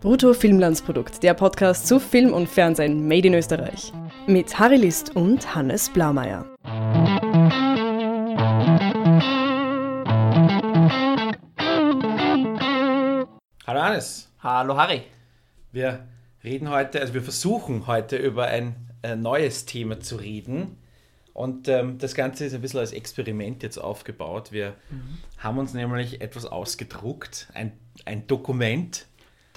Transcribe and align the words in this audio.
Brutto 0.00 0.34
Filmlandsprodukt, 0.34 1.22
der 1.22 1.32
Podcast 1.32 1.86
zu 1.86 1.98
Film 1.98 2.34
und 2.34 2.48
Fernsehen 2.48 3.08
made 3.08 3.28
in 3.28 3.32
Österreich. 3.32 3.94
Mit 4.26 4.58
Harry 4.58 4.76
List 4.76 5.16
und 5.16 5.54
Hannes 5.54 5.90
Blaumeier. 5.90 6.44
Hallo 13.66 13.82
Hannes. 13.82 14.30
Hallo 14.40 14.76
Harry. 14.76 15.02
Wir 15.72 16.06
reden 16.44 16.68
heute, 16.68 17.00
also 17.00 17.14
wir 17.14 17.22
versuchen 17.22 17.86
heute 17.86 18.18
über 18.18 18.48
ein 18.48 18.90
äh, 19.02 19.16
neues 19.16 19.64
Thema 19.64 19.98
zu 20.00 20.16
reden. 20.16 20.76
Und 21.32 21.68
ähm, 21.68 21.96
das 21.96 22.14
Ganze 22.14 22.44
ist 22.44 22.54
ein 22.54 22.60
bisschen 22.60 22.80
als 22.80 22.92
Experiment 22.92 23.62
jetzt 23.62 23.78
aufgebaut. 23.78 24.52
Wir 24.52 24.74
mhm. 24.90 25.18
haben 25.38 25.58
uns 25.58 25.72
nämlich 25.72 26.20
etwas 26.20 26.44
ausgedruckt, 26.44 27.48
ein, 27.54 27.72
ein 28.04 28.26
Dokument, 28.26 29.06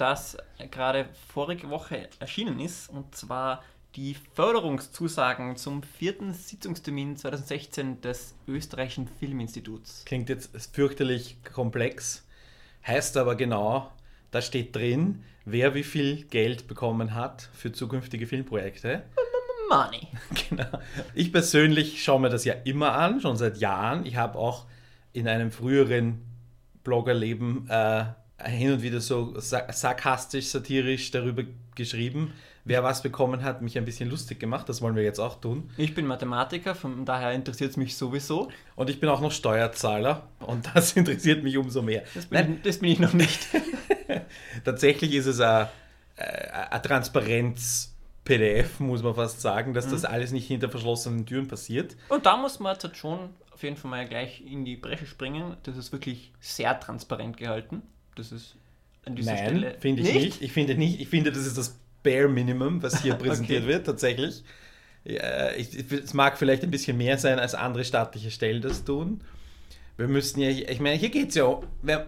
das 0.00 0.36
gerade 0.70 1.08
vorige 1.28 1.70
Woche 1.70 2.08
erschienen 2.18 2.58
ist, 2.60 2.88
und 2.88 3.14
zwar 3.14 3.62
die 3.96 4.16
Förderungszusagen 4.34 5.56
zum 5.56 5.82
vierten 5.82 6.32
Sitzungstermin 6.32 7.16
2016 7.16 8.00
des 8.00 8.34
österreichischen 8.46 9.08
Filminstituts. 9.18 10.04
Klingt 10.04 10.28
jetzt 10.28 10.50
fürchterlich 10.72 11.38
komplex, 11.42 12.26
heißt 12.86 13.16
aber 13.16 13.34
genau, 13.34 13.90
da 14.30 14.40
steht 14.40 14.76
drin, 14.76 15.24
wer 15.44 15.74
wie 15.74 15.82
viel 15.82 16.24
Geld 16.24 16.68
bekommen 16.68 17.14
hat 17.14 17.50
für 17.52 17.72
zukünftige 17.72 18.26
Filmprojekte. 18.26 19.02
Money. 19.68 20.08
Genau. 20.48 20.66
Ich 21.14 21.32
persönlich 21.32 22.02
schaue 22.02 22.20
mir 22.20 22.28
das 22.28 22.44
ja 22.44 22.54
immer 22.64 22.94
an, 22.94 23.20
schon 23.20 23.36
seit 23.36 23.58
Jahren. 23.58 24.04
Ich 24.04 24.16
habe 24.16 24.36
auch 24.36 24.66
in 25.12 25.28
einem 25.28 25.52
früheren 25.52 26.22
Bloggerleben 26.82 27.68
äh, 27.68 28.04
hin 28.44 28.72
und 28.72 28.82
wieder 28.82 29.00
so 29.00 29.34
sarkastisch, 29.38 30.46
satirisch 30.46 31.10
darüber 31.10 31.42
geschrieben, 31.74 32.32
wer 32.64 32.82
was 32.82 33.02
bekommen 33.02 33.42
hat, 33.42 33.62
mich 33.62 33.78
ein 33.78 33.84
bisschen 33.84 34.10
lustig 34.10 34.38
gemacht. 34.38 34.68
Das 34.68 34.82
wollen 34.82 34.96
wir 34.96 35.02
jetzt 35.02 35.18
auch 35.18 35.40
tun. 35.40 35.70
Ich 35.76 35.94
bin 35.94 36.06
Mathematiker, 36.06 36.74
von 36.74 37.04
daher 37.04 37.32
interessiert 37.32 37.70
es 37.70 37.76
mich 37.76 37.96
sowieso. 37.96 38.50
Und 38.76 38.90
ich 38.90 39.00
bin 39.00 39.08
auch 39.08 39.20
noch 39.20 39.32
Steuerzahler 39.32 40.28
und 40.40 40.68
das 40.74 40.92
interessiert 40.96 41.42
mich 41.42 41.56
umso 41.56 41.82
mehr. 41.82 42.04
Das 42.14 42.26
bin, 42.26 42.40
Nein, 42.40 42.54
ich, 42.56 42.62
das 42.62 42.78
bin 42.78 42.90
ich 42.90 43.00
noch 43.00 43.12
nicht. 43.12 43.46
Tatsächlich 44.64 45.14
ist 45.14 45.26
es 45.26 45.40
eine, 45.40 45.68
eine 46.16 46.82
Transparenz. 46.82 47.88
PDF, 48.22 48.78
muss 48.80 49.02
man 49.02 49.14
fast 49.14 49.40
sagen, 49.40 49.72
dass 49.72 49.86
mhm. 49.86 49.92
das 49.92 50.04
alles 50.04 50.30
nicht 50.30 50.46
hinter 50.46 50.68
verschlossenen 50.68 51.24
Türen 51.24 51.48
passiert. 51.48 51.96
Und 52.10 52.26
da 52.26 52.36
muss 52.36 52.60
man 52.60 52.76
jetzt 52.76 52.96
schon 52.96 53.30
auf 53.50 53.62
jeden 53.62 53.76
Fall 53.76 53.90
mal 53.90 54.06
gleich 54.06 54.42
in 54.46 54.64
die 54.64 54.76
Bresche 54.76 55.06
springen. 55.06 55.56
Das 55.64 55.76
ist 55.76 55.90
wirklich 55.90 56.30
sehr 56.38 56.78
transparent 56.78 57.38
gehalten. 57.38 57.82
Das 58.16 58.32
ist 58.32 58.56
an 59.04 59.16
dieser 59.16 59.34
Nein, 59.34 59.46
Stelle. 59.46 59.76
finde 59.78 60.02
ich 60.02 60.14
nicht? 60.14 60.24
nicht. 60.24 60.42
Ich 60.42 60.52
finde 60.52 60.74
nicht. 60.74 61.00
Ich 61.00 61.08
finde, 61.08 61.32
das 61.32 61.46
ist 61.46 61.56
das 61.56 61.78
Bare 62.02 62.28
Minimum, 62.28 62.82
was 62.82 63.02
hier 63.02 63.14
präsentiert 63.16 63.62
okay. 63.64 63.72
wird, 63.72 63.86
tatsächlich. 63.86 64.42
Ja, 65.04 65.52
ich, 65.52 65.90
es 65.90 66.12
mag 66.14 66.38
vielleicht 66.38 66.62
ein 66.62 66.70
bisschen 66.70 66.96
mehr 66.96 67.18
sein, 67.18 67.38
als 67.38 67.54
andere 67.54 67.84
staatliche 67.84 68.30
Stellen 68.30 68.60
das 68.60 68.84
tun. 68.84 69.22
Wir 69.96 70.08
müssten 70.08 70.40
ja, 70.40 70.50
ich 70.50 70.80
meine, 70.80 70.96
hier 70.96 71.10
geht 71.10 71.30
es 71.30 71.34
ja, 71.34 71.60
wer 71.82 72.06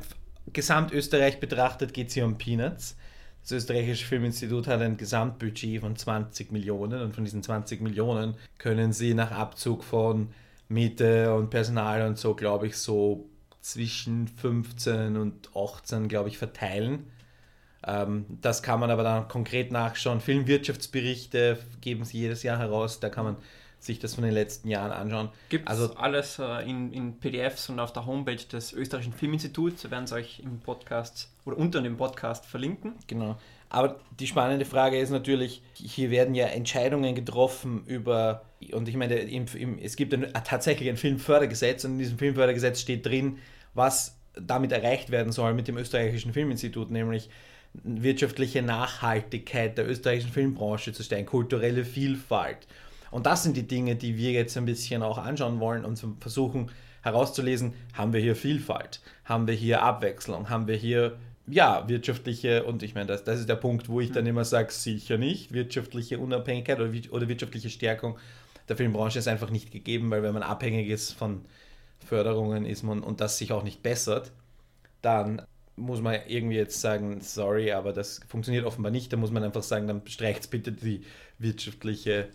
Gesamtösterreich 0.53 1.41
betrachtet, 1.41 1.95
geht 1.95 2.09
es 2.09 2.15
hier 2.15 2.25
um 2.25 2.39
Peanuts. 2.39 2.97
Das 3.43 3.53
österreichische 3.53 4.07
Filminstitut 4.07 4.67
hat 4.67 4.81
ein 4.83 4.97
Gesamtbudget 4.97 5.81
von 5.81 5.97
20 5.97 6.53
Millionen 6.53 7.03
und 7.03 7.15
von 7.15 7.25
diesen 7.25 7.43
20 7.43 7.81
Millionen 7.81 8.37
können 8.59 8.93
sie 8.93 9.15
nach 9.15 9.33
Abzug 9.33 9.83
von 9.83 10.29
Miete 10.69 11.35
und 11.35 11.51
Personal 11.51 12.07
und 12.07 12.19
so, 12.19 12.35
glaube 12.35 12.69
ich, 12.69 12.77
so 12.77 13.29
zwischen 13.63 14.29
15 14.29 15.17
und 15.17 15.51
18, 15.57 16.09
glaube 16.09 16.29
ich, 16.29 16.37
verteilen. 16.37 17.11
Ähm, 17.87 18.27
das 18.43 18.63
kann 18.63 18.81
man 18.81 18.91
aber 18.91 19.03
dann 19.03 19.29
konkret 19.29 19.73
nachschauen. 19.73 20.21
Filmwirtschaftsberichte 20.21 21.59
geben 21.81 22.05
sie 22.05 22.19
jedes 22.19 22.43
Jahr 22.43 22.59
heraus, 22.59 23.01
da 23.01 23.09
kann 23.09 23.25
man 23.25 23.37
sich 23.79 23.99
das 23.99 24.15
von 24.15 24.23
den 24.23 24.33
letzten 24.33 24.69
Jahren 24.69 24.93
anschauen. 24.93 25.31
Gibt 25.49 25.69
also 25.69 25.95
alles 25.95 26.39
äh, 26.39 26.69
in, 26.69 26.93
in 26.93 27.19
PDFs 27.19 27.69
und 27.69 27.81
auf 27.81 27.93
der 27.93 28.07
Homepage 28.07 28.37
des 28.37 28.73
österreichischen 28.73 29.13
Filminstituts. 29.13 29.83
Wir 29.83 29.91
werden 29.91 30.05
es 30.05 30.13
euch 30.13 30.39
im 30.39 30.61
Podcast 30.61 31.33
oder 31.45 31.57
unter 31.57 31.83
dem 31.83 31.97
Podcast 31.97 32.47
verlinken. 32.47 32.95
Genau. 33.09 33.37
Aber 33.71 33.99
die 34.21 34.27
spannende 34.27 34.67
Frage 34.67 34.99
ist 34.99 35.11
natürlich, 35.11 35.63
hier 35.75 36.11
werden 36.11 36.35
ja 36.35 36.47
Entscheidungen 36.47 37.15
getroffen 37.15 37.85
über, 37.87 38.45
und 38.73 38.89
ich 38.89 38.97
meine, 38.97 39.15
im, 39.15 39.47
im, 39.55 39.79
es 39.79 39.97
gibt 39.97 40.15
ein, 40.15 40.31
tatsächlich 40.45 40.89
ein 40.89 40.97
Filmfördergesetz 40.97 41.85
und 41.85 41.93
in 41.93 41.99
diesem 41.99 42.19
Filmfördergesetz 42.19 42.81
steht 42.81 43.07
drin, 43.07 43.39
was 43.75 44.19
damit 44.35 44.73
erreicht 44.73 45.11
werden 45.11 45.33
soll 45.33 45.55
mit 45.55 45.69
dem 45.69 45.77
österreichischen 45.77 46.33
Filminstitut, 46.33 46.91
nämlich 46.91 47.29
wirtschaftliche 47.75 48.63
Nachhaltigkeit 48.63 49.79
der 49.79 49.89
österreichischen 49.89 50.33
Filmbranche 50.33 50.93
zu 50.93 51.03
stellen, 51.03 51.27
kulturelle 51.27 51.85
Vielfalt. 51.85 52.67
Und 53.11 53.27
das 53.27 53.43
sind 53.43 53.57
die 53.57 53.67
Dinge, 53.67 53.97
die 53.97 54.17
wir 54.17 54.33
jetzt 54.33 54.57
ein 54.57 54.65
bisschen 54.65 55.03
auch 55.03 55.19
anschauen 55.19 55.61
wollen 55.61 55.85
und 55.85 56.03
versuchen 56.21 56.71
herauszulesen, 57.03 57.75
haben 57.95 58.13
wir 58.13 58.21
hier 58.21 58.37
Vielfalt, 58.37 59.01
haben 59.25 59.47
wir 59.47 59.55
hier 59.55 59.83
Abwechslung, 59.83 60.49
haben 60.49 60.67
wir 60.67 60.77
hier 60.77 61.19
ja, 61.47 61.89
wirtschaftliche, 61.89 62.65
und 62.65 62.83
ich 62.83 62.95
meine, 62.95 63.07
das, 63.07 63.25
das 63.25 63.41
ist 63.41 63.49
der 63.49 63.57
Punkt, 63.57 63.89
wo 63.89 64.01
ich 64.01 64.13
dann 64.13 64.27
immer 64.27 64.45
sage, 64.45 64.73
sicher 64.73 65.19
nicht, 65.19 65.53
wirtschaftliche 65.53 66.19
Unabhängigkeit 66.19 66.79
oder, 66.79 66.93
oder 67.11 67.29
wirtschaftliche 67.29 67.69
Stärkung 67.69 68.17
der 68.69 68.77
Filmbranche 68.77 69.19
ist 69.19 69.29
einfach 69.29 69.51
nicht 69.51 69.73
gegeben, 69.73 70.11
weil 70.11 70.23
wenn 70.23 70.35
man 70.35 70.45
abhängig 70.45 70.89
ist 70.89 71.13
von 71.13 71.45
Förderungen 72.03 72.67
ist 72.67 72.83
man 72.83 73.03
und 73.03 73.21
das 73.21 73.39
sich 73.39 73.53
auch 73.53 73.63
nicht 73.63 73.83
bessert, 73.83 74.33
dann 75.01 75.43
muss 75.77 76.01
man 76.01 76.19
irgendwie 76.27 76.57
jetzt 76.57 76.81
sagen, 76.81 77.21
sorry, 77.21 77.73
aber 77.73 77.93
das 77.93 78.21
funktioniert 78.29 78.65
offenbar 78.65 78.93
nicht. 78.93 79.13
Da 79.13 79.17
muss 79.17 79.31
man 79.31 79.43
einfach 79.43 79.63
sagen, 79.63 79.87
dann 79.87 80.03
streicht 80.07 80.51
bitte 80.51 80.73
die 80.73 81.05
wirtschaftliche 81.39 82.29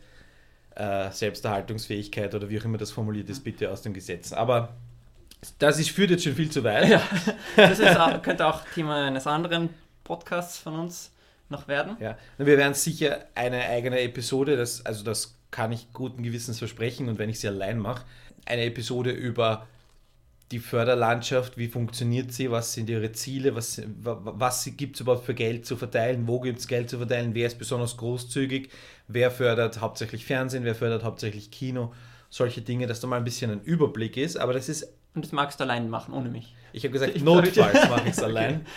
äh, 0.75 1.11
Selbsterhaltungsfähigkeit 1.11 2.33
oder 2.35 2.49
wie 2.49 2.59
auch 2.59 2.65
immer 2.65 2.77
das 2.77 2.91
formuliert 2.91 3.29
ist, 3.29 3.43
bitte 3.43 3.71
aus 3.71 3.81
dem 3.81 3.93
Gesetz. 3.93 4.33
Aber 4.33 4.75
das 5.59 5.79
ist, 5.79 5.91
führt 5.91 6.11
jetzt 6.11 6.23
schon 6.23 6.33
viel 6.33 6.49
zu 6.49 6.63
weit. 6.63 6.89
Ja, 6.89 7.01
das 7.55 7.81
auch, 7.81 8.21
könnte 8.21 8.45
auch 8.45 8.61
Thema 8.73 9.05
eines 9.05 9.27
anderen 9.27 9.69
Podcasts 10.03 10.57
von 10.57 10.79
uns 10.79 11.11
noch 11.49 11.67
werden. 11.67 11.95
Ja, 11.99 12.17
wir 12.37 12.57
werden 12.57 12.73
sicher 12.73 13.25
eine 13.35 13.61
eigene 13.65 14.01
Episode, 14.01 14.57
das, 14.57 14.85
also 14.85 15.03
das 15.03 15.35
kann 15.51 15.71
ich 15.71 15.93
guten 15.93 16.23
Gewissens 16.23 16.59
versprechen 16.59 17.07
und 17.07 17.19
wenn 17.19 17.29
ich 17.29 17.39
sie 17.39 17.47
allein 17.47 17.79
mache, 17.79 18.03
eine 18.47 18.65
Episode 18.65 19.11
über 19.11 19.67
die 20.51 20.59
Förderlandschaft, 20.59 21.57
wie 21.57 21.67
funktioniert 21.67 22.31
sie, 22.31 22.49
was 22.49 22.73
sind 22.73 22.89
ihre 22.89 23.11
Ziele, 23.11 23.55
was, 23.55 23.81
was 24.01 24.69
gibt 24.77 24.95
es 24.95 25.01
überhaupt 25.01 25.25
für 25.25 25.33
Geld 25.33 25.65
zu 25.65 25.75
verteilen, 25.75 26.25
wo 26.25 26.39
gibt 26.39 26.59
es 26.59 26.67
Geld 26.67 26.89
zu 26.89 26.97
verteilen, 26.97 27.35
wer 27.35 27.47
ist 27.47 27.59
besonders 27.59 27.97
großzügig, 27.97 28.69
wer 29.09 29.29
fördert 29.29 29.81
hauptsächlich 29.81 30.25
Fernsehen, 30.25 30.63
wer 30.63 30.75
fördert 30.75 31.03
hauptsächlich 31.03 31.51
Kino, 31.51 31.93
solche 32.29 32.61
Dinge, 32.61 32.87
dass 32.87 33.01
da 33.01 33.07
mal 33.07 33.17
ein 33.17 33.25
bisschen 33.25 33.51
ein 33.51 33.61
Überblick 33.61 34.15
ist, 34.15 34.37
aber 34.37 34.53
das 34.53 34.69
ist 34.69 34.87
und 35.17 35.25
das 35.25 35.31
magst 35.31 35.59
du 35.59 35.63
allein 35.63 35.89
machen, 35.89 36.13
ohne 36.13 36.29
mich. 36.29 36.53
Ich 36.73 36.83
habe 36.83 36.91
gesagt, 36.91 37.15
ich 37.15 37.23
notfalls 37.23 37.89
mache 37.89 38.03
ich 38.03 38.11
es 38.11 38.21
allein. 38.21 38.67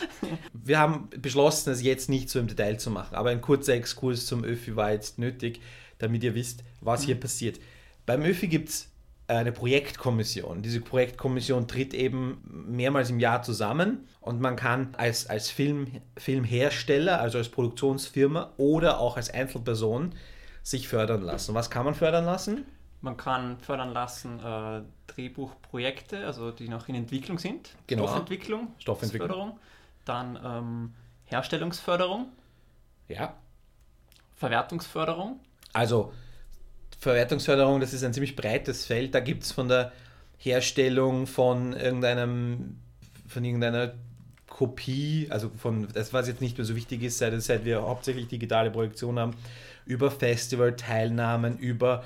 Wir 0.54 0.78
haben 0.78 1.10
beschlossen, 1.20 1.70
es 1.70 1.82
jetzt 1.82 2.08
nicht 2.08 2.31
so 2.31 2.38
im 2.38 2.47
Detail 2.47 2.78
zu 2.78 2.91
machen, 2.91 3.14
aber 3.14 3.28
ein 3.28 3.42
kurzer 3.42 3.75
Exkurs 3.75 4.25
zum 4.25 4.42
ÖFI 4.42 4.75
war 4.75 4.91
jetzt 4.91 5.19
nötig, 5.19 5.60
damit 5.98 6.25
ihr 6.25 6.34
wisst, 6.34 6.64
was 6.81 7.02
mhm. 7.02 7.06
hier 7.06 7.20
passiert. 7.20 7.60
Beim 8.06 8.22
ÖFI 8.22 8.48
gibt 8.48 8.70
es 8.70 8.89
eine 9.36 9.52
Projektkommission. 9.52 10.62
Diese 10.62 10.80
Projektkommission 10.80 11.68
tritt 11.68 11.94
eben 11.94 12.42
mehrmals 12.44 13.10
im 13.10 13.20
Jahr 13.20 13.42
zusammen 13.42 14.06
und 14.20 14.41
man 14.41 14.56
kann 14.56 14.94
als, 14.96 15.28
als 15.28 15.50
Film, 15.50 15.86
Filmhersteller, 16.16 17.20
also 17.20 17.38
als 17.38 17.48
Produktionsfirma 17.48 18.52
oder 18.56 18.98
auch 18.98 19.16
als 19.16 19.30
Einzelperson 19.30 20.14
sich 20.62 20.88
fördern 20.88 21.22
lassen. 21.22 21.54
Was 21.54 21.70
kann 21.70 21.84
man 21.84 21.94
fördern 21.94 22.24
lassen? 22.24 22.64
Man 23.02 23.16
kann 23.16 23.58
fördern 23.60 23.92
lassen 23.92 24.40
äh, 24.40 24.82
Drehbuchprojekte, 25.06 26.26
also 26.26 26.50
die 26.50 26.69
noch 26.69 26.88
in 26.88 26.94
Entwicklung 26.94 27.38
sind. 27.38 27.70
Genau. 27.86 28.04
Stoffentwicklung, 28.04 28.74
Stoffentwicklung. 28.78 29.58
Dann 30.04 30.38
ähm, 30.44 30.94
Herstellungsförderung. 31.24 32.26
Ja. 33.08 33.34
Verwertungsförderung. 34.37 35.40
Also 35.72 36.12
Verwertungsförderung, 37.00 37.81
das 37.81 37.94
ist 37.94 38.05
ein 38.05 38.12
ziemlich 38.12 38.37
breites 38.37 38.85
Feld. 38.85 39.14
Da 39.14 39.20
gibt 39.20 39.43
es 39.43 39.52
von 39.52 39.69
der 39.69 39.91
Herstellung 40.37 41.26
von 41.26 41.73
irgendeinem, 41.73 42.76
von 43.26 43.44
irgendeiner 43.44 43.94
Kopie, 44.47 45.26
also 45.31 45.50
von 45.56 45.88
das, 45.94 46.12
was 46.12 46.29
jetzt 46.29 46.43
nicht 46.43 46.58
mehr 46.58 46.67
so 46.67 46.76
wichtig 46.76 47.02
ist, 47.02 47.19
seit, 47.19 47.41
seit 47.43 47.64
wir 47.64 47.82
hauptsächlich 47.82 48.29
digitale 48.29 48.70
Projektion 48.70 49.19
haben, 49.19 49.35
über 49.87 50.11
Festival-Teilnahmen, 50.11 51.58
über 51.58 52.05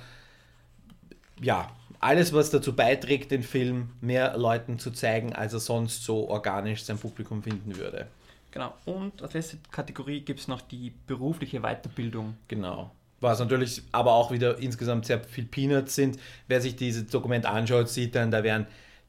ja, 1.41 1.69
alles, 1.99 2.33
was 2.33 2.51
dazu 2.51 2.77
beiträgt, 2.77 3.33
den 3.33 3.43
Film 3.43 3.91
mehr 4.01 4.37
Leuten 4.37 4.79
zu 4.79 4.93
zeigen, 4.93 5.33
als 5.33 5.55
er 5.55 5.61
sonst 5.61 6.05
so 6.05 6.29
organisch 6.29 6.85
sein 6.85 6.99
Publikum 6.99 7.43
finden 7.43 7.77
würde. 7.77 8.07
Genau. 8.53 8.73
Und 8.85 9.23
als 9.23 9.35
letzte 9.35 9.59
Kategorie 9.73 10.21
gibt 10.21 10.39
es 10.39 10.47
noch 10.47 10.61
die 10.61 10.93
berufliche 11.09 11.61
Weiterbildung. 11.61 12.37
Genau 12.47 12.93
was 13.25 13.41
natürlich 13.41 13.83
aber 13.91 14.13
auch 14.13 14.31
wieder 14.31 14.59
insgesamt 14.59 15.07
sehr 15.07 15.21
viel 15.25 15.45
Peanuts 15.45 15.97
sind. 15.97 16.19
Wer 16.47 16.61
sich 16.61 16.77
dieses 16.77 17.09
Dokument 17.09 17.47
anschaut, 17.47 17.89
sieht 17.89 18.15
dann, 18.15 18.31
da 18.31 18.45
werden 18.45 18.67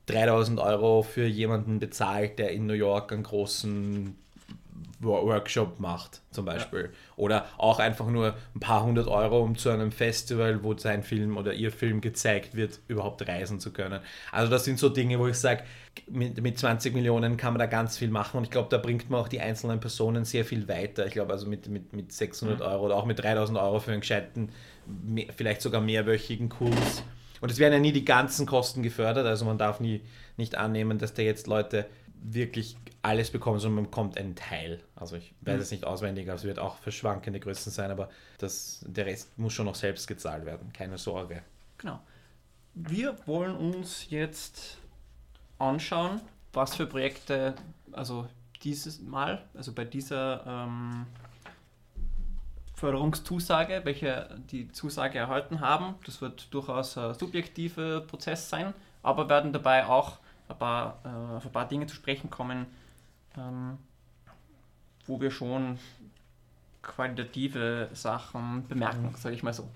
3000 0.08 0.60
Euro 0.60 1.04
für 1.04 1.26
jemanden 1.26 1.80
bezahlt, 1.80 2.40
der 2.40 2.52
in 2.52 2.66
New 2.66 2.74
York 2.74 3.12
einen 3.12 3.24
großen 3.24 4.16
Workshop 5.00 5.80
macht, 5.80 6.21
zum 6.31 6.45
Beispiel. 6.45 6.83
Ja. 6.83 6.89
Oder 7.18 7.45
auch 7.57 7.80
einfach 7.80 8.07
nur 8.07 8.36
ein 8.53 8.59
paar 8.59 8.83
hundert 8.83 9.07
Euro, 9.07 9.42
um 9.42 9.57
zu 9.57 9.69
einem 9.69 9.92
Festival, 9.92 10.63
wo 10.63 10.75
sein 10.77 11.03
Film 11.03 11.38
oder 11.38 11.53
ihr 11.53 11.71
Film 11.71 12.01
gezeigt 12.01 12.56
wird, 12.56 12.80
überhaupt 12.88 13.27
reisen 13.27 13.59
zu 13.59 13.71
können. 13.71 14.00
Also 14.31 14.50
das 14.51 14.63
sind 14.63 14.80
so 14.80 14.89
Dinge, 14.89 15.19
wo 15.19 15.27
ich 15.27 15.36
sage, 15.36 15.63
mit, 16.07 16.42
mit 16.42 16.57
20 16.57 16.94
Millionen 16.94 17.38
kann 17.38 17.53
man 17.53 17.59
da 17.59 17.65
ganz 17.65 17.97
viel 17.97 18.09
machen 18.09 18.38
und 18.38 18.44
ich 18.44 18.51
glaube, 18.51 18.69
da 18.69 18.77
bringt 18.77 19.09
man 19.09 19.21
auch 19.21 19.27
die 19.27 19.39
einzelnen 19.39 19.80
Personen 19.80 20.25
sehr 20.25 20.45
viel 20.45 20.68
weiter. 20.68 21.06
Ich 21.06 21.13
glaube, 21.13 21.33
also 21.33 21.47
mit, 21.47 21.68
mit, 21.68 21.94
mit 21.94 22.12
600 22.12 22.59
mhm. 22.59 22.65
Euro 22.65 22.86
oder 22.86 22.95
auch 22.95 23.06
mit 23.06 23.19
3000 23.19 23.57
Euro 23.57 23.80
für 23.80 23.92
einen 23.92 24.01
gescheiten, 24.01 24.50
vielleicht 25.36 25.62
sogar 25.62 25.81
mehrwöchigen 25.81 26.50
Kurs. 26.50 27.03
Und 27.42 27.51
es 27.51 27.59
werden 27.59 27.74
ja 27.74 27.80
nie 27.80 27.92
die 27.92 28.06
ganzen 28.06 28.45
Kosten 28.45 28.81
gefördert, 28.81 29.25
also 29.25 29.45
man 29.45 29.57
darf 29.57 29.80
nie 29.80 30.01
nicht 30.38 30.56
annehmen, 30.56 30.97
dass 30.97 31.13
da 31.13 31.21
jetzt 31.21 31.47
Leute 31.47 31.86
wirklich 32.21 32.75
alles 33.06 33.30
bekommen, 33.30 33.60
sondern 33.60 33.75
man 33.75 33.84
bekommt 33.86 34.18
einen 34.18 34.36
Teil. 34.36 34.81
Also 34.96 35.16
ich 35.16 35.34
weiß 35.42 35.57
mhm. 35.57 35.62
es 35.62 35.72
nicht 35.72 35.86
auswendig, 35.86 36.28
aber 36.28 36.38
es 36.38 36.44
wird 36.44 36.57
auch 36.57 36.78
für 36.78 36.92
schwankende 36.92 37.40
Größen 37.40 37.72
sein, 37.72 37.92
aber 37.92 38.10
das, 38.40 38.84
der 38.88 39.06
Rest 39.06 39.38
muss 39.38 39.54
schon 39.54 39.68
noch 39.68 39.75
selbst 39.75 40.07
gezahlt 40.07 40.46
werden, 40.46 40.74
keine 40.74 40.98
Sorge. 40.98 41.44
Genau. 41.78 42.00
Wir 42.74 43.16
wollen 43.28 43.56
uns 43.56 44.10
jetzt 44.10 44.80
anschauen, 45.60 46.19
was 46.52 46.75
für 46.75 46.88
Projekte, 46.88 47.54
also 47.92 48.28
dieses 48.63 49.00
Mal, 49.02 49.44
also 49.54 49.72
bei 49.72 49.86
dieser 49.86 50.44
ähm, 50.48 51.06
Förderungszusage, 52.74 53.81
welche 53.84 54.28
die 54.52 54.72
Zusage 54.72 55.19
erhalten 55.19 55.60
haben. 55.60 55.96
Das 56.06 56.22
wird 56.22 56.52
durchaus 56.52 56.98
ein 56.98 57.13
subjektiver 57.13 58.02
Prozess 58.02 58.50
sein, 58.50 58.74
aber 59.04 59.30
werden 59.30 59.54
dabei 59.54 59.86
auch 59.86 60.18
ein 60.50 60.57
paar, 60.57 61.00
äh, 61.06 61.38
auf 61.38 61.46
ein 61.46 61.52
paar 61.52 61.68
Dinge 61.68 61.86
zu 61.86 61.96
sprechen 61.96 62.31
kommen, 62.31 62.66
ähm, 63.38 63.78
wo 65.06 65.20
wir 65.22 65.32
schon 65.32 65.78
qualitative 66.82 67.90
Sachen 67.94 68.68
bemerken, 68.68 69.14
sage 69.18 69.36
ich 69.36 69.44
mal 69.44 69.54
so. 69.54 69.68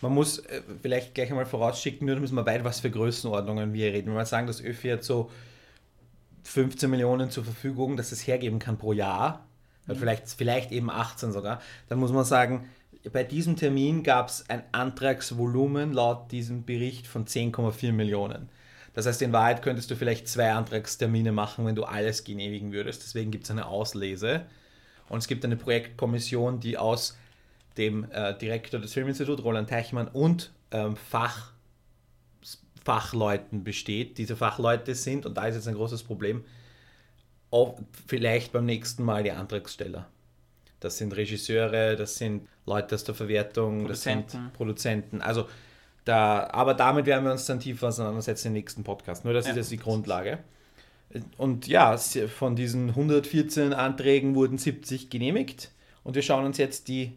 Man 0.00 0.14
muss 0.14 0.38
äh, 0.38 0.62
vielleicht 0.80 1.14
gleich 1.14 1.30
einmal 1.30 1.46
vorausschicken, 1.46 2.06
nur 2.06 2.14
damit 2.14 2.32
man 2.32 2.46
weiß, 2.46 2.64
was 2.64 2.80
für 2.80 2.90
Größenordnungen 2.90 3.72
wir 3.72 3.92
reden. 3.92 4.08
Wenn 4.08 4.16
wir 4.16 4.26
sagen, 4.26 4.46
dass 4.46 4.60
ÖFI 4.60 4.90
hat 4.90 5.04
so 5.04 5.30
15 6.44 6.88
Millionen 6.88 7.30
zur 7.30 7.44
Verfügung, 7.44 7.96
dass 7.96 8.12
es 8.12 8.26
hergeben 8.26 8.58
kann 8.58 8.78
pro 8.78 8.92
Jahr, 8.92 9.46
mhm. 9.86 9.96
vielleicht, 9.96 10.28
vielleicht 10.28 10.72
eben 10.72 10.90
18 10.90 11.32
sogar, 11.32 11.60
dann 11.88 11.98
muss 11.98 12.12
man 12.12 12.24
sagen, 12.24 12.68
bei 13.12 13.24
diesem 13.24 13.56
Termin 13.56 14.02
gab 14.02 14.28
es 14.28 14.48
ein 14.48 14.62
Antragsvolumen 14.72 15.92
laut 15.92 16.30
diesem 16.32 16.64
Bericht 16.64 17.06
von 17.06 17.26
10,4 17.26 17.92
Millionen. 17.92 18.48
Das 18.98 19.06
heißt, 19.06 19.22
in 19.22 19.32
Wahrheit 19.32 19.62
könntest 19.62 19.92
du 19.92 19.94
vielleicht 19.94 20.26
zwei 20.26 20.50
Antragstermine 20.50 21.30
machen, 21.30 21.64
wenn 21.64 21.76
du 21.76 21.84
alles 21.84 22.24
genehmigen 22.24 22.72
würdest. 22.72 23.04
Deswegen 23.04 23.30
gibt 23.30 23.44
es 23.44 23.50
eine 23.52 23.66
Auslese. 23.66 24.44
Und 25.08 25.18
es 25.18 25.28
gibt 25.28 25.44
eine 25.44 25.54
Projektkommission, 25.54 26.58
die 26.58 26.76
aus 26.76 27.16
dem 27.76 28.10
äh, 28.10 28.36
Direktor 28.36 28.80
des 28.80 28.94
Filminstituts, 28.94 29.44
Roland 29.44 29.70
Teichmann, 29.70 30.08
und 30.08 30.50
ähm, 30.72 30.96
Fach, 30.96 31.52
Fachleuten 32.84 33.62
besteht. 33.62 34.18
Diese 34.18 34.34
Fachleute 34.34 34.96
sind, 34.96 35.26
und 35.26 35.36
da 35.36 35.46
ist 35.46 35.54
jetzt 35.54 35.68
ein 35.68 35.76
großes 35.76 36.02
Problem, 36.02 36.44
auch 37.52 37.78
vielleicht 38.08 38.50
beim 38.50 38.66
nächsten 38.66 39.04
Mal 39.04 39.22
die 39.22 39.30
Antragsteller. 39.30 40.08
Das 40.80 40.98
sind 40.98 41.14
Regisseure, 41.14 41.94
das 41.94 42.16
sind 42.16 42.48
Leute 42.66 42.96
aus 42.96 43.04
der 43.04 43.14
Verwertung, 43.14 43.82
Produzenten. 43.82 44.24
das 44.24 44.32
sind 44.32 44.52
Produzenten. 44.54 45.22
Also 45.22 45.46
da, 46.08 46.48
aber 46.52 46.74
damit 46.74 47.06
werden 47.06 47.24
wir 47.24 47.32
uns 47.32 47.46
dann 47.46 47.60
tiefer 47.60 47.88
auseinandersetzen 47.88 48.48
im 48.48 48.54
nächsten 48.54 48.82
Podcast. 48.82 49.24
Nur 49.24 49.34
das 49.34 49.44
ja. 49.44 49.52
ist 49.52 49.56
jetzt 49.56 49.70
die 49.70 49.76
Grundlage. 49.76 50.38
Und 51.36 51.66
ja, 51.66 51.96
von 51.96 52.56
diesen 52.56 52.90
114 52.90 53.72
Anträgen 53.72 54.34
wurden 54.34 54.58
70 54.58 55.10
genehmigt 55.10 55.70
und 56.04 56.14
wir 56.14 56.22
schauen 56.22 56.44
uns 56.44 56.58
jetzt 56.58 56.88
die 56.88 57.12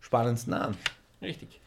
spannendsten 0.00 0.54
an. 0.54 0.76
Richtig. 1.20 1.60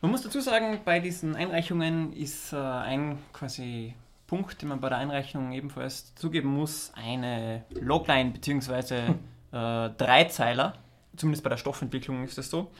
Man 0.00 0.10
muss 0.10 0.22
dazu 0.22 0.40
sagen, 0.40 0.80
bei 0.84 1.00
diesen 1.00 1.34
Einreichungen 1.34 2.12
ist 2.12 2.52
äh, 2.52 2.56
ein 2.56 3.18
quasi 3.32 3.94
Punkt, 4.26 4.60
den 4.60 4.68
man 4.68 4.80
bei 4.80 4.88
der 4.88 4.98
Einreichung 4.98 5.52
ebenfalls 5.52 6.14
zugeben 6.16 6.48
muss, 6.48 6.92
eine 6.94 7.64
Logline 7.70 8.30
bzw. 8.30 8.94
äh, 9.52 9.90
Dreizeiler. 9.96 10.74
Zumindest 11.16 11.42
bei 11.44 11.50
der 11.50 11.56
Stoffentwicklung 11.56 12.24
ist 12.24 12.36
das 12.36 12.50
so. 12.50 12.70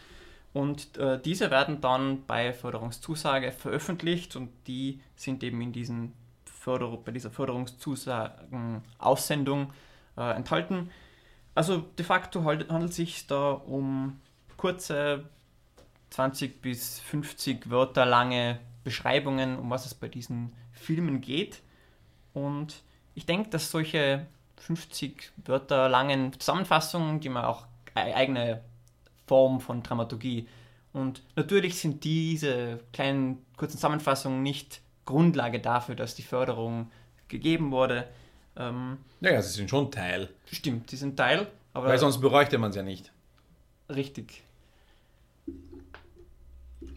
Und 0.56 0.96
äh, 0.96 1.20
diese 1.20 1.50
werden 1.50 1.82
dann 1.82 2.24
bei 2.24 2.54
Förderungszusage 2.54 3.52
veröffentlicht 3.52 4.36
und 4.36 4.48
die 4.66 5.02
sind 5.14 5.42
eben 5.42 5.60
in 5.60 5.70
diesen 5.70 6.14
Förder 6.46 6.96
bei 6.96 7.12
dieser 7.12 7.30
Förderungszusagen-Aussendung 7.30 9.74
äh, 10.16 10.34
enthalten. 10.34 10.90
Also 11.54 11.84
de 11.98 12.06
facto 12.06 12.42
handelt 12.42 12.88
es 12.88 12.96
sich 12.96 13.26
da 13.26 13.50
um 13.50 14.18
kurze 14.56 15.28
20 16.08 16.62
bis 16.62 17.00
50 17.00 17.68
Wörter 17.68 18.06
lange 18.06 18.58
Beschreibungen, 18.82 19.58
um 19.58 19.68
was 19.68 19.84
es 19.84 19.92
bei 19.92 20.08
diesen 20.08 20.54
Filmen 20.72 21.20
geht. 21.20 21.60
Und 22.32 22.82
ich 23.14 23.26
denke, 23.26 23.50
dass 23.50 23.70
solche 23.70 24.26
50 24.56 25.32
Wörter 25.44 25.90
langen 25.90 26.32
Zusammenfassungen, 26.40 27.20
die 27.20 27.28
man 27.28 27.44
auch 27.44 27.66
eigene 27.94 28.62
Form 29.26 29.60
von 29.60 29.82
Dramaturgie. 29.82 30.48
Und 30.92 31.22
natürlich 31.34 31.78
sind 31.78 32.04
diese 32.04 32.80
kleinen 32.92 33.44
kurzen 33.56 33.76
Zusammenfassungen 33.76 34.42
nicht 34.42 34.80
Grundlage 35.04 35.60
dafür, 35.60 35.94
dass 35.94 36.14
die 36.14 36.22
Förderung 36.22 36.90
gegeben 37.28 37.70
wurde. 37.70 38.08
Ähm, 38.56 38.98
naja, 39.20 39.42
sie 39.42 39.52
sind 39.52 39.70
schon 39.70 39.90
Teil. 39.90 40.30
Stimmt, 40.50 40.90
sie 40.90 40.96
sind 40.96 41.16
Teil. 41.16 41.46
Aber 41.74 41.88
Weil 41.88 41.98
sonst 41.98 42.20
bräuchte 42.20 42.58
man 42.58 42.70
es 42.70 42.76
ja 42.76 42.82
nicht. 42.82 43.12
Richtig. 43.88 44.42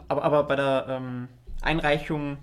Aber, 0.08 0.24
aber 0.24 0.44
bei 0.44 0.56
der 0.56 0.86
ähm, 0.88 1.28
Einreichung 1.60 2.38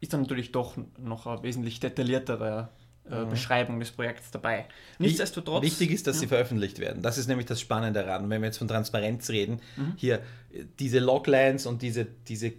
ist 0.00 0.12
dann 0.12 0.22
natürlich 0.22 0.52
doch 0.52 0.76
noch 0.96 1.26
ein 1.26 1.42
wesentlich 1.42 1.80
detaillierterer 1.80 2.70
äh, 3.10 3.24
mhm. 3.24 3.30
Beschreibung 3.30 3.80
des 3.80 3.90
Projekts 3.90 4.30
dabei. 4.30 4.66
Nichtsdestotrotz. 4.98 5.62
Wichtig 5.62 5.90
ist, 5.90 6.06
dass 6.06 6.16
ja. 6.16 6.20
sie 6.20 6.26
veröffentlicht 6.26 6.78
werden. 6.78 7.02
Das 7.02 7.18
ist 7.18 7.28
nämlich 7.28 7.46
das 7.46 7.60
Spannende 7.60 8.02
daran. 8.02 8.28
Wenn 8.30 8.40
wir 8.40 8.46
jetzt 8.46 8.58
von 8.58 8.68
Transparenz 8.68 9.30
reden, 9.30 9.60
mhm. 9.76 9.94
hier 9.96 10.20
diese 10.78 10.98
Loglines 10.98 11.66
und 11.66 11.82
diese, 11.82 12.06
diese, 12.26 12.52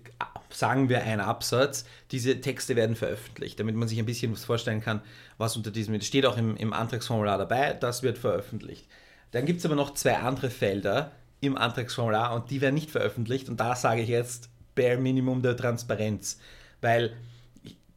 sagen 0.50 0.90
wir, 0.90 1.04
ein 1.04 1.20
Absatz, 1.20 1.86
diese 2.12 2.42
Texte 2.42 2.76
werden 2.76 2.96
veröffentlicht, 2.96 3.60
damit 3.60 3.76
man 3.76 3.88
sich 3.88 4.00
ein 4.00 4.06
bisschen 4.06 4.32
was 4.32 4.46
vorstellen 4.46 4.82
kann, 4.82 5.02
was 5.38 5.58
unter 5.58 5.72
diesem, 5.72 6.00
steht 6.02 6.26
auch 6.26 6.38
im, 6.38 6.56
im 6.58 6.74
Antragsformular 6.74 7.38
dabei, 7.38 7.74
das 7.74 8.04
wird 8.04 8.18
veröffentlicht. 8.18 8.86
Dann 9.32 9.46
gibt 9.46 9.60
es 9.60 9.66
aber 9.66 9.76
noch 9.76 9.94
zwei 9.94 10.18
andere 10.18 10.50
Felder 10.50 11.12
im 11.42 11.58
Antragsformular 11.58 12.34
und 12.34 12.50
die 12.50 12.62
werden 12.62 12.76
nicht 12.76 12.92
veröffentlicht 12.92 13.50
und 13.50 13.60
da 13.60 13.76
sage 13.76 14.02
ich 14.02 14.10
jetzt 14.10 14.50
Bare 14.76 14.98
Minimum 14.98 15.42
der 15.42 15.58
Transparenz, 15.58 16.40
weil 16.82 17.14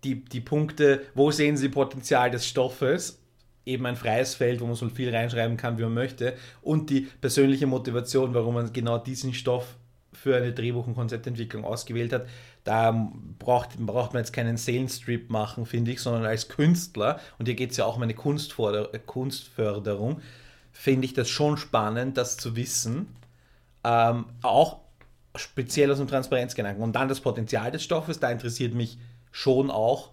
die, 0.05 0.25
die 0.25 0.41
Punkte, 0.41 1.03
wo 1.15 1.31
sehen 1.31 1.57
Sie 1.57 1.69
Potenzial 1.69 2.31
des 2.31 2.47
Stoffes, 2.47 3.21
eben 3.65 3.87
ein 3.87 3.97
freies 3.97 4.35
Feld, 4.35 4.61
wo 4.61 4.67
man 4.67 4.75
so 4.75 4.89
viel 4.89 5.15
reinschreiben 5.15 5.57
kann, 5.57 5.79
wie 5.79 5.83
man 5.83 5.95
möchte, 5.95 6.35
und 6.63 6.91
die 6.91 7.03
persönliche 7.21 7.67
Motivation, 7.67 8.35
warum 8.35 8.55
man 8.55 8.73
genau 8.73 8.99
diesen 8.99 9.35
Stoff 9.35 9.77
für 10.13 10.37
eine 10.37 10.53
Drehbuch- 10.53 10.87
und 10.87 10.95
Konzeptentwicklung 10.95 11.65
ausgewählt 11.65 12.13
hat. 12.13 12.27
Da 12.65 13.11
braucht, 13.39 13.79
braucht 13.79 14.13
man 14.13 14.23
jetzt 14.23 14.33
keinen 14.33 14.57
Seelenstrip 14.57 15.31
machen, 15.31 15.67
finde 15.67 15.93
ich, 15.93 16.01
sondern 16.01 16.27
als 16.27 16.49
Künstler, 16.49 17.19
und 17.39 17.47
hier 17.47 17.55
geht 17.55 17.71
es 17.71 17.77
ja 17.77 17.87
auch 17.87 17.97
um 17.97 18.03
eine 18.03 18.15
Kunstförderung, 18.15 20.21
finde 20.73 21.07
ich 21.07 21.15
das 21.15 21.29
schon 21.29 21.57
spannend, 21.57 22.17
das 22.17 22.37
zu 22.37 22.57
wissen. 22.57 23.09
Ähm, 23.85 24.27
auch 24.43 24.81
speziell 25.35 25.91
aus 25.91 25.99
dem 25.99 26.09
Transparenzgedanken. 26.09 26.83
Und 26.83 26.95
dann 26.95 27.09
das 27.09 27.21
Potenzial 27.21 27.71
des 27.71 27.83
Stoffes, 27.83 28.21
da 28.21 28.31
interessiert 28.31 28.75
mich 28.75 28.99
schon 29.33 29.71
auch 29.71 30.11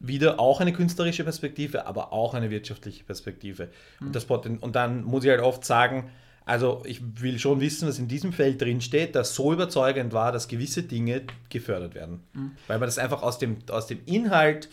wieder 0.00 0.40
auch 0.40 0.60
eine 0.60 0.72
künstlerische 0.72 1.24
Perspektive, 1.24 1.86
aber 1.86 2.12
auch 2.12 2.34
eine 2.34 2.50
wirtschaftliche 2.50 3.04
Perspektive. 3.04 3.68
Mhm. 4.00 4.06
Und, 4.08 4.16
das, 4.16 4.24
und 4.24 4.76
dann 4.76 5.04
muss 5.04 5.24
ich 5.24 5.30
halt 5.30 5.40
oft 5.40 5.64
sagen, 5.64 6.10
also 6.44 6.82
ich 6.84 7.00
will 7.22 7.38
schon 7.38 7.60
wissen, 7.60 7.88
was 7.88 7.98
in 7.98 8.08
diesem 8.08 8.32
Feld 8.32 8.60
drin 8.60 8.80
steht, 8.80 9.14
das 9.14 9.34
so 9.34 9.52
überzeugend 9.52 10.12
war, 10.12 10.30
dass 10.30 10.48
gewisse 10.48 10.82
Dinge 10.82 11.22
gefördert 11.48 11.94
werden. 11.94 12.20
Mhm. 12.34 12.52
Weil 12.66 12.78
man 12.78 12.86
das 12.86 12.98
einfach 12.98 13.22
aus 13.22 13.38
dem, 13.38 13.58
aus 13.70 13.86
dem 13.86 14.00
Inhalt 14.04 14.68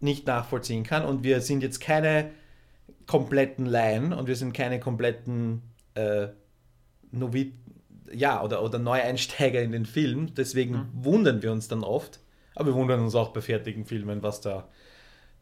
nicht 0.00 0.26
nachvollziehen 0.26 0.82
kann. 0.82 1.04
Und 1.04 1.24
wir 1.24 1.40
sind 1.40 1.62
jetzt 1.62 1.80
keine 1.80 2.30
kompletten 3.06 3.66
Laien 3.66 4.12
und 4.14 4.28
wir 4.28 4.36
sind 4.36 4.54
keine 4.54 4.80
kompletten 4.80 5.62
äh, 5.94 6.28
Novit 7.10 7.52
ja, 8.12 8.42
oder, 8.42 8.62
oder 8.62 8.78
Neueinsteiger 8.78 9.60
in 9.60 9.72
den 9.72 9.86
Film. 9.86 10.34
Deswegen 10.34 10.74
mhm. 10.74 10.88
wundern 10.92 11.42
wir 11.42 11.52
uns 11.52 11.68
dann 11.68 11.84
oft, 11.84 12.20
aber 12.54 12.66
wir 12.66 12.74
wundern 12.74 13.00
uns 13.00 13.14
auch 13.14 13.28
bei 13.28 13.40
fertigen 13.40 13.84
Filmen, 13.84 14.22
was 14.22 14.40
da 14.40 14.68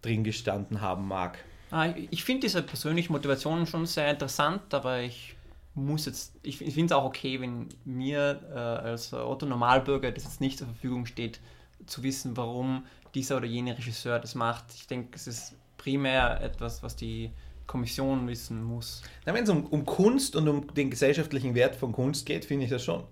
drin 0.00 0.24
gestanden 0.24 0.80
haben 0.80 1.06
mag. 1.06 1.38
Ah, 1.70 1.94
ich 2.10 2.24
finde 2.24 2.42
diese 2.42 2.62
persönliche 2.62 3.10
Motivation 3.10 3.66
schon 3.66 3.86
sehr 3.86 4.10
interessant, 4.10 4.74
aber 4.74 5.00
ich 5.00 5.36
muss 5.74 6.04
jetzt, 6.06 6.34
ich, 6.42 6.58
finde 6.58 6.86
es 6.86 6.92
auch 6.92 7.04
okay, 7.04 7.40
wenn 7.40 7.68
mir 7.84 8.40
äh, 8.50 8.58
als 8.58 9.12
Otto 9.12 9.46
Normalbürger 9.46 10.12
das 10.12 10.24
jetzt 10.24 10.40
nicht 10.40 10.58
zur 10.58 10.66
Verfügung 10.66 11.06
steht, 11.06 11.40
zu 11.86 12.02
wissen, 12.02 12.36
warum 12.36 12.84
dieser 13.14 13.38
oder 13.38 13.46
jener 13.46 13.76
Regisseur 13.76 14.18
das 14.18 14.34
macht. 14.34 14.64
Ich 14.74 14.86
denke, 14.86 15.10
es 15.14 15.26
ist 15.26 15.54
primär 15.78 16.40
etwas, 16.42 16.82
was 16.82 16.94
die 16.94 17.30
Kommission 17.66 18.28
wissen 18.28 18.62
muss. 18.62 19.02
Wenn 19.24 19.42
es 19.44 19.48
um, 19.48 19.64
um 19.66 19.84
Kunst 19.84 20.36
und 20.36 20.48
um 20.48 20.74
den 20.74 20.90
gesellschaftlichen 20.90 21.54
Wert 21.54 21.74
von 21.74 21.92
Kunst 21.92 22.26
geht, 22.26 22.44
finde 22.44 22.64
ich 22.64 22.70
das 22.70 22.84
schon. 22.84 23.04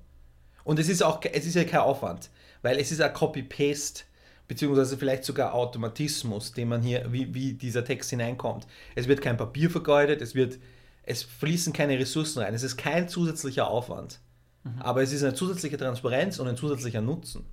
Und 0.64 0.78
es 0.78 0.88
ist 0.88 1.02
auch 1.02 1.20
es 1.24 1.46
ist 1.46 1.54
ja 1.54 1.64
kein 1.64 1.80
Aufwand, 1.80 2.30
weil 2.62 2.78
es 2.78 2.92
ist 2.92 3.00
ein 3.00 3.12
Copy-Paste, 3.12 4.04
beziehungsweise 4.48 4.98
vielleicht 4.98 5.24
sogar 5.24 5.54
Automatismus, 5.54 6.52
den 6.52 6.68
man 6.68 6.82
hier, 6.82 7.12
wie, 7.12 7.32
wie 7.34 7.52
dieser 7.52 7.84
Text 7.84 8.10
hineinkommt. 8.10 8.66
Es 8.94 9.06
wird 9.06 9.22
kein 9.22 9.36
Papier 9.36 9.70
vergeudet, 9.70 10.20
es 10.22 10.34
wird, 10.34 10.58
es 11.04 11.22
fließen 11.22 11.72
keine 11.72 11.98
Ressourcen 11.98 12.42
rein, 12.42 12.54
es 12.54 12.62
ist 12.62 12.76
kein 12.76 13.08
zusätzlicher 13.08 13.68
Aufwand. 13.68 14.18
Mhm. 14.64 14.82
Aber 14.82 15.02
es 15.02 15.12
ist 15.12 15.22
eine 15.22 15.34
zusätzliche 15.34 15.78
Transparenz 15.78 16.38
und 16.38 16.48
ein 16.48 16.56
zusätzlicher 16.56 17.00
Nutzen. 17.00 17.44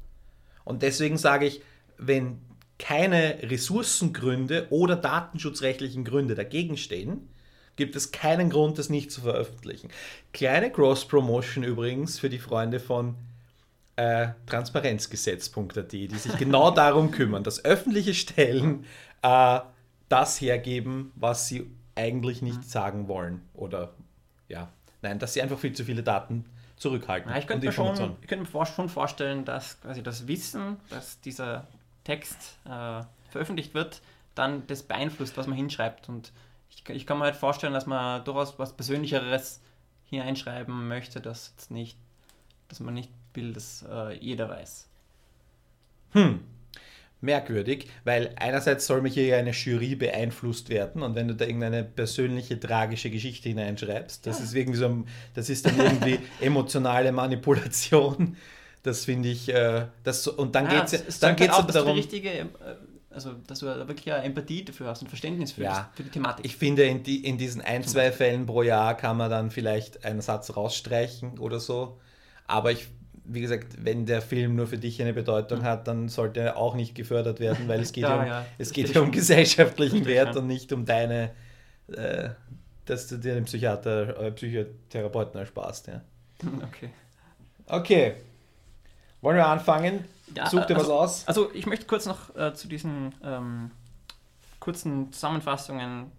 Und 0.63 0.81
deswegen 0.81 1.17
sage 1.17 1.45
ich, 1.45 1.61
wenn 1.97 2.41
keine 2.79 3.39
Ressourcengründe 3.43 4.67
oder 4.69 4.95
datenschutzrechtlichen 4.95 6.03
Gründe 6.03 6.35
dagegen 6.35 6.77
stehen, 6.77 7.29
gibt 7.75 7.95
es 7.95 8.11
keinen 8.11 8.49
Grund, 8.49 8.77
das 8.77 8.89
nicht 8.89 9.11
zu 9.11 9.21
veröffentlichen. 9.21 9.89
Kleine 10.33 10.71
Cross-Promotion 10.71 11.63
übrigens 11.63 12.19
für 12.19 12.29
die 12.29 12.39
Freunde 12.39 12.79
von 12.79 13.15
äh, 13.97 14.29
transparenzgesetz.at, 14.45 15.91
die 15.91 16.07
sich 16.07 16.37
genau 16.37 16.71
darum 16.71 17.11
kümmern, 17.11 17.43
dass 17.43 17.65
öffentliche 17.65 18.13
Stellen 18.13 18.85
äh, 19.23 19.59
das 20.07 20.39
hergeben, 20.39 21.11
was 21.15 21.47
sie 21.47 21.69
eigentlich 21.95 22.41
nicht 22.41 22.59
mhm. 22.59 22.63
sagen 22.63 23.07
wollen. 23.07 23.41
Oder 23.53 23.93
ja, 24.47 24.69
nein, 25.01 25.19
dass 25.19 25.33
sie 25.33 25.41
einfach 25.41 25.57
viel 25.57 25.73
zu 25.73 25.83
viele 25.83 26.03
Daten 26.03 26.45
zurückhalten. 26.77 27.31
Ja, 27.31 27.37
ich 27.37 27.47
könnte 27.47 27.65
mir, 27.65 27.71
schon, 27.71 28.15
ich 28.21 28.27
könnte 28.27 28.49
mir 28.49 28.65
schon 28.65 28.87
vorstellen, 28.87 29.43
dass 29.45 29.81
quasi 29.81 30.03
das 30.03 30.27
Wissen, 30.27 30.77
dass 30.91 31.19
dieser 31.21 31.67
Text 32.03 32.59
äh, 32.65 33.01
veröffentlicht 33.29 33.73
wird, 33.73 34.01
dann 34.35 34.65
das 34.67 34.83
beeinflusst, 34.83 35.37
was 35.37 35.47
man 35.47 35.57
hinschreibt. 35.57 36.07
Und 36.07 36.31
ich, 36.69 36.87
ich 36.87 37.07
kann 37.07 37.17
mir 37.17 37.25
halt 37.25 37.35
vorstellen, 37.35 37.73
dass 37.73 37.87
man 37.87 38.23
durchaus 38.23 38.59
was 38.59 38.73
Persönlicheres 38.73 39.59
hier 40.05 40.23
einschreiben 40.23 40.87
möchte, 40.87 41.19
dass 41.19 41.55
nicht, 41.71 41.97
dass 42.67 42.79
man 42.79 42.93
nicht 42.93 43.09
will, 43.33 43.53
dass 43.53 43.85
äh, 43.89 44.17
jeder 44.17 44.49
weiß. 44.49 44.87
Hm. 46.11 46.39
Merkwürdig, 47.19 47.87
weil 48.03 48.33
einerseits 48.35 48.85
soll 48.85 49.01
mich 49.01 49.15
hier 49.15 49.37
eine 49.37 49.49
Jury 49.49 49.95
beeinflusst 49.95 50.69
werden 50.69 51.01
und 51.01 51.15
wenn 51.15 51.27
du 51.27 51.33
da 51.33 51.45
irgendeine 51.45 51.83
persönliche 51.83 52.59
tragische 52.59 53.09
Geschichte 53.09 53.49
hineinschreibst, 53.49 54.27
das 54.27 54.37
ja. 54.37 54.45
ist 54.45 54.53
irgendwie 54.53 54.77
so, 54.77 55.03
das 55.33 55.49
ist 55.49 55.65
dann 55.65 55.79
irgendwie 55.79 56.19
emotionale 56.41 57.11
Manipulation. 57.11 58.37
Das 58.83 59.05
finde 59.05 59.29
ich, 59.29 59.49
äh, 59.49 59.87
das, 60.03 60.27
und 60.27 60.53
dann 60.53 60.65
ja, 60.65 60.85
geht 60.85 61.07
es 61.07 61.19
dann 61.19 61.35
geht's 61.35 61.55
auch, 61.55 61.65
darum. 61.65 61.95
Die 61.95 62.01
richtige, 62.01 62.29
äh, 62.29 62.45
also, 63.17 63.33
dass 63.47 63.59
du 63.59 63.65
wirklich 63.65 64.13
eine 64.13 64.23
Empathie 64.23 64.63
dafür 64.63 64.87
hast 64.87 65.01
und 65.01 65.07
Verständnis 65.07 65.53
für, 65.53 65.63
ja, 65.63 65.89
für 65.95 66.03
die 66.03 66.09
Thematik. 66.11 66.45
Ich 66.45 66.55
finde, 66.55 66.83
in, 66.83 67.01
die, 67.01 67.25
in 67.25 67.39
diesen 67.39 67.61
ein, 67.61 67.83
zwei 67.83 68.11
Fällen 68.11 68.45
pro 68.45 68.61
Jahr 68.61 68.95
kann 68.95 69.17
man 69.17 69.31
dann 69.31 69.49
vielleicht 69.49 70.05
einen 70.05 70.21
Satz 70.21 70.55
rausstreichen 70.55 71.39
oder 71.39 71.59
so. 71.59 71.99
Aber 72.45 72.71
ich, 72.71 72.89
wie 73.27 73.41
gesagt, 73.41 73.83
wenn 73.83 74.05
der 74.05 74.21
Film 74.21 74.55
nur 74.55 74.67
für 74.67 74.77
dich 74.77 75.01
eine 75.01 75.13
Bedeutung 75.13 75.59
mhm. 75.59 75.63
hat, 75.63 75.87
dann 75.87 76.09
sollte 76.09 76.39
er 76.39 76.57
auch 76.57 76.75
nicht 76.75 76.95
gefördert 76.95 77.39
werden, 77.39 77.67
weil 77.67 77.81
es 77.81 77.91
geht 77.93 78.03
ja, 78.03 78.19
um, 78.19 78.27
ja, 78.27 78.45
es 78.57 78.71
geht 78.71 78.93
ja 78.93 79.01
um 79.01 79.11
gesellschaftlichen 79.11 80.05
Wert 80.05 80.35
und 80.35 80.47
nicht 80.47 80.71
um 80.73 80.85
deine, 80.85 81.31
äh, 81.87 82.29
dass 82.85 83.07
du 83.07 83.17
dir 83.17 83.33
einen 83.33 83.45
Psychiater, 83.45 84.19
äh, 84.19 84.31
Psychotherapeuten 84.31 85.39
ersparst. 85.39 85.87
Ja. 85.87 86.01
Okay. 86.63 86.89
Okay. 87.65 88.15
Wollen 89.21 89.37
wir 89.37 89.47
anfangen? 89.47 90.05
Ja, 90.35 90.49
Such 90.49 90.65
dir 90.65 90.77
also, 90.77 90.89
was 90.89 90.89
aus. 90.89 91.27
Also 91.27 91.51
ich 91.53 91.65
möchte 91.65 91.85
kurz 91.85 92.05
noch 92.05 92.35
äh, 92.35 92.53
zu 92.53 92.67
diesen 92.67 93.13
ähm, 93.23 93.71
kurzen 94.59 95.11
Zusammenfassungen 95.11 96.11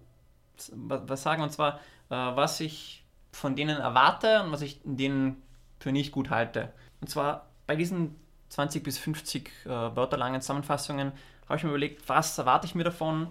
was 0.73 1.23
sagen, 1.23 1.43
und 1.43 1.53
zwar, 1.53 1.75
äh, 2.11 2.15
was 2.15 2.61
ich 2.61 3.05
von 3.33 3.57
denen 3.57 3.79
erwarte 3.79 4.43
und 4.43 4.53
was 4.53 4.63
ich 4.63 4.81
denen 4.85 5.43
für 5.79 5.93
nicht 5.93 6.13
gut 6.13 6.31
halte. 6.31 6.73
Und 7.01 7.09
zwar 7.09 7.47
bei 7.67 7.77
diesen 7.77 8.17
20 8.51 8.83
bis 8.83 8.99
50 8.99 9.51
äh, 9.65 9.69
Wörter 9.69 10.17
langen 10.17 10.41
Zusammenfassungen 10.41 11.13
habe 11.49 11.57
ich 11.57 11.65
mir 11.65 11.71
überlegt, 11.71 12.09
was 12.09 12.37
erwarte 12.37 12.67
ich 12.67 12.75
mir 12.75 12.85
davon, 12.85 13.29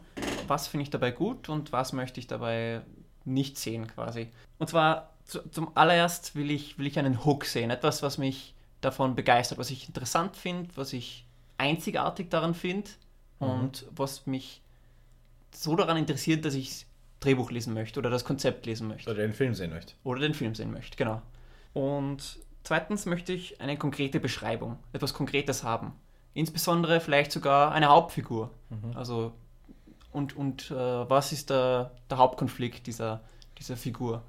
was 0.48 0.68
finde 0.68 0.84
ich 0.84 0.90
dabei 0.90 1.12
gut 1.12 1.50
und 1.50 1.72
was 1.72 1.94
möchte 1.94 2.20
ich 2.20 2.28
dabei 2.28 2.82
nicht 3.26 3.58
sehen 3.58 3.88
quasi. 3.88 4.30
Und 4.58 4.70
zwar 4.70 5.14
zu, 5.26 5.48
zum 5.50 5.76
allererst 5.76 6.36
will 6.36 6.50
ich, 6.50 6.78
will 6.80 6.88
ich 6.88 6.98
einen 6.98 7.26
Hook 7.26 7.46
sehen, 7.46 7.70
etwas, 7.70 8.02
was 8.02 8.18
mich 8.18 8.56
davon 8.82 9.16
begeistert, 9.16 9.58
was 9.58 9.70
ich 9.70 9.88
interessant 9.88 10.36
finde, 10.36 10.70
was 10.76 10.94
ich 10.94 11.26
einzigartig 11.58 12.30
daran 12.30 12.54
finde 12.54 12.90
mhm. 13.40 13.48
und 13.48 13.86
was 13.92 14.26
mich 14.26 14.62
so 15.52 15.76
daran 15.76 15.98
interessiert, 15.98 16.46
dass 16.46 16.54
ich 16.54 16.86
Drehbuch 17.20 17.52
lesen 17.52 17.74
möchte 17.74 18.00
oder 18.00 18.10
das 18.10 18.24
Konzept 18.24 18.66
lesen 18.66 18.88
möchte. 18.88 19.10
Oder 19.10 19.22
den 19.22 19.34
Film 19.34 19.54
sehen 19.54 19.72
möchte. 19.72 19.94
Oder 20.04 20.22
den 20.22 20.34
Film 20.34 20.56
sehen 20.56 20.72
möchte, 20.72 20.96
genau. 20.98 21.22
Und 21.74 22.40
zweitens 22.68 23.06
möchte 23.06 23.32
ich 23.32 23.62
eine 23.62 23.78
konkrete 23.78 24.20
Beschreibung, 24.20 24.78
etwas 24.92 25.14
Konkretes 25.14 25.64
haben. 25.64 25.94
Insbesondere 26.34 27.00
vielleicht 27.00 27.32
sogar 27.32 27.72
eine 27.72 27.88
Hauptfigur. 27.88 28.52
Mhm. 28.70 28.96
Also 28.96 29.34
und, 30.12 30.36
und 30.36 30.72
äh, 30.72 30.76
was 31.10 31.32
ist 31.32 31.50
der, 31.50 31.92
der 32.10 32.18
Hauptkonflikt 32.18 32.86
dieser, 32.86 33.22
dieser 33.58 33.78
Figur? 33.78 34.24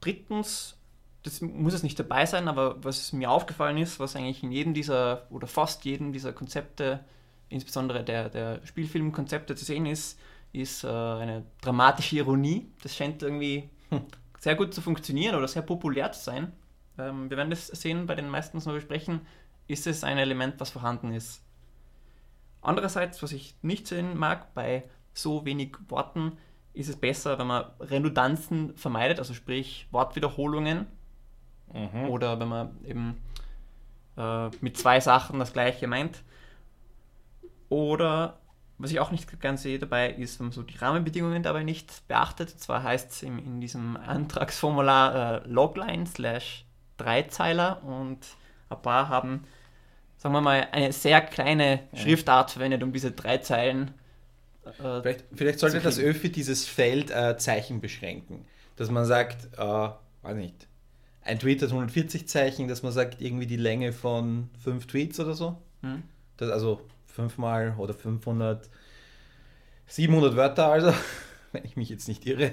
Drittens 0.00 0.78
das 1.24 1.42
muss 1.42 1.74
es 1.74 1.82
nicht 1.82 1.98
dabei 1.98 2.24
sein, 2.24 2.48
aber 2.48 2.82
was 2.82 3.12
mir 3.12 3.30
aufgefallen 3.30 3.76
ist, 3.76 4.00
was 4.00 4.16
eigentlich 4.16 4.42
in 4.42 4.52
jedem 4.52 4.72
dieser 4.72 5.26
oder 5.30 5.46
fast 5.46 5.84
jedem 5.84 6.12
dieser 6.12 6.32
Konzepte, 6.32 7.04
insbesondere 7.50 8.02
der, 8.02 8.30
der 8.30 8.64
Spielfilmkonzepte 8.64 9.54
zu 9.54 9.64
sehen 9.64 9.84
ist, 9.84 10.18
ist 10.52 10.84
äh, 10.84 10.88
eine 10.88 11.44
dramatische 11.60 12.16
Ironie. 12.16 12.70
Das 12.82 12.96
scheint 12.96 13.22
irgendwie 13.22 13.68
hm. 13.90 14.02
sehr 14.38 14.54
gut 14.54 14.72
zu 14.72 14.80
funktionieren 14.80 15.34
oder 15.34 15.48
sehr 15.48 15.62
populär 15.62 16.12
zu 16.12 16.24
sein. 16.24 16.52
Ähm, 16.98 17.30
wir 17.30 17.36
werden 17.36 17.50
das 17.50 17.68
sehen 17.68 18.06
bei 18.06 18.14
den 18.14 18.28
meisten, 18.28 18.56
was 18.56 18.66
wir 18.66 18.74
besprechen, 18.74 19.20
ist 19.66 19.86
es 19.86 20.04
ein 20.04 20.18
Element, 20.18 20.54
was 20.58 20.70
vorhanden 20.70 21.12
ist. 21.12 21.42
Andererseits, 22.60 23.22
was 23.22 23.32
ich 23.32 23.54
nicht 23.62 23.86
sehen 23.86 24.18
mag, 24.18 24.54
bei 24.54 24.84
so 25.12 25.44
wenig 25.44 25.76
Worten 25.88 26.38
ist 26.74 26.88
es 26.88 26.96
besser, 26.96 27.38
wenn 27.38 27.46
man 27.46 27.64
Redundanzen 27.80 28.76
vermeidet, 28.76 29.18
also 29.18 29.34
sprich 29.34 29.86
Wortwiederholungen 29.90 30.86
Mhm. 31.72 32.10
Oder 32.10 32.38
wenn 32.40 32.48
man 32.48 32.84
eben 32.84 33.16
äh, 34.16 34.48
mit 34.60 34.76
zwei 34.76 35.00
Sachen 35.00 35.38
das 35.38 35.52
gleiche 35.52 35.86
meint. 35.86 36.22
Oder 37.68 38.38
was 38.78 38.90
ich 38.90 39.00
auch 39.00 39.10
nicht 39.10 39.40
ganz 39.40 39.62
sehe 39.62 39.78
dabei, 39.78 40.10
ist, 40.10 40.38
wenn 40.38 40.46
man 40.46 40.52
so 40.52 40.62
die 40.62 40.76
Rahmenbedingungen 40.76 41.42
dabei 41.42 41.64
nicht 41.64 42.06
beachtet. 42.08 42.52
Und 42.52 42.60
zwar 42.60 42.82
heißt 42.82 43.10
es 43.10 43.22
in, 43.22 43.38
in 43.38 43.60
diesem 43.60 43.96
Antragsformular 43.96 45.42
äh, 45.44 45.48
Logline 45.48 46.06
slash 46.06 46.64
Dreizeiler 46.98 47.82
und 47.84 48.18
ein 48.68 48.82
paar 48.82 49.08
haben, 49.08 49.44
sagen 50.18 50.34
wir 50.34 50.40
mal, 50.40 50.68
eine 50.72 50.92
sehr 50.92 51.20
kleine 51.22 51.80
ja. 51.92 51.98
Schriftart 51.98 52.50
verwendet, 52.50 52.82
um 52.82 52.92
diese 52.92 53.12
drei 53.12 53.38
Zeilen. 53.38 53.92
Äh, 54.64 55.00
vielleicht, 55.02 55.24
vielleicht 55.34 55.58
sollte 55.60 55.80
das 55.80 55.98
ÖFI 55.98 56.30
dieses 56.30 56.66
Feld 56.66 57.10
äh, 57.10 57.38
Zeichen 57.38 57.80
beschränken. 57.80 58.44
Dass 58.76 58.90
man 58.90 59.06
sagt, 59.06 59.48
äh, 59.56 59.88
weiß 60.22 60.36
nicht, 60.36 60.68
ein 61.22 61.38
Tweet 61.38 61.62
hat 61.62 61.70
140 61.70 62.28
Zeichen, 62.28 62.68
dass 62.68 62.82
man 62.82 62.92
sagt, 62.92 63.20
irgendwie 63.20 63.46
die 63.46 63.56
Länge 63.56 63.92
von 63.92 64.50
fünf 64.62 64.86
Tweets 64.86 65.20
oder 65.20 65.34
so. 65.34 65.56
Mhm. 65.82 66.02
Das 66.36 66.50
also 66.50 66.80
fünfmal 67.06 67.74
oder 67.78 67.94
500, 67.94 68.68
700 69.86 70.36
Wörter 70.36 70.68
also, 70.68 70.92
wenn 71.52 71.64
ich 71.64 71.76
mich 71.76 71.88
jetzt 71.88 72.08
nicht 72.08 72.26
irre. 72.26 72.52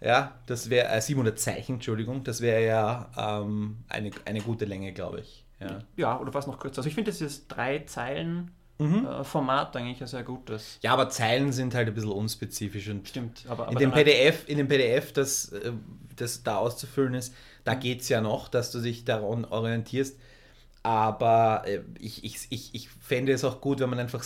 Ja, 0.00 0.34
das 0.46 0.70
wäre 0.70 0.88
äh, 0.88 1.00
700 1.00 1.38
Zeichen, 1.38 1.74
Entschuldigung, 1.74 2.22
das 2.22 2.40
wäre 2.40 2.64
ja 2.64 3.10
ähm, 3.16 3.78
eine, 3.88 4.10
eine 4.24 4.40
gute 4.40 4.64
Länge, 4.64 4.92
glaube 4.92 5.20
ich. 5.20 5.44
Ja. 5.60 5.78
ja, 5.96 6.20
oder 6.20 6.34
was 6.34 6.46
noch 6.46 6.58
kürzer. 6.58 6.78
Also 6.78 6.88
ich 6.88 6.94
finde, 6.94 7.10
das 7.10 7.22
ist 7.22 7.48
drei 7.48 7.78
Zeilen 7.80 8.50
mhm. 8.78 9.06
äh, 9.06 9.24
Format 9.24 9.74
eigentlich 9.76 10.02
ein 10.02 10.06
sehr 10.06 10.22
gutes. 10.22 10.78
Ja, 10.82 10.92
aber 10.92 11.08
Zeilen 11.08 11.52
sind 11.52 11.74
halt 11.74 11.88
ein 11.88 11.94
bisschen 11.94 12.12
unspezifisch 12.12 12.88
und 12.88 13.08
Stimmt, 13.08 13.44
aber, 13.48 13.68
aber 13.68 13.72
in 13.72 13.78
dem 13.78 13.92
PDF, 13.92 14.46
in 14.48 14.58
dem 14.58 14.68
PDF, 14.68 15.12
das, 15.12 15.52
äh, 15.52 15.72
das 16.14 16.42
da 16.42 16.58
auszufüllen 16.58 17.14
ist, 17.14 17.34
da 17.64 17.74
mhm. 17.74 17.80
geht 17.80 18.02
es 18.02 18.08
ja 18.08 18.20
noch, 18.20 18.48
dass 18.48 18.70
du 18.70 18.80
dich 18.80 19.04
daran 19.04 19.44
orientierst. 19.46 20.18
Aber 20.82 21.64
äh, 21.66 21.80
ich, 21.98 22.22
ich, 22.22 22.46
ich, 22.50 22.74
ich 22.74 22.88
fände 22.90 23.32
es 23.32 23.44
auch 23.44 23.60
gut, 23.60 23.80
wenn 23.80 23.90
man 23.90 23.98
einfach 23.98 24.22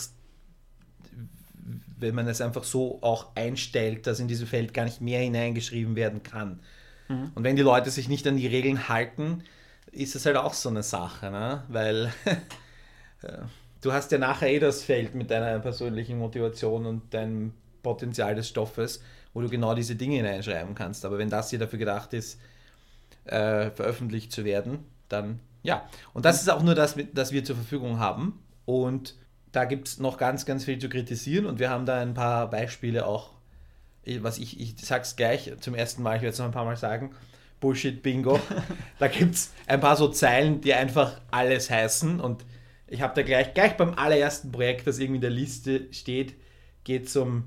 wenn 2.01 2.15
man 2.15 2.27
es 2.27 2.41
einfach 2.41 2.63
so 2.63 2.99
auch 3.01 3.35
einstellt, 3.35 4.07
dass 4.07 4.19
in 4.19 4.27
diesem 4.27 4.47
Feld 4.47 4.73
gar 4.73 4.85
nicht 4.85 5.01
mehr 5.01 5.21
hineingeschrieben 5.21 5.95
werden 5.95 6.23
kann. 6.23 6.59
Mhm. 7.07 7.31
Und 7.35 7.43
wenn 7.43 7.55
die 7.55 7.61
Leute 7.61 7.89
sich 7.91 8.09
nicht 8.09 8.27
an 8.27 8.37
die 8.37 8.47
Regeln 8.47 8.89
halten, 8.89 9.43
ist 9.91 10.15
es 10.15 10.25
halt 10.25 10.37
auch 10.37 10.53
so 10.53 10.69
eine 10.69 10.83
Sache, 10.83 11.29
ne? 11.31 11.63
weil 11.67 12.13
du 13.81 13.93
hast 13.93 14.11
ja 14.11 14.17
nachher 14.17 14.49
eh 14.49 14.59
das 14.59 14.83
Feld 14.83 15.15
mit 15.15 15.29
deiner 15.29 15.59
persönlichen 15.59 16.17
Motivation 16.17 16.85
und 16.85 17.13
deinem 17.13 17.53
Potenzial 17.83 18.35
des 18.35 18.47
Stoffes, 18.47 19.01
wo 19.33 19.41
du 19.41 19.49
genau 19.49 19.75
diese 19.75 19.95
Dinge 19.95 20.17
hineinschreiben 20.17 20.75
kannst. 20.75 21.05
Aber 21.05 21.17
wenn 21.17 21.29
das 21.29 21.49
hier 21.49 21.59
dafür 21.59 21.79
gedacht 21.79 22.13
ist, 22.13 22.39
äh, 23.25 23.69
veröffentlicht 23.71 24.31
zu 24.31 24.45
werden, 24.45 24.79
dann 25.09 25.39
ja. 25.63 25.87
Und 26.13 26.25
das 26.25 26.41
ist 26.41 26.49
auch 26.49 26.63
nur 26.63 26.75
das, 26.75 26.95
das 27.13 27.31
wir 27.31 27.43
zur 27.43 27.55
Verfügung 27.55 27.99
haben. 27.99 28.39
Und 28.65 29.15
da 29.51 29.65
gibt 29.65 29.87
es 29.87 29.99
noch 29.99 30.17
ganz, 30.17 30.45
ganz 30.45 30.65
viel 30.65 30.79
zu 30.79 30.89
kritisieren 30.89 31.45
und 31.45 31.59
wir 31.59 31.69
haben 31.69 31.85
da 31.85 31.99
ein 31.99 32.13
paar 32.13 32.49
Beispiele 32.49 33.05
auch, 33.05 33.31
was 34.19 34.37
ich, 34.37 34.59
ich 34.59 34.75
sag's 34.77 35.15
gleich 35.15 35.51
zum 35.59 35.75
ersten 35.75 36.03
Mal, 36.03 36.15
ich 36.15 36.21
werde 36.21 36.33
es 36.33 36.39
noch 36.39 36.45
ein 36.45 36.51
paar 36.51 36.65
Mal 36.65 36.77
sagen, 36.77 37.11
Bullshit-Bingo. 37.59 38.39
da 38.99 39.07
gibt 39.07 39.35
es 39.35 39.51
ein 39.67 39.79
paar 39.79 39.95
so 39.95 40.07
Zeilen, 40.07 40.61
die 40.61 40.73
einfach 40.73 41.21
alles 41.29 41.69
heißen 41.69 42.19
und 42.19 42.45
ich 42.87 43.01
habe 43.01 43.13
da 43.15 43.21
gleich, 43.21 43.53
gleich 43.53 43.77
beim 43.77 43.93
allerersten 43.93 44.51
Projekt, 44.51 44.87
das 44.87 44.99
irgendwie 44.99 45.17
in 45.17 45.21
der 45.21 45.29
Liste 45.29 45.87
steht, 45.91 46.35
geht 46.83 47.07
es 47.07 47.15
um 47.15 47.45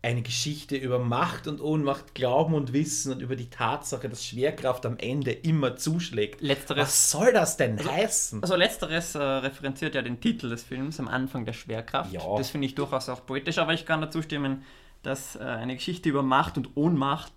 eine 0.00 0.22
Geschichte 0.22 0.76
über 0.76 1.00
Macht 1.00 1.48
und 1.48 1.60
Ohnmacht, 1.60 2.14
Glauben 2.14 2.54
und 2.54 2.72
Wissen 2.72 3.12
und 3.12 3.20
über 3.20 3.34
die 3.34 3.50
Tatsache, 3.50 4.08
dass 4.08 4.24
Schwerkraft 4.24 4.86
am 4.86 4.96
Ende 4.96 5.32
immer 5.32 5.76
zuschlägt. 5.76 6.40
Letzteres, 6.40 6.82
Was 6.82 7.10
soll 7.10 7.32
das 7.32 7.56
denn 7.56 7.78
also, 7.78 7.90
heißen? 7.90 8.42
Also 8.42 8.54
letzteres 8.54 9.14
äh, 9.16 9.18
referenziert 9.18 9.96
ja 9.96 10.02
den 10.02 10.20
Titel 10.20 10.48
des 10.48 10.62
Films 10.62 11.00
am 11.00 11.08
Anfang 11.08 11.44
der 11.44 11.52
Schwerkraft. 11.52 12.12
Ja. 12.12 12.20
Das 12.36 12.50
finde 12.50 12.66
ich 12.68 12.76
durchaus 12.76 13.08
auch 13.08 13.26
poetisch, 13.26 13.58
aber 13.58 13.74
ich 13.74 13.86
kann 13.86 14.00
dazu 14.00 14.22
stimmen, 14.22 14.62
dass 15.02 15.34
äh, 15.34 15.40
eine 15.40 15.74
Geschichte 15.74 16.08
über 16.08 16.22
Macht 16.22 16.56
und 16.56 16.76
Ohnmacht, 16.76 17.32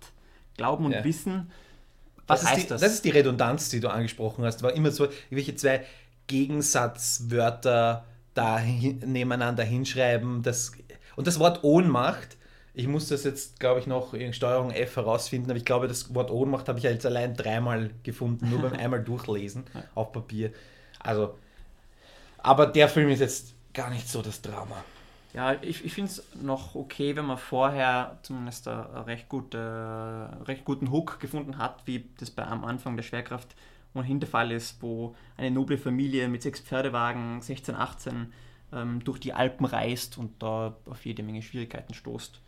Glauben 0.56 0.84
und 0.84 0.92
Ja. 0.92 1.02
Wissen, 1.02 1.50
was 2.28 2.42
das, 2.42 2.50
heißt 2.50 2.62
die, 2.62 2.68
das? 2.68 2.80
das 2.80 2.92
ist 2.94 3.04
die 3.04 3.10
Redundanz, 3.10 3.70
die 3.70 3.80
du 3.80 3.88
angesprochen 3.88 4.44
hast. 4.44 4.62
War 4.62 4.72
immer 4.72 4.92
so, 4.92 5.08
welche 5.30 5.56
zwei 5.56 5.84
Gegensatzwörter 6.28 8.04
da 8.34 8.58
hin, 8.58 9.02
nebeneinander 9.04 9.64
hinschreiben. 9.64 10.42
Das, 10.42 10.72
und 11.16 11.26
das 11.26 11.38
Wort 11.40 11.64
Ohnmacht, 11.64 12.36
ich 12.74 12.88
muss 12.88 13.08
das 13.08 13.24
jetzt, 13.24 13.60
glaube 13.60 13.80
ich, 13.80 13.86
noch 13.86 14.14
in 14.14 14.32
Steuerung 14.32 14.70
F 14.70 14.96
herausfinden, 14.96 15.50
aber 15.50 15.58
ich 15.58 15.64
glaube, 15.64 15.88
das 15.88 16.14
Wort 16.14 16.30
Ohnmacht 16.30 16.68
habe 16.68 16.78
ich 16.78 16.84
jetzt 16.84 17.04
allein 17.04 17.36
dreimal 17.36 17.90
gefunden, 18.02 18.48
nur 18.48 18.60
beim 18.60 18.72
einmal 18.78 19.02
durchlesen 19.02 19.64
auf 19.94 20.12
Papier. 20.12 20.52
Also, 20.98 21.36
aber 22.38 22.66
der 22.66 22.88
Film 22.88 23.10
ist 23.10 23.20
jetzt 23.20 23.54
gar 23.74 23.90
nicht 23.90 24.08
so 24.08 24.22
das 24.22 24.40
Drama. 24.40 24.82
Ja, 25.34 25.54
ich, 25.62 25.84
ich 25.84 25.94
finde 25.94 26.10
es 26.10 26.22
noch 26.42 26.74
okay, 26.74 27.16
wenn 27.16 27.24
man 27.24 27.38
vorher 27.38 28.18
zumindest 28.22 28.68
einen 28.68 28.84
recht, 29.04 29.28
gute, 29.28 30.28
recht 30.44 30.64
guten 30.64 30.90
Hook 30.90 31.20
gefunden 31.20 31.56
hat, 31.56 31.82
wie 31.86 32.04
das 32.18 32.30
bei 32.30 32.44
am 32.44 32.64
Anfang 32.64 32.96
der 32.96 33.02
Schwerkraft 33.02 33.54
ohnehin 33.94 34.20
der 34.20 34.28
Fall 34.28 34.50
ist, 34.50 34.82
wo 34.82 35.14
eine 35.36 35.50
noble 35.50 35.78
Familie 35.78 36.28
mit 36.28 36.42
sechs 36.42 36.60
Pferdewagen 36.60 37.40
16, 37.40 37.74
18 37.74 38.32
ähm, 38.72 39.04
durch 39.04 39.18
die 39.18 39.32
Alpen 39.32 39.66
reist 39.66 40.18
und 40.18 40.42
da 40.42 40.76
auf 40.86 41.04
jede 41.04 41.22
Menge 41.22 41.42
Schwierigkeiten 41.42 41.94
stoßt. 41.94 42.40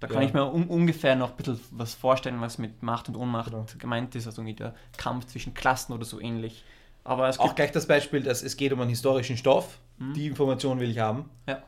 Da 0.00 0.06
kann 0.06 0.22
Ja. 0.22 0.28
ich 0.28 0.32
mir 0.34 0.46
un 0.52 0.64
ungefähr 0.68 1.16
noch 1.16 1.30
ein 1.30 1.36
bisschen 1.36 1.60
was 1.72 1.94
vorstellen, 1.94 2.40
was 2.40 2.58
mit 2.58 2.82
Macht 2.82 3.08
und 3.08 3.16
Ohnmacht 3.16 3.50
Genau. 3.50 3.66
gemeint 3.78 4.14
ist, 4.14 4.26
also 4.26 4.42
irgendwie 4.42 4.54
der 4.56 4.74
Kampf 4.96 5.26
zwischen 5.26 5.54
Klassen 5.54 5.92
oder 5.92 6.04
so 6.04 6.20
ähnlich. 6.20 6.64
Aber 7.04 7.28
es 7.28 7.38
Auch 7.40 7.54
gleich 7.54 7.72
das 7.72 7.86
Beispiel, 7.88 8.22
dass 8.22 8.42
es 8.42 8.56
geht 8.56 8.72
um 8.72 8.80
einen 8.80 8.90
historischen 8.90 9.36
Stoff. 9.36 9.78
Die 10.14 10.26
Information 10.26 10.78
will 10.78 10.90
ich 10.90 10.98
haben. 10.98 11.28
ja. 11.48 11.62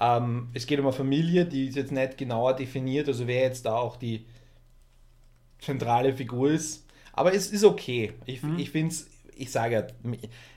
Ähm, 0.00 0.48
es 0.54 0.66
geht 0.66 0.78
um 0.78 0.86
eine 0.86 0.92
Familie, 0.92 1.44
die 1.44 1.66
ist 1.66 1.74
jetzt 1.74 1.90
nicht 1.92 2.16
genauer 2.18 2.54
definiert, 2.54 3.08
also 3.08 3.26
wer 3.26 3.42
jetzt 3.42 3.66
da 3.66 3.74
auch 3.76 3.96
die 3.96 4.24
zentrale 5.58 6.14
Figur 6.14 6.50
ist. 6.50 6.86
Aber 7.12 7.34
es 7.34 7.50
ist 7.50 7.64
okay. 7.64 8.12
Ich, 8.26 8.40
ich 8.56 8.70
finde 8.70 8.94
es, 8.94 9.08
ich 9.38 9.52
sage 9.52 9.74
ja, 9.74 10.12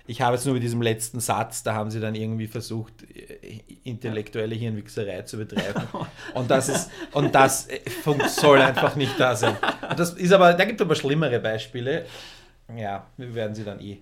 ich 0.07 0.21
habe 0.21 0.35
jetzt 0.35 0.45
nur 0.45 0.55
mit 0.55 0.63
diesem 0.63 0.81
letzten 0.81 1.19
Satz, 1.19 1.63
da 1.63 1.73
haben 1.73 1.91
sie 1.91 1.99
dann 1.99 2.15
irgendwie 2.15 2.47
versucht, 2.47 2.93
äh, 3.15 3.61
intellektuelle 3.83 4.55
Hirnwichserei 4.55 5.21
zu 5.21 5.37
betreiben. 5.37 5.87
Und 6.33 6.49
das 6.49 6.69
ist, 6.69 6.89
und 7.13 7.33
das 7.33 7.67
äh, 7.67 7.79
soll 8.27 8.61
einfach 8.61 8.95
nicht 8.95 9.19
da 9.19 9.35
sein. 9.35 9.55
Und 9.89 9.99
das 9.99 10.13
ist 10.13 10.31
aber, 10.31 10.53
da 10.53 10.65
gibt 10.65 10.81
es 10.81 10.85
aber 10.85 10.95
schlimmere 10.95 11.39
Beispiele. 11.39 12.05
Ja, 12.75 13.05
wir 13.17 13.35
werden 13.35 13.53
sie 13.55 13.63
dann 13.63 13.79
eh 13.79 13.99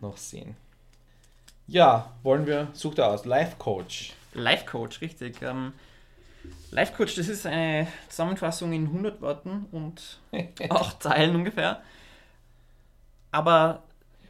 noch 0.00 0.16
sehen. 0.16 0.56
Ja, 1.66 2.12
wollen 2.22 2.46
wir, 2.46 2.68
sucht 2.72 2.98
er 2.98 3.08
aus, 3.08 3.24
Life 3.24 3.56
Coach. 3.58 4.12
Life 4.34 4.66
Coach, 4.66 5.00
richtig. 5.00 5.42
Ähm, 5.42 5.72
Life 6.70 6.94
Coach, 6.96 7.16
das 7.16 7.28
ist 7.28 7.46
eine 7.46 7.86
Zusammenfassung 8.08 8.72
in 8.72 8.86
100 8.86 9.20
Worten 9.20 9.66
und 9.72 10.18
8 10.70 11.02
Zeilen 11.02 11.34
ungefähr. 11.34 11.82
Aber 13.30 13.82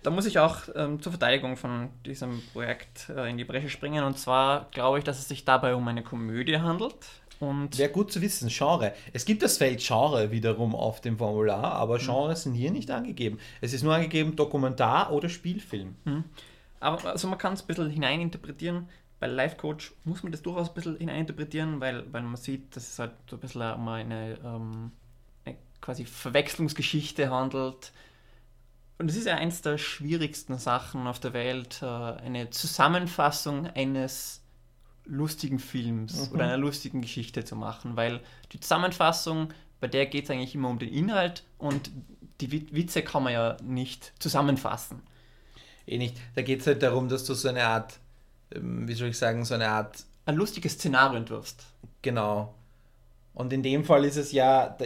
da 0.08 0.14
muss 0.14 0.24
ich 0.24 0.38
auch 0.38 0.60
ähm, 0.74 1.02
zur 1.02 1.12
Verteidigung 1.12 1.58
von 1.58 1.90
diesem 2.06 2.40
Projekt 2.54 3.10
äh, 3.10 3.28
in 3.28 3.36
die 3.36 3.44
Bresche 3.44 3.68
springen. 3.68 4.04
Und 4.04 4.18
zwar 4.18 4.70
glaube 4.70 4.96
ich, 4.96 5.04
dass 5.04 5.18
es 5.18 5.28
sich 5.28 5.44
dabei 5.44 5.74
um 5.74 5.86
eine 5.86 6.02
Komödie 6.02 6.56
handelt. 6.56 6.96
Und 7.40 7.76
Wäre 7.76 7.90
gut 7.90 8.10
zu 8.10 8.22
wissen, 8.22 8.48
Genre. 8.48 8.94
Es 9.12 9.26
gibt 9.26 9.42
das 9.42 9.58
Feld 9.58 9.86
Genre 9.86 10.30
wiederum 10.30 10.74
auf 10.74 11.02
dem 11.02 11.18
Formular, 11.18 11.74
aber 11.74 11.98
Genres 11.98 12.44
sind 12.44 12.54
hier 12.54 12.70
nicht 12.70 12.90
angegeben. 12.90 13.38
Es 13.60 13.74
ist 13.74 13.82
nur 13.82 13.94
angegeben 13.94 14.34
Dokumentar 14.34 15.12
oder 15.12 15.28
Spielfilm. 15.28 15.94
Aber 16.80 17.04
also 17.04 17.28
man 17.28 17.36
kann 17.36 17.52
es 17.52 17.60
ein 17.60 17.66
bisschen 17.66 17.90
hineininterpretieren. 17.90 18.88
Bei 19.20 19.26
Life 19.26 19.56
Coach 19.56 19.92
muss 20.04 20.22
man 20.22 20.32
das 20.32 20.40
durchaus 20.40 20.68
ein 20.68 20.74
bisschen 20.74 20.96
hineininterpretieren, 20.96 21.82
weil, 21.82 22.10
weil 22.14 22.22
man 22.22 22.36
sieht, 22.36 22.74
dass 22.74 22.88
es 22.88 22.98
halt 22.98 23.12
so 23.28 23.36
ein 23.36 23.40
bisschen 23.40 23.74
um 23.74 23.86
eine, 23.88 24.38
ähm, 24.42 24.90
eine 25.44 25.56
quasi 25.82 26.06
Verwechslungsgeschichte 26.06 27.28
handelt. 27.28 27.92
Und 28.98 29.10
es 29.10 29.16
ist 29.16 29.26
ja 29.26 29.36
eins 29.36 29.62
der 29.62 29.78
schwierigsten 29.78 30.58
Sachen 30.58 31.06
auf 31.06 31.20
der 31.20 31.32
Welt, 31.32 31.80
äh, 31.82 31.86
eine 31.86 32.50
Zusammenfassung 32.50 33.66
eines 33.68 34.42
lustigen 35.04 35.58
Films 35.58 36.30
oder 36.32 36.44
einer 36.44 36.56
lustigen 36.58 37.00
Geschichte 37.00 37.44
zu 37.44 37.56
machen, 37.56 37.96
weil 37.96 38.20
die 38.52 38.60
Zusammenfassung, 38.60 39.52
bei 39.80 39.86
der 39.86 40.06
geht 40.06 40.24
es 40.24 40.30
eigentlich 40.30 40.54
immer 40.54 40.68
um 40.68 40.78
den 40.78 40.92
Inhalt 40.92 41.44
und 41.56 41.90
die 42.40 42.52
Wit- 42.52 42.74
Witze 42.74 43.02
kann 43.02 43.22
man 43.22 43.32
ja 43.32 43.56
nicht 43.62 44.12
zusammenfassen. 44.18 45.00
Eh 45.86 45.96
nicht. 45.96 46.16
Da 46.34 46.42
geht 46.42 46.60
es 46.60 46.66
halt 46.66 46.82
darum, 46.82 47.08
dass 47.08 47.24
du 47.24 47.34
so 47.34 47.48
eine 47.48 47.64
Art, 47.64 47.98
ähm, 48.54 48.86
wie 48.86 48.94
soll 48.94 49.08
ich 49.08 49.18
sagen, 49.18 49.44
so 49.44 49.54
eine 49.54 49.68
Art, 49.68 50.04
ein 50.26 50.36
lustiges 50.36 50.74
Szenario 50.74 51.18
entwirfst. 51.18 51.64
genau. 52.02 52.54
Und 53.32 53.52
in 53.52 53.62
dem 53.62 53.84
Fall 53.84 54.04
ist 54.04 54.16
es 54.16 54.32
ja, 54.32 54.76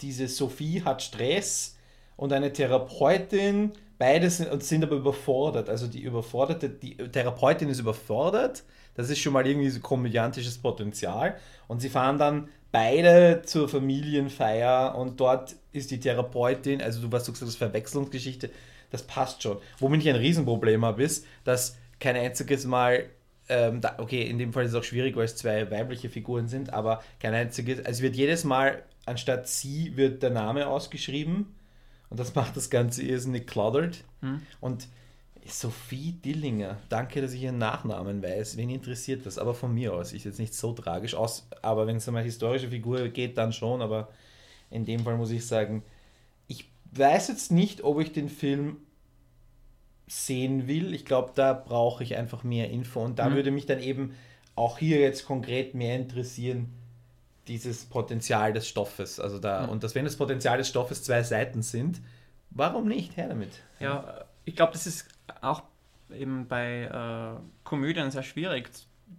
diese 0.00 0.28
Sophie 0.28 0.82
hat 0.84 1.02
Stress 1.02 1.76
und 2.18 2.32
eine 2.32 2.52
Therapeutin, 2.52 3.72
beide 3.96 4.28
sind, 4.28 4.62
sind 4.62 4.82
aber 4.82 4.96
überfordert. 4.96 5.70
Also 5.70 5.86
die 5.86 6.02
überforderte, 6.02 6.68
die 6.68 6.96
Therapeutin 6.96 7.68
ist 7.68 7.78
überfordert, 7.78 8.64
das 8.96 9.08
ist 9.08 9.20
schon 9.20 9.32
mal 9.32 9.46
irgendwie 9.46 9.70
so 9.70 9.78
komödiantisches 9.78 10.58
Potenzial. 10.58 11.36
Und 11.68 11.80
sie 11.80 11.88
fahren 11.88 12.18
dann 12.18 12.48
beide 12.72 13.42
zur 13.46 13.68
Familienfeier 13.68 14.96
und 14.96 15.20
dort 15.20 15.54
ist 15.72 15.92
die 15.92 16.00
Therapeutin, 16.00 16.82
also 16.82 17.00
du 17.00 17.12
was 17.12 17.22
du 17.24 17.32
gesagt 17.32 17.48
hast, 17.48 17.56
Verwechslungsgeschichte, 17.56 18.50
das 18.90 19.04
passt 19.04 19.44
schon. 19.44 19.58
Womit 19.78 20.02
ich 20.02 20.08
ein 20.08 20.16
Riesenproblem 20.16 20.84
habe, 20.84 21.04
ist, 21.04 21.24
dass 21.44 21.76
kein 22.00 22.16
einziges 22.16 22.66
Mal, 22.66 23.04
ähm, 23.48 23.80
okay, 23.98 24.22
in 24.22 24.38
dem 24.38 24.52
Fall 24.52 24.64
ist 24.64 24.72
es 24.72 24.76
auch 24.76 24.82
schwierig, 24.82 25.14
weil 25.14 25.26
es 25.26 25.36
zwei 25.36 25.70
weibliche 25.70 26.08
Figuren 26.08 26.48
sind, 26.48 26.72
aber 26.72 27.00
kein 27.20 27.32
einziges, 27.32 27.86
also 27.86 28.02
wird 28.02 28.16
jedes 28.16 28.42
Mal, 28.42 28.82
anstatt 29.06 29.46
sie, 29.46 29.96
wird 29.96 30.24
der 30.24 30.30
Name 30.30 30.66
ausgeschrieben 30.66 31.54
und 32.10 32.18
das 32.20 32.34
macht 32.34 32.56
das 32.56 32.70
Ganze 32.70 33.02
irrsinnig 33.02 33.46
cluttered. 33.46 34.04
Und 34.60 34.88
Sophie 35.46 36.12
Dillinger, 36.12 36.76
danke, 36.90 37.22
dass 37.22 37.32
ich 37.32 37.42
ihren 37.42 37.58
Nachnamen 37.58 38.22
weiß. 38.22 38.56
Wen 38.58 38.68
interessiert 38.70 39.24
das? 39.24 39.38
Aber 39.38 39.54
von 39.54 39.72
mir 39.72 39.94
aus 39.94 40.12
ist 40.12 40.24
jetzt 40.24 40.38
nicht 40.38 40.52
so 40.54 40.72
tragisch 40.72 41.14
aus. 41.14 41.48
Aber 41.62 41.86
wenn 41.86 41.96
es 41.96 42.06
um 42.08 42.16
eine 42.16 42.24
historische 42.24 42.68
Figur 42.68 43.08
geht, 43.08 43.38
dann 43.38 43.52
schon. 43.52 43.80
Aber 43.80 44.08
in 44.70 44.84
dem 44.84 45.00
Fall 45.00 45.16
muss 45.16 45.30
ich 45.30 45.46
sagen, 45.46 45.82
ich 46.48 46.70
weiß 46.92 47.28
jetzt 47.28 47.50
nicht, 47.50 47.82
ob 47.82 47.98
ich 48.00 48.12
den 48.12 48.28
Film 48.28 48.78
sehen 50.06 50.66
will. 50.68 50.94
Ich 50.94 51.04
glaube, 51.04 51.32
da 51.34 51.52
brauche 51.52 52.02
ich 52.02 52.16
einfach 52.16 52.44
mehr 52.44 52.70
Info. 52.70 53.02
Und 53.02 53.18
da 53.18 53.28
Mhm. 53.28 53.34
würde 53.34 53.50
mich 53.50 53.66
dann 53.66 53.80
eben 53.80 54.14
auch 54.54 54.78
hier 54.78 54.98
jetzt 55.00 55.24
konkret 55.26 55.74
mehr 55.74 55.96
interessieren, 55.96 56.72
dieses 57.48 57.84
Potenzial 57.86 58.52
des 58.52 58.68
Stoffes. 58.68 59.18
Also 59.18 59.38
da, 59.38 59.62
Mhm. 59.64 59.68
und 59.70 59.82
dass 59.84 59.94
wenn 59.94 60.04
das 60.04 60.16
Potenzial 60.16 60.58
des 60.58 60.68
Stoffes 60.68 61.02
zwei 61.02 61.22
Seiten 61.22 61.62
sind, 61.62 62.00
warum 62.50 62.86
nicht? 62.88 63.16
Her 63.16 63.28
damit. 63.28 63.50
Ja, 63.80 64.24
ich 64.44 64.54
glaube, 64.56 64.72
das 64.72 64.86
ist 64.86 65.08
auch 65.40 65.62
eben 66.10 66.46
bei 66.46 66.82
äh, 66.84 67.40
Komödien 67.64 68.10
sehr 68.10 68.22
schwierig, 68.22 68.70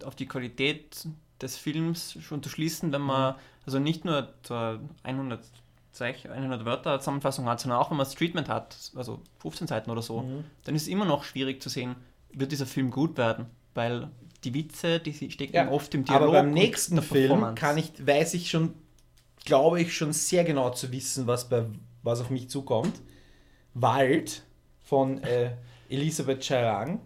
auf 0.04 0.14
die 0.14 0.26
Qualität 0.26 1.06
des 1.40 1.56
Films 1.56 2.16
schon 2.20 2.42
zu 2.42 2.48
schließen, 2.48 2.92
wenn 2.92 3.00
man 3.02 3.34
also 3.66 3.78
nicht 3.78 4.04
nur 4.04 4.32
zur 4.42 4.80
100, 5.02 5.40
Zeich- 5.92 6.28
100 6.30 6.64
Wörter 6.64 6.98
Zusammenfassung 7.00 7.46
hat, 7.46 7.60
sondern 7.60 7.78
auch 7.80 7.90
wenn 7.90 7.96
man 7.96 8.04
das 8.06 8.14
Treatment 8.14 8.48
hat, 8.48 8.76
also 8.94 9.20
15 9.40 9.66
Seiten 9.66 9.90
oder 9.90 10.02
so, 10.02 10.24
dann 10.64 10.74
ist 10.74 10.82
es 10.82 10.88
immer 10.88 11.04
noch 11.04 11.24
schwierig 11.24 11.60
zu 11.62 11.68
sehen, 11.68 11.96
wird 12.32 12.52
dieser 12.52 12.66
Film 12.66 12.90
gut 12.90 13.16
werden, 13.18 13.46
weil 13.74 14.08
die 14.44 14.54
Witze, 14.54 15.00
die 15.00 15.12
stecken 15.30 15.68
oft 15.68 15.94
im 15.94 16.04
Dialog. 16.04 16.22
aber 16.22 16.32
beim 16.32 16.52
nächsten 16.52 17.02
Film 17.02 17.54
kann 17.54 17.76
ich, 17.78 17.92
weiß 18.06 18.34
ich 18.34 18.50
schon, 18.50 18.74
glaube 19.44 19.80
ich 19.80 19.94
schon 19.94 20.12
sehr 20.12 20.44
genau 20.44 20.70
zu 20.70 20.92
wissen, 20.92 21.26
was, 21.26 21.48
bei, 21.48 21.64
was 22.02 22.20
auf 22.20 22.30
mich 22.30 22.48
zukommt. 22.48 23.00
Wald 23.74 24.42
von 24.82 25.22
äh, 25.22 25.52
Elisabeth 25.88 26.44
Charang. 26.44 27.00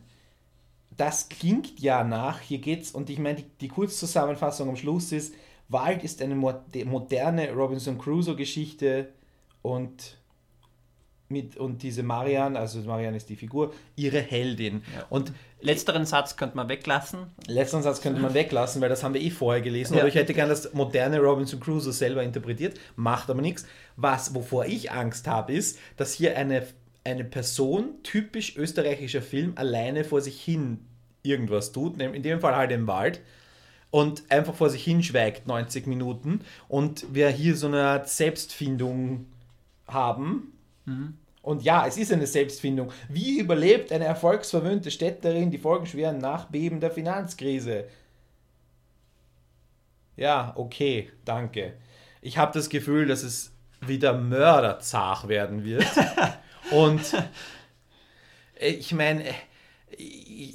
Das 0.97 1.29
klingt 1.29 1.81
ja 1.81 2.05
nach, 2.05 2.41
hier 2.41 2.59
geht's, 2.59 2.93
und 2.93 3.11
ich 3.11 3.19
meine, 3.19 3.39
die, 3.39 3.47
die 3.61 3.69
Kurzzusammenfassung 3.69 4.69
am 4.69 4.77
Schluss 4.77 5.11
ist, 5.13 5.35
Wald 5.69 6.05
ist 6.05 6.23
eine 6.23 6.35
mo- 6.37 6.53
de- 6.73 6.85
moderne 6.85 7.51
Robinson 7.53 7.99
Crusoe-Geschichte 7.99 9.09
und 9.63 10.19
mit, 11.29 11.57
und 11.57 11.83
diese 11.83 12.03
Marianne, 12.03 12.59
also 12.59 12.81
Marianne 12.81 13.17
ist 13.17 13.29
die 13.29 13.37
Figur, 13.37 13.73
ihre 13.97 14.21
Heldin. 14.21 14.83
Ja. 14.95 15.07
Und 15.11 15.33
Letzteren 15.65 16.05
Satz 16.05 16.37
könnte 16.37 16.57
man 16.57 16.69
weglassen. 16.69 17.29
letzten 17.47 17.83
Satz 17.83 18.03
könnte 18.03 18.21
man 18.21 18.35
weglassen, 18.35 18.83
weil 18.83 18.91
das 18.91 19.03
haben 19.03 19.15
wir 19.15 19.23
eh 19.23 19.31
vorher 19.31 19.63
gelesen. 19.63 19.95
Ja. 19.95 20.01
Oder 20.01 20.09
ich 20.09 20.15
hätte 20.15 20.35
gern 20.35 20.51
das 20.51 20.75
moderne 20.75 21.21
Robinson 21.21 21.59
Crusoe 21.59 21.91
selber 21.91 22.23
interpretiert, 22.23 22.79
macht 22.97 23.31
aber 23.31 23.41
nichts. 23.41 23.65
Was, 23.97 24.35
wovor 24.35 24.67
ich 24.67 24.93
Angst 24.93 25.27
habe, 25.27 25.55
ist, 25.55 25.79
dass 25.97 26.13
hier 26.13 26.37
eine, 26.37 26.67
eine 27.03 27.25
Person, 27.25 27.95
typisch 28.03 28.59
österreichischer 28.59 29.23
Film, 29.23 29.55
alleine 29.57 30.05
vor 30.05 30.21
sich 30.21 30.39
hin 30.39 30.85
irgendwas 31.23 31.73
tut, 31.73 31.99
in 31.99 32.23
dem 32.23 32.41
Fall 32.41 32.55
halt 32.55 32.71
im 32.71 32.87
Wald, 32.87 33.23
und 33.91 34.25
einfach 34.29 34.55
vor 34.55 34.69
sich 34.69 34.85
hinschweigt 34.85 35.47
90 35.47 35.87
Minuten 35.87 36.41
und 36.69 37.15
wir 37.15 37.29
hier 37.29 37.57
so 37.57 37.69
eine 37.69 37.85
Art 37.85 38.09
Selbstfindung 38.11 39.27
haben. 39.87 40.54
Und 41.43 41.63
ja, 41.63 41.87
es 41.87 41.99
ist 41.99 42.13
eine 42.13 42.27
Selbstfindung. 42.27 42.91
Wie 43.09 43.39
überlebt 43.39 43.93
eine 43.93 44.07
erfolgsverwöhnte 44.07 44.91
Städterin 44.91 45.51
die 45.51 45.59
folgenschweren 45.59 46.19
Nachbeben 46.19 46.81
der 46.81 46.91
Finanzkrise? 46.91 47.85
Ja, 50.17 50.53
okay, 50.57 51.11
danke. 51.25 51.75
Ich 52.23 52.39
habe 52.39 52.53
das 52.55 52.71
Gefühl, 52.71 53.07
dass 53.07 53.23
es 53.23 53.53
wieder 53.81 54.15
mörderzach 54.15 55.29
werden 55.29 55.65
wird. 55.65 55.87
Und 56.71 57.03
ich 58.59 58.93
meine, 58.95 59.25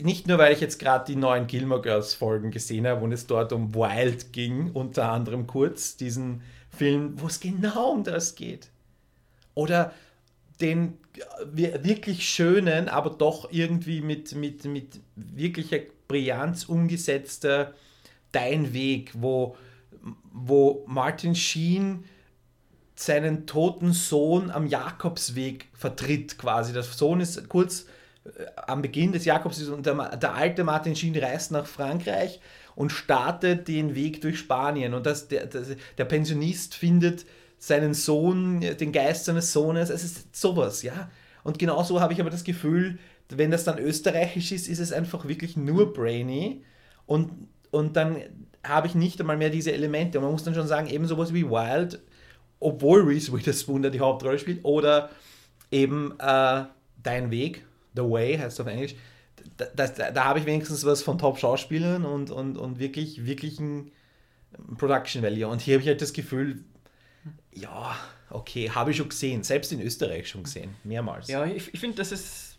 nicht 0.01 0.27
nur, 0.27 0.37
weil 0.37 0.53
ich 0.53 0.61
jetzt 0.61 0.79
gerade 0.79 1.05
die 1.05 1.15
neuen 1.15 1.47
Gilmore 1.47 1.81
Girls 1.81 2.13
Folgen 2.13 2.51
gesehen 2.51 2.87
habe 2.87 3.03
und 3.03 3.11
es 3.11 3.27
dort 3.27 3.53
um 3.53 3.73
Wild 3.75 4.33
ging, 4.33 4.71
unter 4.71 5.11
anderem 5.11 5.47
kurz, 5.47 5.97
diesen 5.97 6.41
Film, 6.69 7.13
wo 7.21 7.27
es 7.27 7.39
genau 7.39 7.91
um 7.91 8.03
das 8.03 8.35
geht. 8.35 8.69
Oder 9.53 9.93
den 10.61 10.97
wir- 11.51 11.83
wirklich 11.83 12.27
schönen, 12.29 12.89
aber 12.89 13.11
doch 13.11 13.49
irgendwie 13.51 14.01
mit, 14.01 14.35
mit, 14.35 14.65
mit 14.65 14.99
wirklicher 15.15 15.79
Brillanz 16.07 16.65
umgesetzter 16.65 17.73
Dein 18.31 18.73
Weg, 18.73 19.11
wo, 19.15 19.57
wo 20.31 20.83
Martin 20.87 21.33
Sheen 21.33 22.03
seinen 22.95 23.47
toten 23.47 23.91
Sohn 23.93 24.51
am 24.51 24.67
Jakobsweg 24.67 25.67
vertritt 25.73 26.37
quasi. 26.37 26.73
Der 26.73 26.83
Sohn 26.83 27.21
ist 27.21 27.49
kurz 27.49 27.85
äh, 28.25 28.45
am 28.67 28.81
Beginn 28.83 29.13
des 29.13 29.25
Jakobswegs 29.25 29.69
und 29.69 29.85
der, 29.85 30.17
der 30.17 30.35
alte 30.35 30.63
Martin 30.63 30.95
Sheen 30.95 31.17
reist 31.17 31.51
nach 31.51 31.65
Frankreich 31.65 32.39
und 32.75 32.91
startet 32.91 33.67
den 33.67 33.95
Weg 33.95 34.21
durch 34.21 34.37
Spanien. 34.37 34.93
Und 34.93 35.05
das, 35.05 35.27
der, 35.27 35.47
der, 35.47 35.63
der 35.97 36.05
Pensionist 36.05 36.75
findet 36.75 37.25
seinen 37.59 37.93
Sohn, 37.93 38.61
den 38.61 38.91
Geist 38.91 39.25
seines 39.25 39.53
Sohnes. 39.53 39.89
Es 39.89 40.03
ist 40.03 40.35
sowas, 40.35 40.81
ja. 40.81 41.11
Und 41.43 41.59
genauso 41.59 42.01
habe 42.01 42.13
ich 42.13 42.21
aber 42.21 42.29
das 42.29 42.43
Gefühl, 42.43 42.97
wenn 43.29 43.51
das 43.51 43.63
dann 43.63 43.77
österreichisch 43.77 44.51
ist, 44.51 44.67
ist 44.67 44.79
es 44.79 44.91
einfach 44.91 45.27
wirklich 45.27 45.55
nur 45.55 45.93
brainy. 45.93 46.63
Und, 47.05 47.47
und 47.71 47.95
dann 47.95 48.17
habe 48.63 48.87
ich 48.87 48.95
nicht 48.95 49.19
einmal 49.19 49.37
mehr 49.37 49.49
diese 49.49 49.71
Elemente. 49.71 50.17
Und 50.17 50.23
man 50.23 50.31
muss 50.31 50.43
dann 50.43 50.55
schon 50.55 50.67
sagen, 50.67 50.87
eben 50.87 51.05
sowas 51.05 51.33
wie 51.33 51.49
Wild, 51.49 51.99
obwohl 52.59 53.01
Reese 53.03 53.31
Witherspoon 53.31 53.81
da 53.81 53.89
die 53.89 53.99
Hauptrolle 53.99 54.39
spielt, 54.39 54.63
oder 54.65 55.09
eben 55.71 56.13
äh, 56.19 56.63
Dein 57.01 57.31
Weg, 57.31 57.65
The 57.95 58.01
Way 58.01 58.37
heißt 58.37 58.53
es 58.53 58.59
auf 58.59 58.67
Englisch, 58.67 58.95
da, 59.55 59.87
da, 59.87 60.11
da 60.11 60.23
habe 60.25 60.39
ich 60.39 60.45
wenigstens 60.45 60.85
was 60.85 61.01
von 61.01 61.17
Top-Schauspielern 61.17 62.03
und, 62.05 62.29
und, 62.29 62.57
und 62.57 62.79
wirklich, 62.79 63.25
wirklichen 63.25 63.91
Production 64.77 65.23
Value. 65.23 65.47
Und 65.47 65.61
hier 65.61 65.75
habe 65.75 65.83
ich 65.83 65.87
halt 65.87 66.01
das 66.01 66.13
Gefühl, 66.13 66.63
ja, 67.51 67.95
okay, 68.29 68.69
habe 68.69 68.91
ich 68.91 68.97
schon 68.97 69.09
gesehen, 69.09 69.43
selbst 69.43 69.71
in 69.71 69.81
Österreich 69.81 70.29
schon 70.29 70.43
gesehen, 70.43 70.75
mehrmals. 70.83 71.27
Ja, 71.27 71.45
ich, 71.45 71.73
ich 71.73 71.79
finde, 71.79 71.97
das 71.97 72.11
ist 72.11 72.57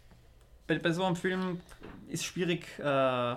bei, 0.67 0.79
bei 0.79 0.93
so 0.93 1.05
einem 1.05 1.17
Film 1.17 1.61
ist 2.09 2.25
schwierig 2.25 2.67
äh, 2.79 3.33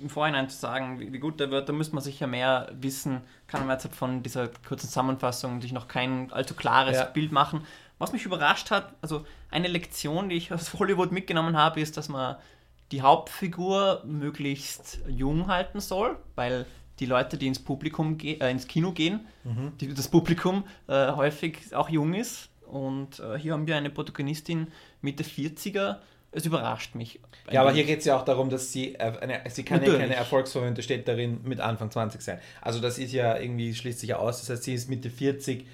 im 0.00 0.08
Vorhinein 0.08 0.48
zu 0.48 0.56
sagen, 0.56 0.98
wie, 0.98 1.12
wie 1.12 1.18
gut 1.18 1.38
der 1.40 1.50
wird. 1.50 1.68
Da 1.68 1.72
müsste 1.72 1.94
man 1.94 2.02
sicher 2.02 2.26
mehr 2.26 2.70
wissen. 2.72 3.20
Kann 3.46 3.66
man 3.66 3.76
jetzt 3.76 3.84
halt 3.84 3.94
von 3.94 4.22
dieser 4.22 4.48
kurzen 4.66 4.88
Zusammenfassung 4.88 5.60
sich 5.60 5.72
noch 5.72 5.88
kein 5.88 6.32
allzu 6.32 6.54
klares 6.54 6.96
Ja. 6.96 7.04
Bild 7.04 7.32
machen. 7.32 7.66
Was 7.98 8.12
mich 8.12 8.24
überrascht 8.24 8.70
hat, 8.70 8.94
also 9.02 9.26
eine 9.50 9.68
Lektion, 9.68 10.28
die 10.28 10.36
ich 10.36 10.52
aus 10.52 10.74
Hollywood 10.78 11.12
mitgenommen 11.12 11.56
habe, 11.56 11.80
ist, 11.80 11.96
dass 11.96 12.08
man 12.08 12.36
die 12.92 13.02
Hauptfigur 13.02 14.02
möglichst 14.04 14.98
jung 15.06 15.46
halten 15.46 15.80
soll, 15.80 16.18
weil 16.34 16.66
die 17.00 17.06
Leute, 17.06 17.36
die 17.38 17.46
ins 17.46 17.58
Publikum 17.58 18.18
ge 18.18 18.38
äh, 18.40 18.50
ins 18.50 18.66
Kino 18.66 18.92
gehen, 18.92 19.26
die, 19.80 19.92
das 19.92 20.08
Publikum 20.08 20.64
äh, 20.86 21.12
häufig 21.12 21.74
auch 21.74 21.88
jung 21.88 22.14
ist. 22.14 22.50
Und 22.66 23.18
äh, 23.18 23.38
hier 23.38 23.54
haben 23.54 23.66
wir 23.66 23.76
eine 23.76 23.90
Protagonistin 23.90 24.68
Mitte 25.00 25.24
40er. 25.24 25.96
Es 26.32 26.46
überrascht 26.46 26.94
mich. 26.94 27.18
Ja, 27.50 27.62
aber 27.62 27.72
hier 27.72 27.84
geht 27.84 28.00
es 28.00 28.04
ja 28.04 28.16
auch 28.16 28.24
darum, 28.24 28.50
dass 28.50 28.70
sie, 28.70 28.94
äh, 28.94 29.18
eine, 29.20 29.42
sie 29.48 29.64
kann 29.64 29.82
ja 29.82 29.96
keine 29.96 30.14
erfolgsverwöhnte 30.14 30.82
Städterin 30.82 31.40
mit 31.42 31.58
Anfang 31.58 31.90
20 31.90 32.20
sein. 32.20 32.38
Also 32.60 32.80
das 32.80 32.98
ist 32.98 33.12
ja 33.12 33.36
irgendwie, 33.36 33.74
schließt 33.74 33.98
sich 33.98 34.10
ja 34.10 34.18
aus. 34.18 34.38
Das 34.38 34.50
heißt, 34.50 34.62
sie 34.62 34.74
ist 34.74 34.88
Mitte 34.88 35.10
40, 35.10 35.66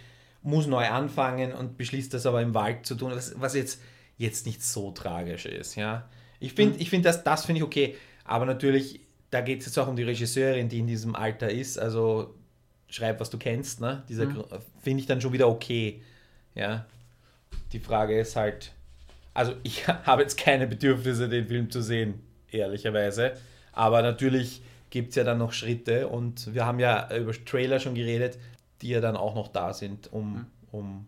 muss 0.43 0.67
neu 0.67 0.89
anfangen 0.89 1.53
und 1.53 1.77
beschließt 1.77 2.15
das 2.15 2.25
aber 2.25 2.41
im 2.41 2.55
Wald 2.55 2.87
zu 2.87 2.95
tun, 2.95 3.13
was, 3.35 3.55
jetzt, 3.55 3.83
jetzt 4.17 4.47
nicht 4.47 4.63
so 4.63 4.93
tragisch 4.93 5.45
ist. 5.45 5.75
Ja? 5.75 6.09
Ich 6.41 6.55
finde, 6.55 6.79
ich 6.79 6.89
find 6.89 7.05
das, 7.05 7.25
das 7.25 7.45
finde 7.45 7.59
ich 7.59 7.65
okay. 7.65 7.97
Aber 8.25 8.47
natürlich, 8.47 9.01
da 9.31 9.41
geht 9.41 9.61
es 9.61 9.67
jetzt 9.67 9.79
auch 9.79 9.89
um 9.89 9.97
die 9.97 10.03
Regisseurin, 10.05 10.69
die 10.69 10.79
in 10.79 10.87
diesem 10.87 11.15
Alter 11.15 11.51
ist. 11.51 11.79
Also 11.79 12.35
schreib, 12.89 13.21
was 13.21 13.31
du 13.31 13.39
kennst. 13.39 13.81
Ne? 13.81 14.05
Dieser 14.09 14.27
Gru- 14.27 14.45
finde 14.83 15.01
ich 15.01 15.07
dann 15.07 15.21
schon 15.21 15.33
wieder 15.33 15.49
okay. 15.49 16.01
Ja? 16.55 16.87
Die 17.73 17.81
Frage 17.81 18.19
ist 18.19 18.37
halt, 18.37 18.73
also 19.35 19.55
ich 19.63 19.87
habe 19.89 20.23
jetzt 20.23 20.39
keine 20.39 20.67
Bedürfnisse, 20.67 21.29
den 21.29 21.47
Film 21.47 21.71
zu 21.71 21.83
sehen, 21.83 22.21
ehrlicherweise. 22.51 23.33
Aber 23.73 24.03
natürlich 24.03 24.63
gibt 24.91 25.11
es 25.11 25.17
ja 25.17 25.25
dann 25.25 25.39
noch 25.39 25.53
Schritte 25.53 26.09
und 26.09 26.55
wir 26.55 26.65
haben 26.65 26.79
ja 26.79 27.15
über 27.15 27.33
Trailer 27.33 27.81
schon 27.81 27.95
geredet, 27.95 28.39
die 28.81 28.89
ja 28.89 29.01
dann 29.01 29.17
auch 29.17 29.35
noch 29.35 29.49
da 29.49 29.73
sind, 29.75 30.13
um, 30.13 30.47
um 30.71 31.07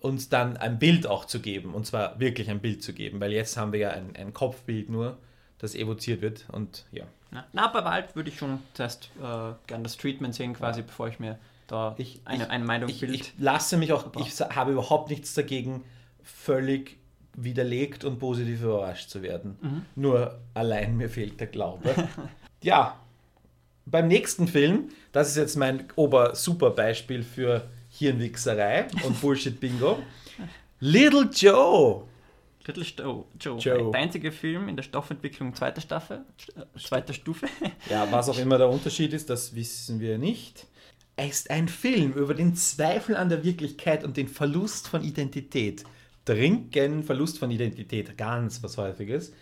uns 0.00 0.28
dann 0.28 0.56
ein 0.56 0.78
Bild 0.78 1.06
auch 1.06 1.24
zu 1.24 1.40
geben. 1.40 1.74
Und 1.74 1.86
zwar 1.86 2.20
wirklich 2.20 2.48
ein 2.48 2.60
Bild 2.60 2.82
zu 2.82 2.92
geben, 2.92 3.20
weil 3.20 3.32
jetzt 3.32 3.56
haben 3.56 3.72
wir 3.72 3.80
ja 3.80 3.90
ein, 3.90 4.14
ein 4.16 4.32
Kopfbild 4.32 4.88
nur, 4.88 5.18
das 5.58 5.74
evoziert 5.74 6.20
wird. 6.22 6.46
Und 6.52 6.84
ja. 6.92 7.04
Na, 7.30 7.44
na, 7.52 7.66
bei 7.68 7.84
Wald 7.84 8.16
würde 8.16 8.30
ich 8.30 8.38
schon 8.38 8.58
zuerst 8.74 9.10
äh, 9.20 9.52
gern 9.66 9.82
das 9.82 9.96
Treatment 9.96 10.34
sehen, 10.34 10.54
quasi, 10.54 10.82
bevor 10.82 11.08
ich 11.08 11.18
mir 11.20 11.38
da 11.66 11.94
Ich- 11.98 12.20
eine, 12.24 12.44
ich- 12.44 12.50
eine 12.50 12.64
Meinung 12.64 12.88
Ich, 12.88 13.00
bild. 13.00 13.14
ich 13.14 13.32
lasse 13.38 13.76
mich 13.76 13.92
auch, 13.92 14.06
ich 14.20 14.34
sa- 14.34 14.54
habe 14.54 14.72
überhaupt 14.72 15.10
nichts 15.10 15.34
dagegen, 15.34 15.84
völlig 16.22 16.96
widerlegt 17.36 18.04
und 18.04 18.18
positiv 18.18 18.62
überrascht 18.62 19.10
zu 19.10 19.22
werden. 19.22 19.84
Nur 19.94 20.38
allein 20.54 20.96
mir 20.96 21.08
fehlt 21.10 21.38
der 21.38 21.46
Glaube. 21.48 21.94
ja, 22.62 22.98
beim 23.86 24.08
nächsten 24.08 24.48
Film, 24.48 24.88
das 25.12 25.28
ist 25.28 25.36
jetzt 25.36 25.56
mein 25.56 25.84
Ober-Super-Beispiel 25.96 27.22
für 27.22 27.68
Hirnwichserei 27.90 28.88
und 29.04 29.20
Bullshit-Bingo. 29.20 29.98
Little 30.80 31.28
Joe. 31.32 32.04
Little 32.68 32.84
Joe, 32.84 33.24
Joe. 33.40 33.58
Joe. 33.58 33.90
Der 33.90 34.00
einzige 34.00 34.30
Film 34.30 34.68
in 34.68 34.76
der 34.76 34.82
Stoffentwicklung 34.82 35.54
zweiter 35.54 35.80
Staffel, 35.80 36.24
äh, 36.54 36.78
zweiter 36.78 37.14
Stufe. 37.14 37.46
Ja, 37.88 38.06
was 38.10 38.28
auch 38.28 38.38
immer 38.38 38.58
der 38.58 38.68
Unterschied 38.68 39.12
ist, 39.12 39.30
das 39.30 39.54
wissen 39.54 40.00
wir 40.00 40.18
nicht. 40.18 40.66
Er 41.16 41.28
ist 41.28 41.50
ein 41.50 41.66
Film 41.66 42.12
über 42.12 42.34
den 42.34 42.54
Zweifel 42.54 43.16
an 43.16 43.28
der 43.28 43.42
Wirklichkeit 43.42 44.04
und 44.04 44.16
den 44.16 44.28
Verlust 44.28 44.86
von 44.86 45.02
Identität. 45.02 45.84
Trinken, 46.24 47.02
Verlust 47.02 47.38
von 47.38 47.50
Identität, 47.50 48.18
ganz 48.18 48.62
was 48.62 48.76
Häufiges. 48.76 49.32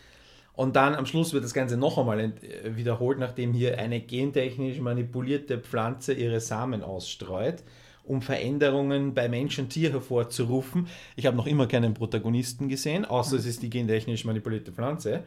Und 0.55 0.77
dann 0.77 0.95
am 0.95 1.05
Schluss 1.05 1.33
wird 1.33 1.45
das 1.45 1.53
Ganze 1.53 1.77
noch 1.77 1.99
einmal 1.99 2.21
äh, 2.21 2.33
wiederholt, 2.77 3.19
nachdem 3.19 3.53
hier 3.53 3.79
eine 3.79 4.01
gentechnisch 4.01 4.79
manipulierte 4.79 5.59
Pflanze 5.59 6.15
ihre 6.15 6.41
Samen 6.41 6.83
ausstreut, 6.83 7.63
um 8.07 8.23
Veränderungen 8.23 9.15
bei 9.15 9.29
Mensch 9.29 9.59
und 9.59 9.71
Tier 9.71 9.93
hervorzurufen. 9.93 10.89
Ich 11.17 11.27
habe 11.27 11.37
noch 11.37 11.47
immer 11.47 11.67
keinen 11.67 11.95
Protagonisten 11.95 12.69
gesehen, 12.69 13.05
außer 13.05 13.37
es 13.37 13.47
ist 13.47 13.63
die 13.63 13.71
gentechnisch 13.71 14.25
manipulierte 14.25 14.73
Pflanze. 14.73 15.25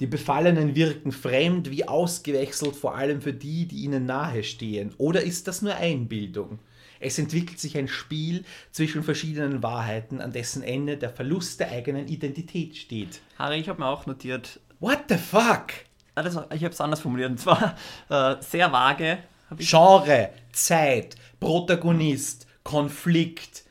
Die 0.00 0.06
Befallenen 0.06 0.74
wirken 0.74 1.12
fremd 1.12 1.70
wie 1.70 1.86
ausgewechselt, 1.86 2.74
vor 2.74 2.96
allem 2.96 3.22
für 3.22 3.32
die, 3.32 3.66
die 3.66 3.84
ihnen 3.84 4.06
nahe 4.06 4.42
stehen. 4.42 4.92
Oder 4.98 5.22
ist 5.22 5.46
das 5.46 5.62
nur 5.62 5.76
Einbildung? 5.76 6.58
Es 6.98 7.18
entwickelt 7.18 7.60
sich 7.60 7.76
ein 7.76 7.86
Spiel 7.86 8.44
zwischen 8.72 9.02
verschiedenen 9.02 9.62
Wahrheiten, 9.62 10.20
an 10.20 10.32
dessen 10.32 10.62
Ende 10.62 10.96
der 10.96 11.10
Verlust 11.10 11.60
der 11.60 11.70
eigenen 11.70 12.08
Identität 12.08 12.76
steht. 12.76 13.20
Harry, 13.38 13.60
ich 13.60 13.68
habe 13.68 13.80
mir 13.80 13.88
auch 13.88 14.06
notiert, 14.06 14.58
What 14.80 15.04
the 15.08 15.16
fuck? 15.16 15.68
das, 16.14 16.34
ich 16.54 16.64
habe 16.64 16.72
es 16.74 16.80
anders 16.80 17.00
formuliert, 17.00 17.30
und 17.30 17.38
zwar 17.38 17.76
äh, 18.08 18.36
sehr 18.40 18.72
vage. 18.72 19.18
Genre, 19.58 20.30
Zeit, 20.52 21.16
Protagonist, 21.40 22.46
Konflikt, 22.62 23.64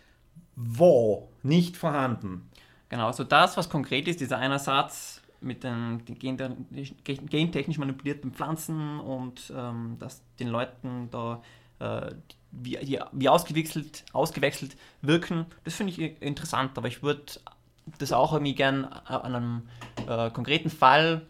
wo 0.56 1.30
nicht 1.42 1.78
vorhanden. 1.78 2.50
genau, 2.90 3.08
also 3.08 3.24
das, 3.24 3.58
was 3.58 3.70
konkret 3.70 4.08
ist, 4.08 4.20
dieser 4.20 4.38
eine 4.38 4.60
Satz 4.60 5.22
mit 5.42 5.64
den, 5.64 6.04
den 6.06 6.18
gentechnisch, 7.04 7.78
manipulierten 7.78 8.32
Pflanzen 8.32 9.00
und 9.00 9.52
ähm, 9.56 9.98
dass 10.00 10.22
den 10.40 10.48
Leuten 10.48 11.10
da 11.12 11.42
äh, 11.80 12.12
wie, 12.52 12.78
die, 12.78 13.00
wie 13.12 13.30
ausgewechselt, 13.30 14.06
ausgewechselt 14.14 14.78
wirken, 15.02 15.48
das 15.64 15.76
finde 15.76 15.92
ich 15.92 16.22
interessant, 16.22 16.78
aber 16.78 16.88
ich 16.88 17.04
würde 17.04 17.24
das 17.98 18.14
auch 18.14 18.34
irgendwie 18.34 18.56
gern 18.56 18.86
an 18.86 19.36
einem 19.36 19.62
äh, 20.08 20.30
konkreten 20.30 20.70
Fall 20.70 21.26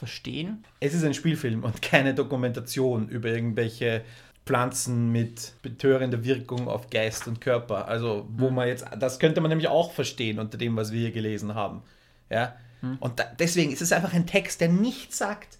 verstehen. 0.00 0.64
Es 0.80 0.94
ist 0.94 1.04
ein 1.04 1.12
Spielfilm 1.12 1.62
und 1.62 1.82
keine 1.82 2.14
Dokumentation 2.14 3.08
über 3.10 3.28
irgendwelche 3.28 4.02
Pflanzen 4.46 5.12
mit 5.12 5.52
betörender 5.60 6.24
Wirkung 6.24 6.68
auf 6.68 6.88
Geist 6.88 7.28
und 7.28 7.42
Körper. 7.42 7.86
Also, 7.86 8.26
wo 8.32 8.48
mhm. 8.48 8.56
man 8.56 8.68
jetzt, 8.68 8.86
das 8.98 9.18
könnte 9.18 9.42
man 9.42 9.50
nämlich 9.50 9.68
auch 9.68 9.92
verstehen 9.92 10.38
unter 10.38 10.56
dem, 10.56 10.74
was 10.74 10.90
wir 10.90 11.00
hier 11.00 11.12
gelesen 11.12 11.54
haben. 11.54 11.82
Ja. 12.30 12.56
Mhm. 12.80 12.96
Und 12.98 13.20
da, 13.20 13.24
deswegen 13.38 13.72
ist 13.72 13.82
es 13.82 13.92
einfach 13.92 14.14
ein 14.14 14.26
Text, 14.26 14.62
der 14.62 14.70
nichts 14.70 15.18
sagt. 15.18 15.58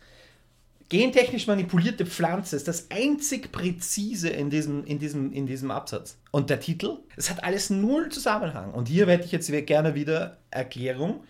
Gentechnisch 0.88 1.46
manipulierte 1.46 2.06
Pflanze 2.06 2.56
ist 2.56 2.66
das 2.66 2.90
einzig 2.90 3.52
präzise 3.52 4.30
in 4.30 4.48
diesem, 4.48 4.84
in, 4.86 4.98
diesem, 4.98 5.32
in 5.34 5.46
diesem 5.46 5.70
Absatz. 5.70 6.16
Und 6.30 6.48
der 6.48 6.60
Titel, 6.60 6.96
es 7.16 7.28
hat 7.28 7.44
alles 7.44 7.68
null 7.68 8.08
Zusammenhang. 8.08 8.72
Und 8.72 8.88
hier 8.88 9.06
hätte 9.06 9.26
ich 9.26 9.32
jetzt 9.32 9.52
gerne 9.66 9.94
wieder 9.94 10.38
Erklärung. 10.50 11.22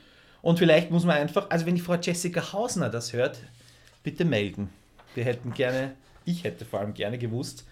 Und 0.42 0.58
vielleicht 0.58 0.90
muss 0.90 1.04
man 1.04 1.16
einfach, 1.16 1.48
also 1.50 1.66
wenn 1.66 1.74
die 1.74 1.80
Frau 1.80 1.94
Jessica 1.94 2.52
Hausner 2.52 2.88
das 2.88 3.12
hört, 3.12 3.40
bitte 4.02 4.24
melden. 4.24 4.70
Wir 5.14 5.24
hätten 5.24 5.52
gerne, 5.52 5.92
ich 6.24 6.44
hätte 6.44 6.64
vor 6.64 6.80
allem 6.80 6.94
gerne 6.94 7.18
gewusst, 7.18 7.66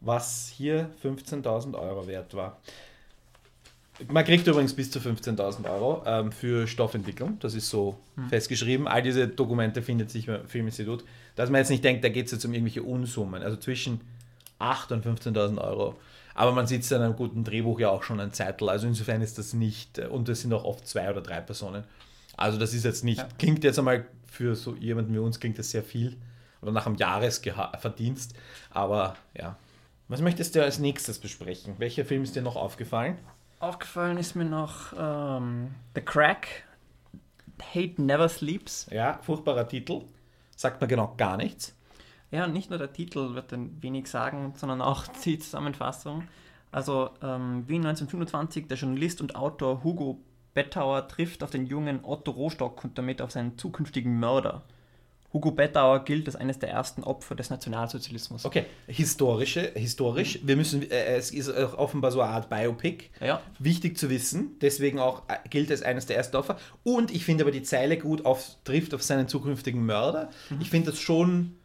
was 0.00 0.52
hier 0.56 0.90
15.000 1.02 1.78
Euro 1.78 2.06
wert 2.06 2.34
war. 2.34 2.60
Man 4.06 4.24
kriegt 4.24 4.46
übrigens 4.46 4.74
bis 4.74 4.92
zu 4.92 5.00
15.000 5.00 5.68
Euro 5.68 6.02
ähm, 6.06 6.30
für 6.30 6.68
Stoffentwicklung. 6.68 7.38
Das 7.40 7.54
ist 7.54 7.68
so 7.68 7.98
hm. 8.14 8.28
festgeschrieben. 8.28 8.86
All 8.86 9.02
diese 9.02 9.26
Dokumente 9.26 9.82
findet 9.82 10.10
sich 10.10 10.28
im 10.28 10.46
Filminstitut. 10.46 11.04
Dass 11.34 11.50
man 11.50 11.58
jetzt 11.58 11.70
nicht 11.70 11.82
denkt, 11.82 12.04
da 12.04 12.08
geht 12.08 12.26
es 12.26 12.32
jetzt 12.32 12.44
um 12.44 12.54
irgendwelche 12.54 12.84
Unsummen. 12.84 13.42
Also 13.42 13.56
zwischen 13.56 14.00
8.000 14.60 14.92
und 14.92 15.06
15.000 15.06 15.60
Euro. 15.60 15.96
Aber 16.38 16.52
man 16.52 16.68
sitzt 16.68 16.92
in 16.92 17.02
einem 17.02 17.16
guten 17.16 17.42
Drehbuch 17.42 17.80
ja 17.80 17.88
auch 17.90 18.04
schon 18.04 18.20
ein 18.20 18.32
Zeitl. 18.32 18.68
Also 18.68 18.86
insofern 18.86 19.22
ist 19.22 19.38
das 19.38 19.54
nicht, 19.54 19.98
äh, 19.98 20.06
und 20.06 20.28
es 20.28 20.42
sind 20.42 20.52
auch 20.52 20.62
oft 20.62 20.86
zwei 20.86 21.10
oder 21.10 21.20
drei 21.20 21.40
Personen. 21.40 21.82
Also 22.36 22.60
das 22.60 22.74
ist 22.74 22.84
jetzt 22.84 23.02
nicht, 23.02 23.18
ja. 23.18 23.28
klingt 23.38 23.64
jetzt 23.64 23.76
einmal 23.76 24.06
für 24.30 24.54
so 24.54 24.76
jemanden 24.76 25.12
wie 25.12 25.18
uns, 25.18 25.40
klingt 25.40 25.58
das 25.58 25.72
sehr 25.72 25.82
viel. 25.82 26.16
Oder 26.62 26.70
nach 26.70 26.86
einem 26.86 26.94
Jahresverdienst. 26.94 28.36
Aber 28.70 29.16
ja. 29.36 29.56
Was 30.06 30.20
möchtest 30.20 30.54
du 30.54 30.62
als 30.62 30.78
nächstes 30.78 31.18
besprechen? 31.18 31.74
Welcher 31.78 32.04
Film 32.04 32.22
ist 32.22 32.36
dir 32.36 32.42
noch 32.42 32.54
aufgefallen? 32.54 33.18
Aufgefallen 33.58 34.16
ist 34.16 34.36
mir 34.36 34.44
noch 34.44 34.92
ähm, 34.96 35.74
The 35.96 36.02
Crack. 36.02 36.46
Hate 37.74 38.00
Never 38.00 38.28
Sleeps. 38.28 38.86
Ja, 38.92 39.18
furchtbarer 39.22 39.66
Titel. 39.66 40.02
Sagt 40.54 40.80
mir 40.80 40.86
genau 40.86 41.14
gar 41.16 41.36
nichts. 41.36 41.74
Ja, 42.30 42.46
nicht 42.46 42.70
nur 42.70 42.78
der 42.78 42.92
Titel 42.92 43.34
wird 43.34 43.52
dann 43.52 43.82
wenig 43.82 44.06
sagen, 44.08 44.52
sondern 44.56 44.82
auch 44.82 45.06
die 45.24 45.38
Zusammenfassung. 45.38 46.24
Also 46.70 47.10
ähm, 47.22 47.66
Wien 47.66 47.86
1925, 47.86 48.68
der 48.68 48.76
Journalist 48.76 49.20
und 49.20 49.36
Autor 49.36 49.82
Hugo 49.84 50.20
Bettauer 50.54 51.08
trifft 51.08 51.42
auf 51.42 51.50
den 51.50 51.66
jungen 51.66 52.04
Otto 52.04 52.32
Rostock 52.32 52.82
und 52.84 52.98
damit 52.98 53.22
auf 53.22 53.30
seinen 53.30 53.56
zukünftigen 53.56 54.18
Mörder. 54.18 54.64
Hugo 55.32 55.50
Bettauer 55.50 56.04
gilt 56.04 56.26
als 56.26 56.36
eines 56.36 56.58
der 56.58 56.70
ersten 56.70 57.04
Opfer 57.04 57.34
des 57.34 57.50
Nationalsozialismus. 57.50 58.46
Okay, 58.46 58.64
historische, 58.86 59.72
historisch. 59.74 60.40
Wir 60.42 60.56
müssen, 60.56 60.90
äh, 60.90 61.16
es 61.16 61.30
ist 61.30 61.50
offenbar 61.50 62.10
so 62.10 62.22
eine 62.22 62.32
Art 62.32 62.48
Biopic. 62.48 63.10
Ja. 63.20 63.42
Wichtig 63.58 63.98
zu 63.98 64.08
wissen. 64.08 64.58
Deswegen 64.62 64.98
auch 64.98 65.22
äh, 65.28 65.36
gilt 65.50 65.70
es 65.70 65.82
eines 65.82 66.06
der 66.06 66.16
ersten 66.16 66.36
Opfer. 66.36 66.56
Und 66.82 67.10
ich 67.14 67.26
finde 67.26 67.44
aber 67.44 67.50
die 67.50 67.62
Zeile 67.62 67.98
gut 67.98 68.24
auf, 68.24 68.56
trifft 68.64 68.94
auf 68.94 69.02
seinen 69.02 69.28
zukünftigen 69.28 69.84
Mörder. 69.84 70.30
Mhm. 70.48 70.60
Ich 70.62 70.70
finde 70.70 70.90
das 70.90 70.98
schon. 70.98 71.57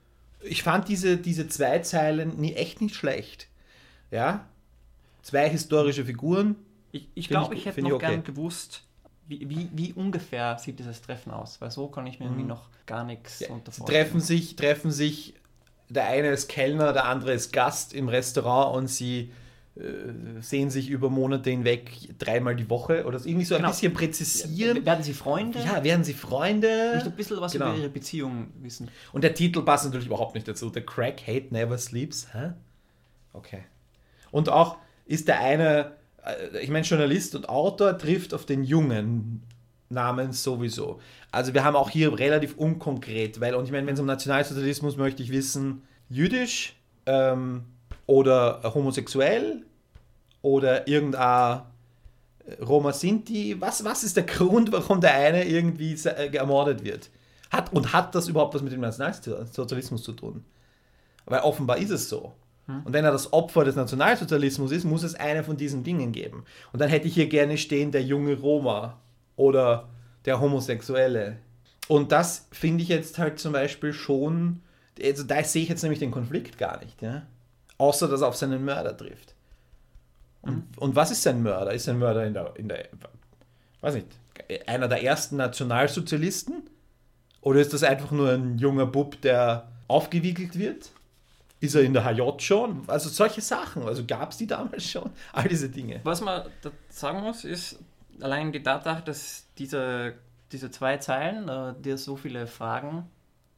Ich 0.44 0.64
fand 0.64 0.88
diese, 0.88 1.18
diese 1.18 1.48
zwei 1.48 1.80
Zeilen 1.80 2.40
nie, 2.40 2.54
echt 2.54 2.82
nicht 2.82 2.96
schlecht. 2.96 3.48
Ja. 4.12 4.46
Zwei 5.22 5.50
historische 5.50 6.06
Figuren. 6.06 6.56
Ich, 6.92 7.08
ich 7.16 7.28
glaube, 7.28 7.56
ich, 7.56 7.62
ich, 7.62 7.66
hätte 7.66 7.82
noch 7.82 7.94
okay. 7.94 8.08
gern 8.08 8.24
gewusst, 8.24 8.84
wie, 9.28 9.50
wie, 9.50 9.70
wie, 9.72 9.94
ungefähr 9.94 10.58
sieht 10.60 10.80
dieses 10.80 11.02
Treffen 11.02 11.32
aus? 11.32 11.62
Weil 11.62 11.72
so 11.72 11.88
kann 11.88 12.06
ich 12.08 12.20
mir 12.20 12.26
mhm. 12.26 12.32
irgendwie 12.32 12.48
noch 12.50 12.70
gar 12.86 13.04
nichts 13.04 13.40
ja, 13.40 13.50
unter 13.50 13.72
Treffen 13.72 14.20
sich, 14.20 14.56
treffen 14.56 14.92
sich, 14.92 15.34
der 15.90 16.08
eine 16.08 16.30
ist 16.30 16.50
Kellner, 16.50 16.94
der 16.94 17.06
andere 17.06 17.34
ist 17.34 17.54
Gast 17.54 17.94
im 17.94 18.10
Restaurant 18.10 18.76
und 18.76 18.88
sie 18.88 19.32
sehen 20.40 20.70
sich 20.70 20.90
über 20.90 21.10
Monate 21.10 21.50
hinweg 21.50 21.90
dreimal 22.20 22.56
die 22.56 22.70
Woche 22.70 23.06
oder 23.06 23.20
irgendwie 23.26 23.44
so 23.44 23.56
genau. 23.56 23.70
ein 23.70 23.72
bisschen 23.72 23.94
präzisieren. 23.94 24.86
Werden 24.86 25.04
sie 25.04 25.14
Freunde? 25.14 25.60
Ja, 25.60 25.84
werden 25.84 26.04
sie 26.04 26.14
Freunde? 26.14 26.68
Ich 26.68 26.94
möchte 26.94 27.10
ein 27.10 27.16
bisschen 27.16 27.42
was 27.42 27.54
genau. 27.54 27.72
über 27.72 27.80
ihre 27.80 27.90
Beziehung 27.90 28.48
wissen. 28.62 28.92
Und 29.14 29.24
der 29.24 29.34
Titel 29.34 29.64
passt 29.64 29.86
natürlich 29.86 30.06
überhaupt 30.06 30.36
nicht 30.36 30.48
dazu. 30.48 30.70
The 30.72 30.82
Crack 30.82 31.22
Hate 31.26 31.48
Never 31.50 31.78
Sleeps. 31.80 32.28
Hä? 32.34 32.52
Okay. 33.34 33.64
Und 34.30 34.50
auch 34.50 34.78
ist 35.06 35.28
der 35.28 35.40
eine 35.40 35.94
äh, 36.24 36.60
ich 36.60 36.70
meine, 36.70 36.86
Journalist 36.86 37.36
und 37.36 37.50
Autor 37.50 37.98
trifft 37.98 38.34
auf 38.34 38.46
den 38.46 38.64
Jungen 38.64 39.44
namens 39.90 40.44
sowieso. 40.44 41.00
Also 41.32 41.54
wir 41.54 41.64
haben 41.64 41.76
auch 41.76 41.90
hier 41.90 42.18
relativ 42.18 42.58
unkonkret, 42.58 43.40
weil, 43.40 43.56
und 43.56 43.66
ich 43.66 43.72
meine, 43.72 43.86
wenn 43.86 43.94
es 43.94 44.00
um 44.00 44.06
Nationalsozialismus 44.06 44.98
möchte 44.98 45.22
ich 45.22 45.32
wissen, 45.32 45.84
jüdisch 46.10 46.76
ähm, 47.06 47.66
oder 48.06 48.62
homosexuell 48.74 49.64
oder 50.42 50.88
irgendein 50.88 51.62
äh, 52.46 52.64
Roma 52.64 52.94
Sinti, 52.94 53.60
was, 53.60 53.84
was 53.84 54.04
ist 54.04 54.18
der 54.18 54.26
Grund, 54.26 54.72
warum 54.72 55.02
der 55.02 55.14
eine 55.14 55.46
irgendwie 55.46 55.94
äh, 55.94 56.36
ermordet 56.36 56.84
wird? 56.84 57.10
Hat, 57.50 57.72
und 57.72 57.94
hat 57.94 58.14
das 58.16 58.28
überhaupt 58.28 58.56
was 58.56 58.62
mit 58.62 58.74
dem 58.74 58.82
Nationalsozialismus 58.82 60.04
zu 60.04 60.14
tun? 60.14 60.44
Weil 61.26 61.42
offenbar 61.42 61.78
ist 61.78 61.92
es 61.92 62.10
so. 62.10 62.34
Hm. 62.66 62.82
Und 62.84 62.94
wenn 62.94 63.06
er 63.06 63.12
das 63.12 63.32
Opfer 63.32 63.64
des 63.64 63.76
Nationalsozialismus 63.76 64.72
ist, 64.72 64.84
muss 64.84 65.04
es 65.04 65.16
eine 65.16 65.44
von 65.44 65.58
diesen 65.58 65.84
Dingen 65.84 66.12
geben. 66.12 66.46
Und 66.72 66.82
dann 66.82 66.90
hätte 66.90 67.08
ich 67.08 67.14
hier 67.14 67.28
gerne 67.28 67.58
stehen, 67.58 67.92
der 67.92 68.04
junge 68.04 68.38
Roma 68.40 68.98
oder 69.36 69.88
der 70.26 70.40
Homosexuelle. 70.40 71.38
Und 71.88 72.12
das 72.12 72.48
finde 72.52 72.84
ich 72.84 72.90
jetzt 72.90 73.18
halt 73.18 73.40
zum 73.40 73.54
Beispiel 73.54 73.94
schon, 73.94 74.62
also 75.02 75.24
da 75.24 75.44
sehe 75.44 75.64
ich 75.64 75.70
jetzt 75.70 75.84
nämlich 75.84 76.00
den 76.00 76.12
Konflikt 76.12 76.58
gar 76.58 76.80
nicht, 76.84 77.02
ja. 77.02 77.24
Außer 77.78 78.08
dass 78.08 78.22
er 78.22 78.28
auf 78.28 78.36
seinen 78.36 78.64
Mörder 78.64 78.96
trifft. 78.96 79.34
Und, 80.42 80.56
mhm. 80.56 80.64
und 80.78 80.96
was 80.96 81.12
ist 81.12 81.24
sein 81.24 81.42
Mörder? 81.42 81.74
Ist 81.74 81.86
sein 81.86 81.98
Mörder 81.98 82.26
in 82.26 82.34
der, 82.34 82.54
in 82.56 82.70
der, 82.70 82.86
weiß 83.82 83.96
nicht, 83.96 84.08
einer 84.68 84.88
der 84.88 85.04
ersten 85.04 85.38
Nationalsozialisten? 85.38 86.70
Oder 87.42 87.60
ist 87.60 87.74
das 87.74 87.84
einfach 87.84 88.12
nur 88.12 88.32
ein 88.32 88.58
junger 88.58 88.86
Bub, 88.86 89.20
der 89.22 89.68
aufgewiegelt 89.88 90.58
wird? 90.58 90.92
Ist 91.60 91.76
er 91.76 91.82
in 91.82 91.94
der 91.94 92.04
HJ 92.04 92.40
schon? 92.40 92.84
Also 92.88 93.10
solche 93.10 93.42
Sachen. 93.42 93.84
Also 93.84 94.06
gab 94.06 94.32
es 94.32 94.38
die 94.38 94.48
damals 94.48 94.90
schon? 94.90 95.12
All 95.34 95.48
diese 95.48 95.70
Dinge. 95.70 96.02
Was 96.04 96.22
man 96.22 96.44
sagen 96.90 97.22
muss, 97.22 97.46
ist 97.46 97.80
allein 98.20 98.52
die 98.52 98.62
Tatsache, 98.62 99.02
dass 99.04 99.46
diese, 99.58 100.14
diese 100.52 100.72
zwei 100.72 100.98
Zeilen 100.98 101.48
äh, 101.48 101.74
dir 101.82 101.98
so 101.98 102.16
viele 102.16 102.48
Fragen 102.48 103.10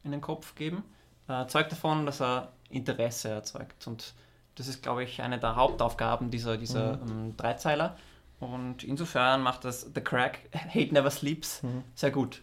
in 0.03 0.11
den 0.11 0.21
Kopf 0.21 0.55
geben, 0.55 0.83
äh, 1.27 1.47
zeugt 1.47 1.71
davon, 1.71 2.05
dass 2.05 2.21
er 2.21 2.51
Interesse 2.75 3.29
erzeugt. 3.29 3.87
Und 3.87 4.13
das 4.55 4.67
ist, 4.67 4.83
glaube 4.83 5.03
ich, 5.03 5.21
eine 5.21 5.39
der 5.39 5.55
Hauptaufgaben 5.55 6.31
dieser, 6.31 6.57
dieser 6.57 6.97
mhm. 6.97 7.09
ähm, 7.09 7.37
Dreizeiler. 7.37 7.97
Und 8.39 8.83
insofern 8.83 9.41
macht 9.41 9.65
das 9.65 9.89
The 9.93 10.01
Crack, 10.01 10.39
Hate 10.53 10.93
Never 10.93 11.11
Sleeps, 11.11 11.63
mhm. 11.63 11.83
sehr 11.93 12.11
gut. 12.11 12.41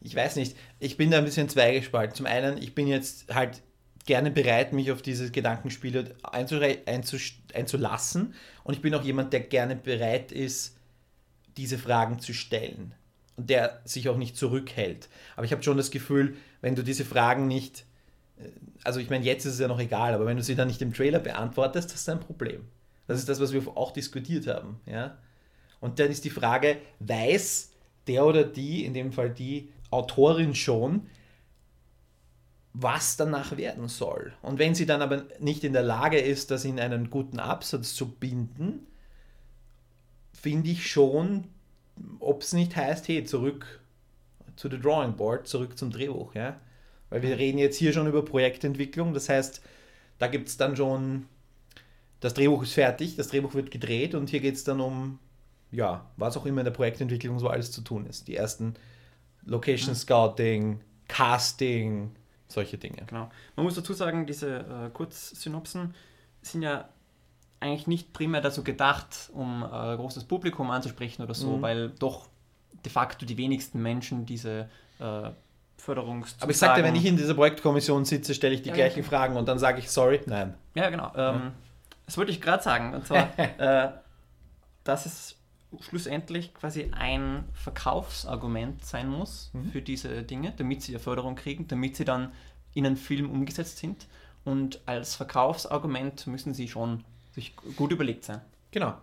Ich 0.00 0.14
weiß 0.14 0.36
nicht, 0.36 0.56
ich 0.78 0.96
bin 0.96 1.10
da 1.10 1.18
ein 1.18 1.24
bisschen 1.24 1.48
zweigespalten. 1.48 2.14
Zum 2.14 2.26
einen, 2.26 2.58
ich 2.58 2.74
bin 2.74 2.86
jetzt 2.86 3.34
halt 3.34 3.62
gerne 4.04 4.30
bereit, 4.30 4.72
mich 4.72 4.92
auf 4.92 5.02
diese 5.02 5.30
Gedankenspiele 5.30 6.14
einzulassen. 6.22 8.34
Und 8.62 8.74
ich 8.74 8.82
bin 8.82 8.94
auch 8.94 9.02
jemand, 9.02 9.32
der 9.32 9.40
gerne 9.40 9.74
bereit 9.74 10.32
ist, 10.32 10.76
diese 11.56 11.78
Fragen 11.78 12.20
zu 12.20 12.32
stellen. 12.32 12.94
Und 13.36 13.50
der 13.50 13.80
sich 13.84 14.08
auch 14.08 14.16
nicht 14.16 14.36
zurückhält. 14.36 15.08
Aber 15.34 15.44
ich 15.44 15.52
habe 15.52 15.62
schon 15.62 15.76
das 15.76 15.90
Gefühl, 15.90 16.36
wenn 16.60 16.74
du 16.74 16.82
diese 16.82 17.04
Fragen 17.04 17.48
nicht, 17.48 17.84
äh, 18.38 18.48
also 18.86 19.00
ich 19.00 19.10
meine, 19.10 19.24
jetzt 19.24 19.44
ist 19.44 19.54
es 19.54 19.60
ja 19.60 19.68
noch 19.68 19.80
egal, 19.80 20.14
aber 20.14 20.26
wenn 20.26 20.36
du 20.36 20.42
sie 20.42 20.54
dann 20.54 20.68
nicht 20.68 20.80
im 20.80 20.94
Trailer 20.94 21.18
beantwortest, 21.18 21.92
das 21.92 22.00
ist 22.00 22.08
ein 22.08 22.20
Problem. 22.20 22.64
Das 23.08 23.18
ist 23.18 23.28
das, 23.28 23.40
was 23.40 23.52
wir 23.52 23.66
auch 23.76 23.92
diskutiert 23.92 24.46
haben. 24.46 24.80
Ja? 24.86 25.18
Und 25.80 25.98
dann 25.98 26.10
ist 26.10 26.24
die 26.24 26.30
Frage, 26.30 26.78
weiß 27.00 27.72
der 28.06 28.24
oder 28.24 28.44
die, 28.44 28.84
in 28.84 28.94
dem 28.94 29.12
Fall 29.12 29.30
die 29.30 29.72
Autorin 29.90 30.54
schon, 30.54 31.08
was 32.72 33.16
danach 33.16 33.56
werden 33.56 33.88
soll. 33.88 34.32
Und 34.42 34.58
wenn 34.58 34.74
sie 34.74 34.86
dann 34.86 35.02
aber 35.02 35.24
nicht 35.40 35.64
in 35.64 35.72
der 35.72 35.82
Lage 35.82 36.18
ist, 36.18 36.50
das 36.50 36.64
in 36.64 36.78
einen 36.78 37.10
guten 37.10 37.40
Absatz 37.40 37.94
zu 37.94 38.08
binden, 38.08 38.86
finde 40.32 40.70
ich 40.70 40.88
schon, 40.88 41.44
ob 42.20 42.42
es 42.42 42.52
nicht 42.52 42.76
heißt, 42.76 43.08
hey, 43.08 43.24
zurück 43.24 43.80
zu 44.54 44.68
the 44.70 44.78
drawing 44.78 45.16
board, 45.16 45.48
zurück 45.48 45.76
zum 45.76 45.90
Drehbuch, 45.90 46.34
ja. 46.34 46.60
Weil 47.10 47.22
wir 47.22 47.38
reden 47.38 47.58
jetzt 47.58 47.76
hier 47.76 47.92
schon 47.92 48.06
über 48.06 48.24
Projektentwicklung, 48.24 49.14
das 49.14 49.28
heißt, 49.28 49.62
da 50.18 50.26
gibt 50.26 50.48
es 50.48 50.56
dann 50.56 50.76
schon, 50.76 51.26
das 52.20 52.34
Drehbuch 52.34 52.62
ist 52.62 52.72
fertig, 52.72 53.16
das 53.16 53.28
Drehbuch 53.28 53.54
wird 53.54 53.70
gedreht 53.70 54.14
und 54.14 54.30
hier 54.30 54.40
geht 54.40 54.54
es 54.56 54.64
dann 54.64 54.80
um, 54.80 55.18
ja, 55.70 56.06
was 56.16 56.36
auch 56.36 56.46
immer 56.46 56.60
in 56.62 56.64
der 56.64 56.72
Projektentwicklung 56.72 57.38
so 57.38 57.48
alles 57.48 57.70
zu 57.70 57.82
tun 57.82 58.06
ist. 58.06 58.26
Die 58.28 58.36
ersten 58.36 58.74
Location 59.44 59.94
Scouting, 59.94 60.80
Casting, 61.06 62.10
solche 62.48 62.78
Dinge. 62.78 63.04
Genau. 63.06 63.28
Man 63.54 63.64
muss 63.64 63.74
dazu 63.74 63.92
sagen, 63.92 64.26
diese 64.26 64.58
äh, 64.58 64.90
Kurzsynopsen 64.92 65.94
sind 66.42 66.62
ja 66.62 66.88
eigentlich 67.60 67.86
nicht 67.86 68.12
primär 68.12 68.40
dazu 68.40 68.62
gedacht, 68.64 69.30
um 69.32 69.62
ein 69.64 69.96
großes 69.96 70.24
Publikum 70.24 70.70
anzusprechen 70.70 71.22
oder 71.22 71.34
so, 71.34 71.56
Mhm. 71.56 71.62
weil 71.62 71.90
doch 71.90 72.28
de 72.84 72.90
facto 72.92 73.24
die 73.26 73.36
wenigsten 73.36 73.80
Menschen 73.82 74.26
diese 74.26 74.68
äh, 74.98 75.30
Förderungs. 75.76 76.36
Aber 76.40 76.50
ich 76.50 76.58
sagte, 76.58 76.82
wenn 76.82 76.94
ich 76.96 77.04
in 77.06 77.16
dieser 77.16 77.34
Projektkommission 77.34 78.04
sitze, 78.04 78.34
stelle 78.34 78.54
ich 78.54 78.62
die 78.62 78.70
Ja, 78.70 78.74
gleichen 78.74 79.02
ja. 79.02 79.08
Fragen 79.08 79.36
und 79.36 79.46
dann 79.48 79.58
sage 79.58 79.78
ich 79.78 79.90
sorry, 79.90 80.20
nein. 80.26 80.54
Ja, 80.74 80.90
genau. 80.90 81.12
Ähm, 81.16 81.52
das 82.06 82.16
wollte 82.18 82.30
ich 82.32 82.40
gerade 82.40 82.62
sagen. 82.62 82.94
Und 82.94 83.06
zwar, 83.06 83.28
äh, 83.58 83.90
dass 84.84 85.06
es 85.06 85.36
schlussendlich 85.80 86.54
quasi 86.54 86.90
ein 86.96 87.44
Verkaufsargument 87.52 88.84
sein 88.84 89.08
muss 89.08 89.50
Mhm. 89.52 89.70
für 89.70 89.82
diese 89.82 90.22
Dinge, 90.22 90.52
damit 90.56 90.82
sie 90.82 90.92
eine 90.92 91.00
Förderung 91.00 91.34
kriegen, 91.36 91.66
damit 91.68 91.96
sie 91.96 92.04
dann 92.04 92.32
in 92.74 92.86
einen 92.86 92.96
Film 92.96 93.30
umgesetzt 93.30 93.78
sind. 93.78 94.06
Und 94.44 94.80
als 94.86 95.14
Verkaufsargument 95.16 96.26
müssen 96.26 96.54
sie 96.54 96.68
schon 96.68 97.04
sich 97.34 97.54
gut 97.76 97.90
überlegt 97.92 98.24
sein. 98.24 98.40
Genau. 98.70 98.94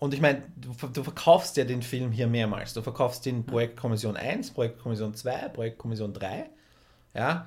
Und 0.00 0.14
ich 0.14 0.20
meine, 0.20 0.42
du, 0.56 0.88
du 0.88 1.02
verkaufst 1.04 1.56
ja 1.56 1.64
den 1.64 1.82
Film 1.82 2.10
hier 2.10 2.26
mehrmals. 2.26 2.74
Du 2.74 2.82
verkaufst 2.82 3.26
den 3.26 3.44
Projektkommission 3.44 4.16
1, 4.16 4.50
Projektkommission 4.50 5.14
2, 5.14 5.48
Projektkommission 5.50 6.12
3. 6.14 6.50
Ja. 7.14 7.46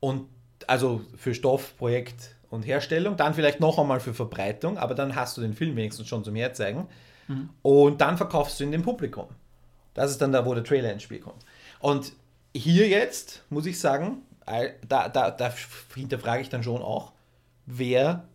Und 0.00 0.28
also 0.66 1.00
für 1.16 1.34
Stoff, 1.34 1.76
Projekt 1.78 2.36
und 2.50 2.64
Herstellung, 2.64 3.16
dann 3.16 3.34
vielleicht 3.34 3.58
noch 3.58 3.78
einmal 3.78 4.00
für 4.00 4.14
Verbreitung, 4.14 4.78
aber 4.78 4.94
dann 4.94 5.16
hast 5.16 5.36
du 5.36 5.40
den 5.40 5.54
Film 5.54 5.76
wenigstens 5.76 6.06
schon 6.06 6.22
zum 6.22 6.36
Herzeigen. 6.36 6.86
Und 7.62 8.00
dann 8.00 8.16
verkaufst 8.18 8.60
du 8.60 8.64
ihn 8.64 8.72
dem 8.72 8.82
Publikum. 8.82 9.28
Das 9.94 10.10
ist 10.10 10.20
dann 10.20 10.32
da, 10.32 10.44
wo 10.44 10.54
der 10.54 10.64
Trailer 10.64 10.92
ins 10.92 11.02
Spiel 11.02 11.20
kommt. 11.20 11.44
Und 11.80 12.12
hier 12.54 12.86
jetzt, 12.88 13.44
muss 13.48 13.64
ich 13.66 13.80
sagen, 13.80 14.22
da, 14.86 15.08
da, 15.08 15.30
da 15.30 15.54
hinterfrage 15.94 16.42
ich 16.42 16.48
dann 16.50 16.62
schon 16.62 16.82
auch, 16.82 17.12
wer 17.66 18.28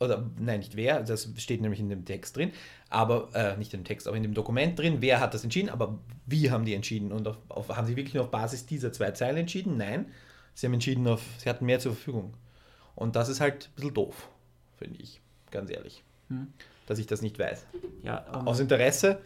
oder 0.00 0.28
nein, 0.38 0.60
nicht 0.60 0.76
wer, 0.76 1.02
das 1.02 1.28
steht 1.36 1.60
nämlich 1.60 1.80
in 1.80 1.88
dem 1.88 2.04
Text 2.04 2.36
drin, 2.36 2.52
aber 2.90 3.28
äh, 3.34 3.56
nicht 3.56 3.72
im 3.74 3.84
Text, 3.84 4.06
aber 4.06 4.16
in 4.16 4.22
dem 4.22 4.34
Dokument 4.34 4.78
drin, 4.78 4.96
wer 5.00 5.20
hat 5.20 5.34
das 5.34 5.44
entschieden, 5.44 5.70
aber 5.70 5.98
wie 6.26 6.50
haben 6.50 6.64
die 6.64 6.74
entschieden 6.74 7.12
und 7.12 7.26
auf, 7.28 7.38
auf, 7.48 7.68
haben 7.76 7.86
sie 7.86 7.96
wirklich 7.96 8.14
nur 8.14 8.24
auf 8.24 8.30
Basis 8.30 8.66
dieser 8.66 8.92
zwei 8.92 9.10
Zeilen 9.12 9.38
entschieden? 9.38 9.76
Nein, 9.76 10.06
sie 10.54 10.66
haben 10.66 10.74
entschieden 10.74 11.06
auf, 11.06 11.22
sie 11.38 11.48
hatten 11.48 11.64
mehr 11.66 11.78
zur 11.80 11.92
Verfügung. 11.92 12.34
Und 12.94 13.16
das 13.16 13.28
ist 13.28 13.40
halt 13.40 13.66
ein 13.66 13.74
bisschen 13.76 13.94
doof, 13.94 14.28
finde 14.76 15.00
ich, 15.00 15.20
ganz 15.50 15.70
ehrlich, 15.70 16.02
Hm. 16.28 16.48
dass 16.86 16.98
ich 16.98 17.06
das 17.06 17.22
nicht 17.22 17.38
weiß. 17.38 17.66
Ja, 18.02 18.24
ähm, 18.34 18.48
Aus 18.48 18.58
Interesse 18.58 19.20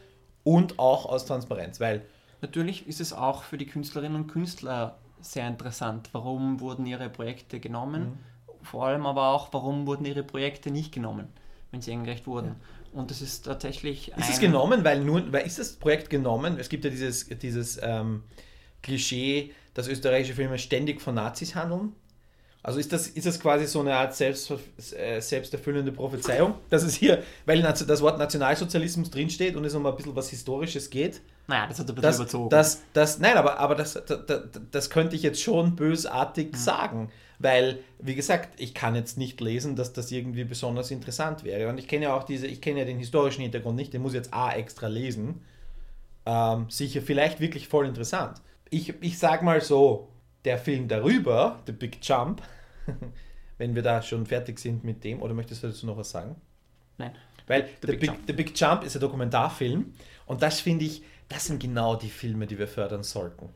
und 0.45 0.79
auch 0.79 1.07
aus 1.07 1.25
Transparenz, 1.25 1.81
weil 1.81 2.03
Natürlich 2.43 2.87
ist 2.89 3.01
es 3.01 3.13
auch 3.13 3.43
für 3.43 3.59
die 3.59 3.67
Künstlerinnen 3.67 4.17
und 4.23 4.27
Künstler 4.29 4.97
sehr 5.21 5.47
interessant, 5.47 6.09
warum 6.13 6.61
wurden 6.61 6.87
ihre 6.87 7.11
Projekte 7.11 7.61
genommen, 7.61 8.19
vor 8.63 8.87
allem 8.87 9.07
aber 9.07 9.29
auch, 9.29 9.49
warum 9.53 9.87
wurden 9.87 10.05
ihre 10.05 10.23
Projekte 10.23 10.71
nicht 10.71 10.93
genommen, 10.93 11.29
wenn 11.71 11.81
sie 11.81 11.93
eingereicht 11.93 12.27
wurden. 12.27 12.57
Und 12.93 13.11
das 13.11 13.23
ist 13.23 13.45
tatsächlich 13.45 14.13
Ist 14.17 14.31
es 14.31 14.41
genommen, 14.41 14.85
weil 14.85 15.05
nur, 15.05 15.33
weil 15.33 15.47
ist 15.47 15.59
das 15.59 15.75
Projekt 15.75 16.11
genommen? 16.11 16.59
Es 16.59 16.69
gibt 16.69 16.85
ja 16.85 16.91
dieses, 16.91 17.27
dieses 17.29 17.79
ähm, 17.83 18.25
Klischee, 18.83 19.53
dass 19.75 19.87
österreichische 19.87 20.35
Filme 20.35 20.59
ständig 20.59 21.01
von 21.01 21.15
Nazis 21.15 21.55
handeln. 21.55 21.93
Also 22.63 22.79
ist 22.79 22.93
das, 22.93 23.07
ist 23.09 23.27
das 23.27 23.41
quasi 23.41 23.67
so 23.67 23.81
eine 23.81 23.95
Art 23.95 24.15
selbst, 24.15 24.53
äh, 24.93 25.21
selbsterfüllende 25.21 25.93
Prophezeiung, 25.93 26.55
dass 26.71 26.83
es 26.83 26.95
hier, 26.95 27.23
weil 27.47 27.63
das 27.63 28.03
Wort 28.03 28.19
Nationalsozialismus 28.19 29.11
drinsteht 29.11 29.57
und 29.57 29.65
es 29.65 29.75
um 29.75 29.87
ein 29.87 29.97
bisschen 29.97 30.15
was 30.15 30.29
Historisches 30.29 30.91
geht, 30.91 31.23
Naja, 31.47 31.67
das 31.69 31.79
hat 31.79 31.89
ein 31.89 31.95
bisschen 31.95 32.03
das, 32.03 32.17
überzogen. 32.17 32.51
das, 32.51 32.83
das, 32.93 33.19
nein, 33.19 33.39
aber, 33.39 33.59
aber 33.59 33.77
das, 33.77 33.95
das, 33.95 34.27
das, 34.27 34.43
das 34.71 34.91
könnte 34.91 35.17
ich 35.17 35.23
jetzt 35.23 35.41
schon 35.41 35.75
bösartig 35.75 36.55
sagen, 36.55 37.11
weil, 37.41 37.79
wie 37.99 38.15
gesagt, 38.15 38.61
ich 38.61 38.75
kann 38.75 38.95
jetzt 38.95 39.17
nicht 39.17 39.41
lesen, 39.41 39.75
dass 39.75 39.95
das 39.95 40.13
irgendwie 40.13 40.45
besonders 40.45 40.91
interessant 40.91 41.43
wäre. 41.43 41.71
Und 41.71 41.79
ich 41.79 41.89
kenne 41.89 42.05
ja 42.05 42.15
auch 42.15 42.25
diese, 42.25 42.47
ich 42.47 42.61
kenne 42.61 42.81
ja 42.81 42.85
den 42.85 42.99
historischen 42.99 43.41
Hintergrund 43.41 43.77
nicht, 43.77 43.95
den 43.95 44.03
muss 44.03 44.13
ich 44.13 44.19
jetzt 44.19 44.35
A 44.35 44.53
extra 44.53 44.89
lesen. 44.89 45.41
Ähm, 46.27 46.67
sicher, 46.69 47.01
vielleicht 47.01 47.41
wirklich 47.41 47.67
voll 47.67 47.87
interessant. 47.87 48.43
Ich, 48.69 48.93
ich 49.03 49.19
sag 49.19 49.43
mal 49.43 49.63
so, 49.63 50.09
der 50.45 50.59
Film 50.59 50.87
darüber, 50.87 51.61
The 51.65 51.73
Big 51.73 51.99
Jump, 52.03 52.43
wenn 53.59 53.75
wir 53.75 53.83
da 53.83 54.03
schon 54.03 54.27
fertig 54.27 54.59
sind 54.59 54.85
mit 54.85 55.03
dem, 55.03 55.23
oder 55.23 55.33
möchtest 55.33 55.63
du 55.63 55.69
dazu 55.69 55.87
noch 55.87 55.97
was 55.97 56.11
sagen? 56.11 56.37
Nein. 56.99 57.13
Weil 57.47 57.71
The, 57.81 57.87
Big 57.87 58.01
Big, 58.01 58.11
Jump. 58.11 58.21
The 58.27 58.33
Big 58.35 58.61
Jump 58.61 58.85
ist 58.85 58.97
ein 58.97 59.01
Dokumentarfilm 59.01 59.95
und 60.27 60.43
das 60.43 60.61
finde 60.61 60.85
ich, 60.85 61.03
das 61.31 61.47
sind 61.47 61.61
genau 61.61 61.97
die 61.97 62.11
Filme, 62.11 62.47
die 62.47 62.59
wir 62.59 62.69
fördern 62.69 63.03
sollten. 63.03 63.49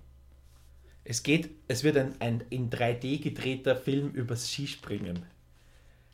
Es 1.05 1.23
geht, 1.23 1.51
es 1.69 1.85
wird 1.85 1.97
ein, 1.97 2.15
ein 2.19 2.43
in 2.51 2.71
3D 2.71 3.23
gedrehter 3.23 3.77
Film 3.77 4.11
übers 4.11 4.51
Skispringen. 4.51 5.25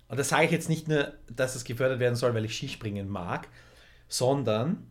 Und 0.09 0.19
das 0.19 0.31
sage 0.31 0.47
ich 0.47 0.51
jetzt 0.51 0.69
nicht 0.69 0.89
nur, 0.89 1.15
dass 1.29 1.55
es 1.55 1.65
gefördert 1.65 2.01
werden 2.01 2.17
soll, 2.17 2.35
weil 2.35 2.45
ich 2.45 2.57
Skispringen 2.57 3.09
mag, 3.09 3.47
sondern 4.09 4.89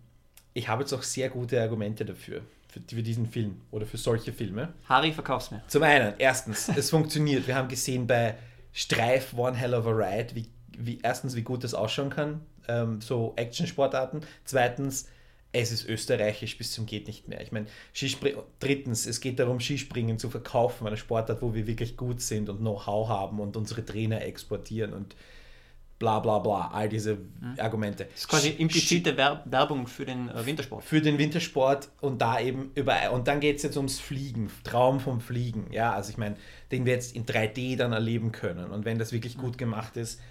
ich 0.53 0.69
habe 0.69 0.83
jetzt 0.83 0.93
auch 0.93 1.03
sehr 1.03 1.29
gute 1.29 1.61
Argumente 1.61 2.05
dafür, 2.05 2.41
für, 2.69 2.79
für 2.79 3.03
diesen 3.03 3.27
Film 3.27 3.61
oder 3.71 3.85
für 3.85 3.97
solche 3.97 4.31
Filme. 4.31 4.73
Harry, 4.87 5.11
verkauf's 5.11 5.51
mir. 5.51 5.61
Zum 5.67 5.83
einen, 5.83 6.13
erstens, 6.17 6.69
es 6.69 6.89
funktioniert. 6.89 7.45
Wir 7.47 7.55
haben 7.55 7.67
gesehen 7.67 8.07
bei 8.07 8.37
Streif 8.71 9.33
One 9.33 9.57
Hell 9.57 9.73
of 9.73 9.85
a 9.85 9.91
Ride, 9.91 10.35
wie, 10.35 10.47
wie 10.77 10.99
erstens, 11.03 11.35
wie 11.35 11.41
gut 11.41 11.65
das 11.65 11.73
ausschauen 11.73 12.09
kann, 12.09 12.41
ähm, 12.69 13.01
so 13.01 13.33
Action-Sportarten. 13.35 14.21
Zweitens, 14.45 15.09
es 15.51 15.71
ist 15.71 15.87
österreichisch 15.87 16.57
bis 16.57 16.71
zum 16.71 16.85
geht 16.85 17.07
nicht 17.07 17.27
mehr. 17.27 17.41
Ich 17.41 17.51
meine, 17.51 17.65
Skispring 17.93 18.35
drittens, 18.59 19.05
es 19.05 19.19
geht 19.19 19.39
darum, 19.39 19.59
Skispringen 19.59 20.19
zu 20.19 20.29
verkaufen, 20.29 20.85
eine 20.85 20.97
Sportart, 20.97 21.41
wo 21.41 21.53
wir 21.53 21.65
wirklich 21.65 21.97
gut 21.97 22.21
sind 22.21 22.49
und 22.49 22.59
Know-how 22.59 23.09
haben 23.09 23.39
und 23.39 23.57
unsere 23.57 23.83
Trainer 23.83 24.21
exportieren 24.21 24.93
und 24.93 25.15
bla 25.97 26.19
bla 26.19 26.39
bla, 26.39 26.69
all 26.71 26.87
diese 26.87 27.17
Argumente. 27.57 28.05
Das 28.05 28.21
ist 28.21 28.27
quasi 28.27 28.49
implizite 28.49 29.17
Wer 29.17 29.43
Werbung 29.45 29.87
für 29.87 30.05
den 30.05 30.29
äh, 30.29 30.45
Wintersport. 30.45 30.83
für 30.83 31.01
den 31.01 31.17
Wintersport 31.17 31.89
und 31.99 32.21
da 32.21 32.39
eben 32.39 32.71
über 32.75 33.11
und 33.11 33.27
dann 33.27 33.39
geht 33.39 33.57
es 33.57 33.63
jetzt 33.63 33.75
ums 33.75 33.99
Fliegen, 33.99 34.49
Traum 34.63 34.99
vom 34.99 35.19
Fliegen, 35.19 35.67
ja, 35.71 35.93
also 35.93 36.11
ich 36.11 36.17
meine, 36.17 36.37
den 36.71 36.85
wir 36.85 36.93
jetzt 36.93 37.15
in 37.15 37.25
3D 37.25 37.75
dann 37.75 37.91
erleben 37.91 38.31
können 38.31 38.69
und 38.69 38.85
wenn 38.85 38.97
das 38.97 39.11
wirklich 39.11 39.37
gut 39.37 39.57
gemacht 39.57 39.97
ist, 39.97 40.21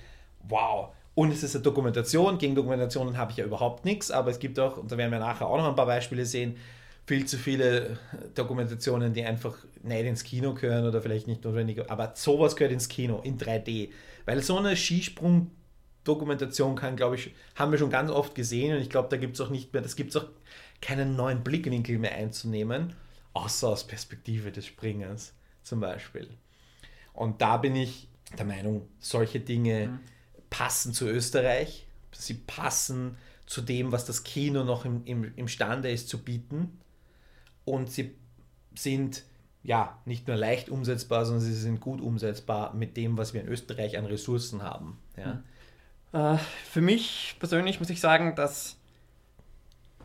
wow. 0.48 0.94
Und 1.18 1.32
es 1.32 1.42
ist 1.42 1.56
eine 1.56 1.64
Dokumentation, 1.64 2.38
gegen 2.38 2.54
Dokumentationen 2.54 3.16
habe 3.16 3.32
ich 3.32 3.38
ja 3.38 3.44
überhaupt 3.44 3.84
nichts, 3.84 4.12
aber 4.12 4.30
es 4.30 4.38
gibt 4.38 4.56
auch, 4.60 4.76
und 4.76 4.92
da 4.92 4.96
werden 4.96 5.10
wir 5.10 5.18
nachher 5.18 5.48
auch 5.48 5.56
noch 5.56 5.68
ein 5.68 5.74
paar 5.74 5.86
Beispiele 5.86 6.24
sehen, 6.24 6.56
viel 7.06 7.26
zu 7.26 7.38
viele 7.38 7.98
Dokumentationen, 8.36 9.12
die 9.12 9.24
einfach 9.24 9.56
nicht 9.82 10.04
ins 10.04 10.22
Kino 10.22 10.54
gehören 10.54 10.86
oder 10.86 11.02
vielleicht 11.02 11.26
nicht 11.26 11.42
notwendig, 11.42 11.90
aber 11.90 12.12
sowas 12.14 12.54
gehört 12.54 12.72
ins 12.72 12.88
Kino, 12.88 13.18
in 13.24 13.36
3D. 13.36 13.90
Weil 14.26 14.44
so 14.44 14.58
eine 14.58 14.76
Skisprung-Dokumentation 14.76 16.76
kann, 16.76 16.94
glaube 16.94 17.16
ich, 17.16 17.34
haben 17.56 17.72
wir 17.72 17.80
schon 17.80 17.90
ganz 17.90 18.12
oft 18.12 18.36
gesehen 18.36 18.76
und 18.76 18.80
ich 18.80 18.88
glaube, 18.88 19.08
da 19.08 19.16
gibt 19.16 19.34
es 19.34 19.40
auch 19.40 19.50
nicht 19.50 19.72
mehr, 19.72 19.82
das 19.82 19.96
gibt 19.96 20.10
es 20.10 20.16
auch 20.18 20.26
keinen 20.80 21.16
neuen 21.16 21.42
Blickwinkel 21.42 21.98
mehr 21.98 22.14
einzunehmen, 22.14 22.92
außer 23.32 23.70
aus 23.70 23.88
Perspektive 23.88 24.52
des 24.52 24.66
Springens 24.66 25.34
zum 25.64 25.80
Beispiel. 25.80 26.28
Und 27.12 27.42
da 27.42 27.56
bin 27.56 27.74
ich 27.74 28.06
der 28.38 28.46
Meinung, 28.46 28.86
solche 29.00 29.40
Dinge 29.40 29.98
passen 30.50 30.92
zu 30.92 31.06
Österreich, 31.06 31.86
sie 32.12 32.34
passen 32.34 33.16
zu 33.46 33.62
dem, 33.62 33.92
was 33.92 34.04
das 34.04 34.24
Kino 34.24 34.64
noch 34.64 34.84
im, 34.84 35.04
im, 35.04 35.32
imstande 35.36 35.90
ist 35.90 36.08
zu 36.08 36.18
bieten 36.18 36.78
und 37.64 37.90
sie 37.90 38.14
sind 38.74 39.24
ja 39.62 39.98
nicht 40.04 40.28
nur 40.28 40.36
leicht 40.36 40.68
umsetzbar, 40.68 41.24
sondern 41.24 41.44
sie 41.44 41.54
sind 41.54 41.80
gut 41.80 42.00
umsetzbar 42.00 42.74
mit 42.74 42.96
dem, 42.96 43.18
was 43.18 43.34
wir 43.34 43.40
in 43.40 43.48
Österreich 43.48 43.98
an 43.98 44.06
Ressourcen 44.06 44.62
haben. 44.62 44.98
Ja. 45.16 46.34
Äh, 46.34 46.38
für 46.70 46.80
mich 46.80 47.36
persönlich 47.38 47.80
muss 47.80 47.90
ich 47.90 48.00
sagen, 48.00 48.34
dass 48.36 48.76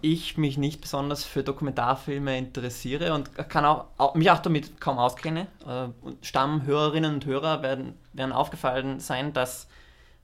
ich 0.02 0.38
mich 0.38 0.58
nicht 0.58 0.82
besonders 0.82 1.24
für 1.24 1.44
Dokumentarfilme 1.44 2.38
interessiere 2.38 3.14
und 3.14 3.34
kann 3.48 3.64
auch, 3.64 3.86
auch 3.98 4.16
mich 4.16 4.30
auch 4.32 4.40
damit 4.40 4.82
kaum 4.82 4.98
auskenne. 4.98 5.48
Äh, 5.66 5.88
Stammhörerinnen 6.22 7.14
und 7.14 7.26
Hörer 7.26 7.62
werden, 7.62 7.94
werden 8.12 8.34
aufgefallen 8.34 9.00
sein, 9.00 9.32
dass 9.32 9.68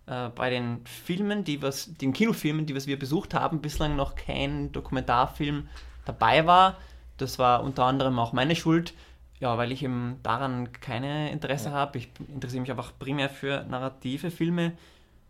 äh, 0.09 0.29
bei 0.29 0.49
den 0.49 0.85
Filmen, 0.85 1.43
die 1.43 1.61
was, 1.61 1.93
den 1.95 2.13
Kinofilmen, 2.13 2.65
die 2.65 2.75
was 2.75 2.87
wir 2.87 2.97
besucht 2.97 3.33
haben, 3.33 3.61
bislang 3.61 3.95
noch 3.95 4.15
kein 4.15 4.71
Dokumentarfilm 4.71 5.67
dabei 6.05 6.45
war. 6.45 6.77
Das 7.17 7.37
war 7.37 7.63
unter 7.63 7.83
anderem 7.83 8.17
auch 8.17 8.33
meine 8.33 8.55
Schuld, 8.55 8.93
ja, 9.39 9.57
weil 9.57 9.71
ich 9.71 9.83
eben 9.83 10.19
daran 10.23 10.71
keine 10.71 11.31
Interesse 11.31 11.71
habe. 11.71 11.99
Ich 11.99 12.09
interessiere 12.33 12.61
mich 12.61 12.71
einfach 12.71 12.93
primär 12.97 13.29
für 13.29 13.63
narrative 13.65 14.31
Filme 14.31 14.73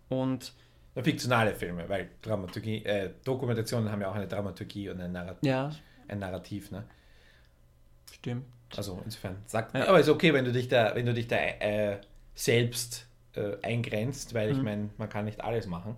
und 0.08 0.54
Na, 0.96 1.04
Fiktionale 1.04 1.54
Filme, 1.54 1.90
weil 1.90 2.10
Dramaturgie, 2.22 2.86
äh, 2.86 3.12
Dokumentationen 3.24 3.92
haben 3.92 4.02
ja 4.02 4.10
auch 4.10 4.16
eine 4.16 4.28
Dramaturgie 4.28 4.90
und 4.90 5.02
ein, 5.02 5.12
Narrat 5.12 5.38
ja, 5.42 5.72
ein 6.08 6.20
Narrativ. 6.20 6.72
Ne? 6.72 6.86
stimmt. 8.14 8.46
Also 8.76 9.02
insofern, 9.04 9.38
sagt 9.46 9.76
Ja. 9.76 9.88
aber 9.88 10.00
ist 10.00 10.10
okay, 10.10 10.34
wenn 10.34 10.46
du 10.46 10.52
dich 10.52 10.68
da, 10.68 10.94
wenn 10.96 11.06
du 11.06 11.14
dich 11.14 11.28
da 11.28 11.38
äh, 11.38 11.98
selbst 12.36 13.09
äh, 13.40 13.58
eingrenzt, 13.64 14.34
weil 14.34 14.52
ich 14.52 14.62
Mhm. 14.62 14.64
meine, 14.64 14.90
man 14.98 15.10
kann 15.10 15.26
nicht 15.26 15.42
alles 15.42 15.68
machen. 15.68 15.96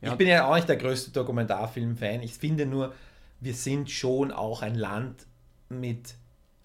Ja. 0.00 0.12
Ich 0.12 0.16
bin 0.16 0.28
ja 0.28 0.46
auch 0.46 0.54
nicht 0.54 0.68
der 0.68 0.76
größte 0.76 1.10
Dokumentarfilm-Fan. 1.10 2.22
Ich 2.22 2.34
finde 2.34 2.66
nur, 2.66 2.94
wir 3.40 3.54
sind 3.54 3.90
schon 3.90 4.32
auch 4.32 4.62
ein 4.62 4.74
Land 4.74 5.26
mit, 5.68 6.14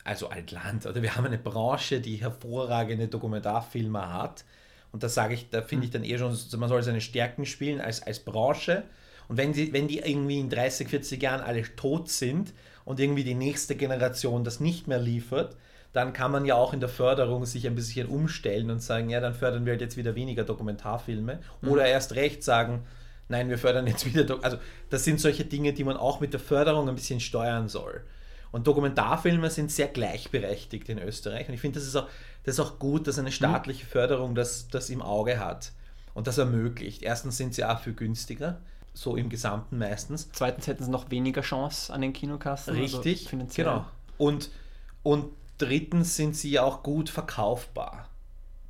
also 0.03 0.29
ein 0.29 0.47
Land, 0.47 0.85
oder 0.85 1.01
wir 1.01 1.15
haben 1.15 1.25
eine 1.25 1.37
Branche, 1.37 1.99
die 2.01 2.17
hervorragende 2.17 3.07
Dokumentarfilme 3.07 4.13
hat 4.13 4.45
Und 4.91 5.03
das 5.03 5.15
sage 5.15 5.33
ich, 5.33 5.49
da 5.49 5.61
finde 5.63 5.85
ich 5.85 5.91
dann 5.91 6.03
eher 6.03 6.19
schon, 6.19 6.37
man 6.59 6.69
soll 6.69 6.83
seine 6.83 7.01
Stärken 7.01 7.45
spielen 7.45 7.81
als, 7.81 8.03
als 8.03 8.19
Branche. 8.19 8.83
Und 9.27 9.37
wenn, 9.37 9.53
sie, 9.53 9.73
wenn 9.73 9.87
die 9.87 9.99
irgendwie 9.99 10.39
in 10.39 10.49
30, 10.49 10.87
40 10.89 11.21
Jahren 11.21 11.41
alle 11.41 11.63
tot 11.75 12.09
sind 12.09 12.53
und 12.85 12.99
irgendwie 12.99 13.23
die 13.23 13.33
nächste 13.35 13.75
Generation 13.75 14.43
das 14.43 14.59
nicht 14.59 14.87
mehr 14.87 14.99
liefert, 14.99 15.55
dann 15.93 16.11
kann 16.11 16.31
man 16.31 16.45
ja 16.45 16.55
auch 16.55 16.73
in 16.73 16.79
der 16.79 16.89
Förderung 16.89 17.45
sich 17.45 17.67
ein 17.67 17.75
bisschen 17.75 18.07
umstellen 18.07 18.71
und 18.71 18.81
sagen, 18.81 19.09
ja, 19.09 19.21
dann 19.21 19.35
fördern 19.35 19.65
wir 19.65 19.73
halt 19.73 19.81
jetzt 19.81 19.95
wieder 19.95 20.15
weniger 20.15 20.43
Dokumentarfilme. 20.43 21.39
Mhm. 21.61 21.69
Oder 21.69 21.85
erst 21.85 22.15
recht 22.15 22.43
sagen, 22.43 22.83
nein, 23.29 23.47
wir 23.47 23.59
fördern 23.59 23.85
jetzt 23.85 24.05
wieder. 24.05 24.23
Do 24.23 24.39
also, 24.41 24.57
das 24.89 25.03
sind 25.03 25.19
solche 25.19 25.45
Dinge, 25.45 25.71
die 25.71 25.83
man 25.83 25.95
auch 25.95 26.19
mit 26.19 26.33
der 26.33 26.39
Förderung 26.39 26.89
ein 26.89 26.95
bisschen 26.95 27.19
steuern 27.19 27.69
soll. 27.69 28.01
Und 28.51 28.65
Dokumentarfilme 28.67 29.49
sind 29.51 29.71
sehr 29.71 29.87
gleichberechtigt 29.87 30.89
in 30.89 30.97
Österreich. 30.97 31.47
Und 31.47 31.53
ich 31.53 31.61
finde, 31.61 31.79
das, 31.79 31.87
ist 31.87 31.95
auch, 31.95 32.07
das 32.43 32.55
ist 32.55 32.59
auch 32.59 32.79
gut, 32.79 33.07
dass 33.07 33.19
eine 33.19 33.29
mhm. 33.29 33.33
staatliche 33.33 33.85
Förderung 33.85 34.33
das, 34.33 34.67
das 34.69 34.89
im 34.89 35.01
Auge 35.03 35.39
hat 35.39 35.73
und 36.15 36.25
das 36.25 36.39
ermöglicht. 36.39 37.03
Erstens 37.03 37.37
sind 37.37 37.53
sie 37.53 37.65
auch 37.65 37.79
viel 37.79 37.93
günstiger, 37.93 38.61
so 38.95 39.15
im 39.15 39.29
Gesamten 39.29 39.77
meistens. 39.77 40.29
Zweitens 40.33 40.65
hätten 40.65 40.83
sie 40.83 40.91
noch 40.91 41.11
weniger 41.11 41.41
Chance 41.41 41.93
an 41.93 42.01
den 42.01 42.13
Kinokassen. 42.13 42.75
Also 42.75 42.97
Richtig, 42.97 43.31
also 43.31 43.45
genau. 43.55 43.85
Und, 44.17 44.49
und 45.03 45.25
drittens 45.57 46.15
sind 46.15 46.35
sie 46.35 46.59
auch 46.59 46.83
gut 46.83 47.09
verkaufbar 47.09 48.09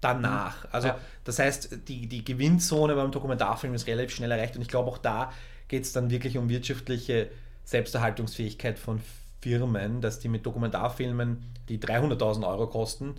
danach. 0.02 0.64
Mhm. 0.64 0.70
Also 0.72 0.88
ja. 0.90 0.98
das 1.24 1.40
heißt, 1.40 1.88
die, 1.88 2.08
die 2.08 2.26
Gewinnzone 2.26 2.96
beim 2.96 3.12
Dokumentarfilm 3.12 3.74
ist 3.74 3.88
relativ 3.88 4.16
schnell 4.16 4.32
erreicht 4.32 4.56
und 4.56 4.62
ich 4.62 4.68
glaube 4.68 4.90
auch 4.90 4.98
da 4.98 5.32
geht 5.68 5.84
es 5.84 5.94
dann 5.94 6.10
wirklich 6.10 6.38
um 6.38 6.50
wirtschaftliche 6.50 7.30
Selbsterhaltungsfähigkeit 7.64 8.78
von 8.78 9.02
Firmen, 9.42 10.02
dass 10.02 10.20
die 10.20 10.30
mit 10.30 10.46
Dokumentarfilmen, 10.46 11.44
die 11.70 11.80
300.000 11.80 12.48
Euro 12.48 12.68
kosten, 12.68 13.16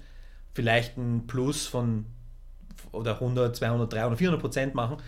vielleicht 0.54 0.96
ein 0.96 1.26
Plus 1.26 1.66
von 1.66 2.06
oder 2.92 3.14
100, 3.14 3.56
200, 3.56 3.92
300, 3.92 4.18
400 4.18 4.40
Prozent 4.40 4.74
machen, 4.74 4.98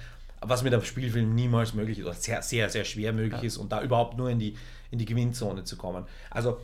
was 0.41 0.63
mit 0.63 0.75
einem 0.75 0.83
Spielfilm 0.83 1.35
niemals 1.35 1.75
möglich 1.75 2.01
ist 2.01 2.05
oder 2.05 2.15
sehr, 2.15 2.43
sehr, 2.43 2.69
sehr 2.69 2.85
schwer 2.85 3.13
möglich 3.13 3.41
ja. 3.41 3.47
ist 3.47 3.57
und 3.57 3.73
da 3.73 3.83
überhaupt 3.83 4.17
nur 4.17 4.29
in 4.29 4.39
die, 4.39 4.57
in 4.91 4.99
die 4.99 5.05
Gewinnzone 5.05 5.65
zu 5.65 5.77
kommen. 5.77 6.05
Also 6.31 6.59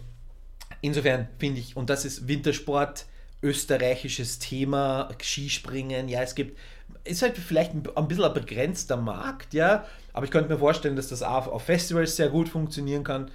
insofern 0.83 1.29
finde 1.39 1.61
ich, 1.61 1.77
und 1.77 1.89
das 1.89 2.05
ist 2.05 2.29
Wintersport, 2.29 3.07
österreichisches 3.43 4.39
Thema, 4.39 5.09
Skispringen, 5.21 6.09
ja, 6.09 6.21
es 6.23 6.35
gibt, 6.35 6.59
ist 7.05 7.23
halt 7.23 7.37
vielleicht 7.39 7.73
ein, 7.73 7.83
bisschen 7.83 8.25
ein 8.25 8.35
begrenzter 8.35 8.97
Markt, 8.97 9.55
ja, 9.55 9.87
aber 10.13 10.27
ich 10.27 10.31
könnte 10.31 10.51
mir 10.51 10.59
vorstellen, 10.59 10.95
dass 10.95 11.09
das 11.09 11.23
auch 11.23 11.47
auf 11.47 11.63
Festivals 11.63 12.17
sehr 12.17 12.29
gut 12.29 12.49
funktionieren 12.49 13.03
kann 13.03 13.31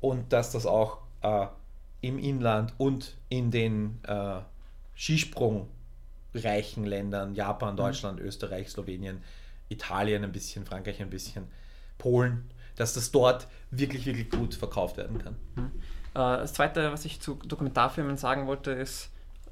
und 0.00 0.32
dass 0.32 0.50
das 0.50 0.66
auch 0.66 0.98
äh, 1.22 1.46
im 2.00 2.18
Inland 2.18 2.72
und 2.78 3.16
in 3.28 3.50
den 3.50 4.00
äh, 4.06 4.40
Skisprungreichen 4.96 6.84
Ländern, 6.84 7.34
Japan, 7.34 7.74
mhm. 7.74 7.78
Deutschland, 7.78 8.20
mhm. 8.20 8.26
Österreich, 8.26 8.70
Slowenien, 8.70 9.22
Italien 9.68 10.24
ein 10.24 10.32
bisschen, 10.32 10.66
Frankreich 10.66 11.00
ein 11.00 11.10
bisschen, 11.10 11.44
Polen, 11.98 12.50
dass 12.76 12.94
das 12.94 13.12
dort 13.12 13.46
wirklich, 13.70 14.06
wirklich 14.06 14.30
gut 14.30 14.54
verkauft 14.54 14.96
werden 14.96 15.18
kann. 15.18 15.36
Mhm. 15.54 15.70
Äh, 16.14 16.38
das 16.42 16.54
Zweite, 16.54 16.92
was 16.92 17.04
ich 17.04 17.20
zu 17.20 17.34
Dokumentarfilmen 17.34 18.16
sagen 18.16 18.46
wollte, 18.46 18.70
ist, 18.70 19.10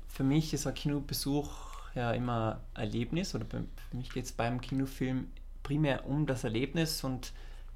für 0.08 0.24
mich 0.24 0.52
ist 0.52 0.66
ein 0.66 0.74
Kinobesuch 0.74 1.50
ja 1.94 2.12
immer 2.12 2.60
Erlebnis 2.74 3.34
oder 3.34 3.46
für 3.46 3.64
mich 3.96 4.10
geht 4.10 4.24
es 4.24 4.32
beim 4.32 4.60
Kinofilm 4.60 5.28
primär 5.62 6.06
um 6.06 6.26
das 6.26 6.44
Erlebnis 6.44 7.04
und 7.04 7.32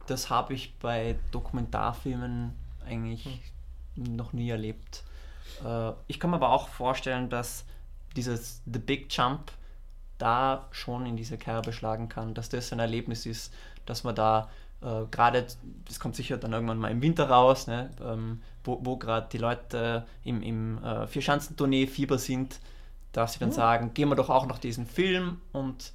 das 0.06 0.30
habe 0.30 0.54
ich 0.54 0.74
bei 0.78 1.16
Dokumentarfilmen 1.30 2.52
eigentlich 2.86 3.24
hm. 3.96 4.16
noch 4.16 4.32
nie 4.32 4.50
erlebt. 4.50 5.04
Äh, 5.64 5.92
ich 6.06 6.20
kann 6.20 6.30
mir 6.30 6.36
aber 6.36 6.50
auch 6.50 6.68
vorstellen, 6.68 7.30
dass 7.30 7.64
dieses 8.16 8.62
The 8.66 8.78
Big 8.78 9.12
Jump 9.12 9.52
da 10.18 10.68
schon 10.70 11.06
in 11.06 11.16
diese 11.16 11.38
Kerbe 11.38 11.72
schlagen 11.72 12.08
kann, 12.08 12.34
dass 12.34 12.48
das 12.48 12.72
ein 12.72 12.78
Erlebnis 12.78 13.26
ist, 13.26 13.52
dass 13.86 14.04
man 14.04 14.14
da 14.14 14.48
äh, 14.84 15.06
gerade, 15.10 15.46
das 15.86 15.98
kommt 15.98 16.14
sicher 16.14 16.36
dann 16.36 16.52
irgendwann 16.52 16.78
mal 16.78 16.90
im 16.90 17.00
Winter 17.02 17.28
raus, 17.28 17.66
ne, 17.66 17.90
ähm, 18.02 18.42
wo, 18.62 18.80
wo 18.82 18.96
gerade 18.96 19.28
die 19.32 19.38
Leute 19.38 20.06
im, 20.24 20.42
im 20.42 20.82
äh, 20.84 21.06
Vierschanzentournee 21.06 21.86
Fieber 21.86 22.18
sind, 22.18 22.60
dass 23.12 23.34
sie 23.34 23.38
dann 23.38 23.50
mhm. 23.50 23.54
sagen, 23.54 23.94
gehen 23.94 24.08
wir 24.08 24.16
doch 24.16 24.30
auch 24.30 24.46
noch 24.46 24.58
diesen 24.58 24.86
Film 24.86 25.40
und 25.52 25.92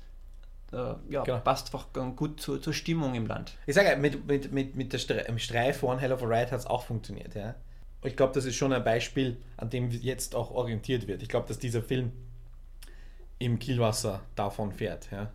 äh, 0.72 0.94
ja, 1.10 1.24
genau. 1.24 1.40
passt 1.40 1.74
einfach 1.74 1.88
gut 2.16 2.42
zur, 2.42 2.62
zur 2.62 2.74
Stimmung 2.74 3.16
im 3.16 3.26
Land. 3.26 3.54
Ich 3.66 3.76
sage, 3.76 3.96
mit, 3.98 4.28
mit, 4.28 4.52
mit, 4.52 4.76
mit 4.76 4.94
der 4.94 5.00
Stre 5.00 5.22
im 5.22 5.40
Streif 5.40 5.84
One 5.84 6.00
Hell 6.00 6.14
of 6.14 6.24
a 6.24 6.26
Ride 6.26 6.52
hat 6.52 6.60
es 6.60 6.66
auch 6.66 6.84
funktioniert. 6.84 7.36
Ja? 7.36 7.56
Ich 8.04 8.16
glaube, 8.16 8.34
das 8.34 8.46
ist 8.46 8.56
schon 8.56 8.72
ein 8.74 8.84
Beispiel, 8.84 9.38
an 9.58 9.70
dem 9.70 9.90
jetzt 9.92 10.36
auch 10.36 10.52
orientiert 10.52 11.08
wird. 11.08 11.22
Ich 11.22 11.30
glaube, 11.30 11.48
dass 11.48 11.60
dieser 11.60 11.82
Film 11.82 12.12
im 13.40 13.60
Kielwasser 13.60 14.22
davon 14.36 14.72
fährt. 14.72 15.10
Ja? 15.12 15.32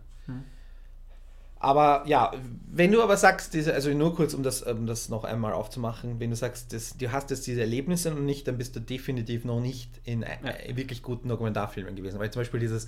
Aber 1.59 2.03
ja, 2.05 2.31
wenn 2.67 2.91
du 2.91 3.01
aber 3.01 3.17
sagst, 3.17 3.53
diese, 3.53 3.73
also 3.73 3.89
nur 3.91 4.15
kurz, 4.15 4.33
um 4.33 4.43
das, 4.43 4.61
um 4.61 4.85
das 4.85 5.09
noch 5.09 5.23
einmal 5.23 5.53
aufzumachen, 5.53 6.19
wenn 6.19 6.29
du 6.29 6.35
sagst, 6.35 6.73
dass, 6.73 6.97
du 6.97 7.11
hast 7.11 7.29
jetzt 7.29 7.47
diese 7.47 7.61
Erlebnisse 7.61 8.11
noch 8.11 8.19
nicht, 8.19 8.47
dann 8.47 8.57
bist 8.57 8.75
du 8.75 8.81
definitiv 8.81 9.45
noch 9.45 9.59
nicht 9.59 9.89
in 10.03 10.21
ja. 10.21 10.75
wirklich 10.75 11.01
guten 11.01 11.29
Dokumentarfilmen 11.29 11.95
gewesen. 11.95 12.19
Weil 12.19 12.29
zum 12.31 12.41
Beispiel 12.41 12.59
dieses, 12.59 12.87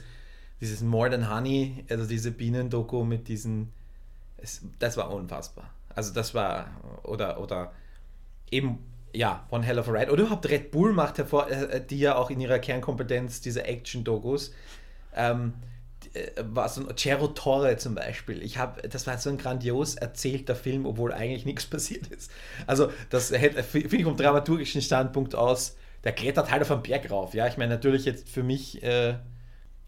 dieses 0.62 0.82
More 0.82 1.10
Than 1.10 1.34
Honey, 1.34 1.86
also 1.90 2.06
diese 2.06 2.32
Bienendoku 2.32 3.04
mit 3.04 3.28
diesen, 3.28 3.72
es, 4.38 4.62
das 4.80 4.98
war 4.98 5.12
unfassbar. 5.12 5.74
Also 5.96 6.14
das 6.14 6.36
war, 6.36 6.68
oder, 7.04 7.40
oder 7.40 7.72
eben, 8.52 8.80
ja, 9.14 9.46
von 9.50 9.64
Hell 9.64 9.80
of 9.80 9.88
a 9.88 9.92
Ride. 9.92 10.12
Oder 10.12 10.24
überhaupt 10.24 10.48
Red 10.50 10.72
Bull 10.72 10.94
macht 10.94 11.18
hervor, 11.18 11.50
äh, 11.50 11.84
die 11.84 12.00
ja 12.00 12.16
auch 12.16 12.30
in 12.30 12.40
ihrer 12.40 12.60
Kernkompetenz 12.60 13.42
diese 13.42 13.64
Action-Dokus. 13.64 14.54
Ähm, 15.16 15.54
äh, 15.56 15.77
war 16.42 16.70
so 16.70 16.88
ein 16.88 16.98
Cerro 16.98 17.28
Torre 17.28 17.78
zum 17.78 17.96
Beispiel. 17.96 18.42
Ich 18.42 18.58
habe, 18.58 18.88
das 18.88 19.08
war 19.08 19.18
so 19.18 19.30
ein 19.30 19.38
grandios 19.38 19.96
erzählter 19.96 20.56
Film, 20.56 20.86
obwohl 20.86 21.14
eigentlich 21.14 21.46
nichts 21.46 21.66
passiert 21.70 22.08
ist. 22.08 22.32
Also 22.66 22.92
das 23.10 23.30
finde 23.30 23.96
ich 23.96 24.04
vom 24.04 24.18
dramaturgischen 24.18 24.82
Standpunkt 24.82 25.36
aus, 25.36 25.76
der 26.04 26.12
klettert 26.14 26.52
halt 26.52 26.62
auf 26.62 26.72
einen 26.72 26.84
Berg 26.84 27.10
rauf. 27.12 27.34
Ja, 27.34 27.48
ich 27.48 27.58
meine 27.58 27.74
natürlich 27.74 28.06
jetzt 28.06 28.30
für 28.30 28.44
mich 28.44 28.84
äh, 28.84 29.16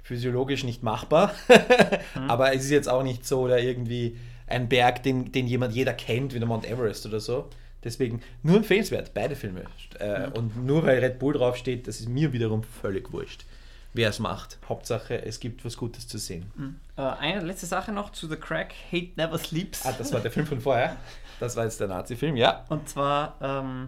physiologisch 0.04 0.64
nicht 0.64 0.84
machbar, 0.84 1.34
mhm. 2.16 2.30
aber 2.30 2.54
es 2.54 2.64
ist 2.64 2.72
jetzt 2.72 2.90
auch 2.90 3.04
nicht 3.04 3.26
so 3.26 3.42
oder 3.42 3.60
irgendwie 3.60 4.18
ein 4.48 4.68
Berg, 4.68 5.04
den, 5.04 5.32
den 5.32 5.48
jemand 5.48 5.74
jeder 5.76 5.94
kennt, 5.94 6.34
wie 6.34 6.40
der 6.40 6.48
Mount 6.48 6.66
Everest 6.66 7.06
oder 7.06 7.20
so. 7.20 7.48
Deswegen 7.84 8.22
nur 8.44 8.58
empfehlenswert, 8.58 9.14
beide 9.14 9.36
Filme. 9.36 9.64
Äh, 10.00 10.28
mhm. 10.28 10.34
Und 10.34 10.66
nur 10.66 10.86
weil 10.86 11.00
Red 11.00 11.20
Bull 11.20 11.34
draufsteht, 11.34 11.88
das 11.88 12.00
ist 12.02 12.10
mir 12.10 12.34
wiederum 12.34 12.64
völlig 12.64 13.14
wurscht 13.14 13.46
wer 13.94 14.10
es 14.10 14.20
macht. 14.20 14.60
Hauptsache, 14.68 15.24
es 15.26 15.40
gibt 15.40 15.66
was 15.66 15.78
Gutes 15.78 16.08
zu 16.08 16.18
sehen. 16.18 16.52
Mhm. 16.56 16.80
Äh, 16.96 17.02
eine 17.02 17.42
letzte 17.42 17.66
Sache 17.66 17.92
noch 17.92 18.12
zu 18.12 18.28
The 18.28 18.36
Crack, 18.36 18.74
Hate 18.92 19.12
Never 19.16 19.38
Sleeps. 19.38 19.86
Ah, 19.86 19.94
das 19.98 20.14
war 20.14 20.20
der 20.20 20.32
Film 20.32 20.46
von 20.46 20.62
vorher. 20.62 20.98
Das 21.40 21.56
war 21.56 21.64
jetzt 21.64 21.80
der 21.80 21.88
Nazi-Film, 21.88 22.36
ja. 22.36 22.66
Und 22.68 22.90
zwar 22.90 23.38
ähm, 23.40 23.88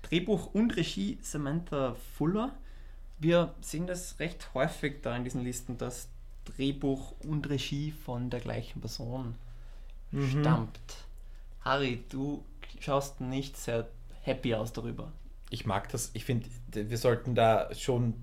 Drehbuch 0.00 0.54
und 0.54 0.74
Regie 0.74 1.18
Samantha 1.20 1.94
Fuller. 2.16 2.52
Wir 3.18 3.52
sehen 3.60 3.86
das 3.86 4.18
recht 4.20 4.54
häufig 4.54 5.02
da 5.02 5.14
in 5.14 5.22
diesen 5.22 5.44
Listen, 5.44 5.76
dass 5.76 6.08
Drehbuch 6.46 7.14
und 7.26 7.46
Regie 7.50 7.92
von 7.92 8.30
der 8.30 8.40
gleichen 8.40 8.80
Person 8.80 9.34
mhm. 10.12 10.40
stammt. 10.40 10.80
Harry, 11.60 12.02
du 12.08 12.42
schaust 12.80 13.20
nicht 13.20 13.58
sehr 13.58 13.88
happy 14.22 14.54
aus 14.54 14.72
darüber. 14.72 15.12
Ich 15.50 15.66
mag 15.66 15.90
das. 15.90 16.10
Ich 16.14 16.24
finde, 16.24 16.46
wir 16.72 16.98
sollten 16.98 17.34
da 17.34 17.68
schon 17.74 18.14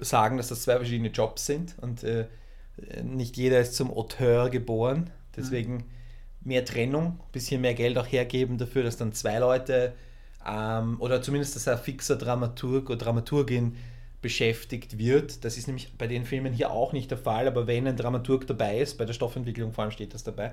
sagen, 0.00 0.36
dass 0.36 0.48
das 0.48 0.62
zwei 0.62 0.76
verschiedene 0.76 1.10
Jobs 1.10 1.46
sind 1.46 1.74
und 1.80 2.04
äh, 2.04 2.26
nicht 3.02 3.36
jeder 3.36 3.60
ist 3.60 3.74
zum 3.74 3.90
Auteur 3.90 4.50
geboren. 4.50 5.10
Deswegen 5.36 5.74
mhm. 5.74 5.84
mehr 6.42 6.64
Trennung, 6.64 7.06
ein 7.06 7.32
bisschen 7.32 7.60
mehr 7.60 7.74
Geld 7.74 7.98
auch 7.98 8.06
hergeben 8.06 8.58
dafür, 8.58 8.82
dass 8.82 8.96
dann 8.96 9.12
zwei 9.12 9.38
Leute 9.38 9.92
ähm, 10.46 10.96
oder 11.00 11.22
zumindest 11.22 11.56
dass 11.56 11.68
ein 11.68 11.78
fixer 11.78 12.16
Dramaturg 12.16 12.88
oder 12.88 12.98
Dramaturgin 12.98 13.76
beschäftigt 14.22 14.98
wird. 14.98 15.44
Das 15.44 15.56
ist 15.56 15.66
nämlich 15.66 15.96
bei 15.96 16.06
den 16.06 16.24
Filmen 16.24 16.52
hier 16.52 16.70
auch 16.70 16.92
nicht 16.92 17.10
der 17.10 17.18
Fall, 17.18 17.46
aber 17.46 17.66
wenn 17.66 17.86
ein 17.86 17.96
Dramaturg 17.96 18.46
dabei 18.46 18.78
ist, 18.78 18.98
bei 18.98 19.04
der 19.04 19.14
Stoffentwicklung 19.14 19.72
vor 19.72 19.84
allem 19.84 19.90
steht 19.90 20.14
das 20.14 20.24
dabei, 20.24 20.52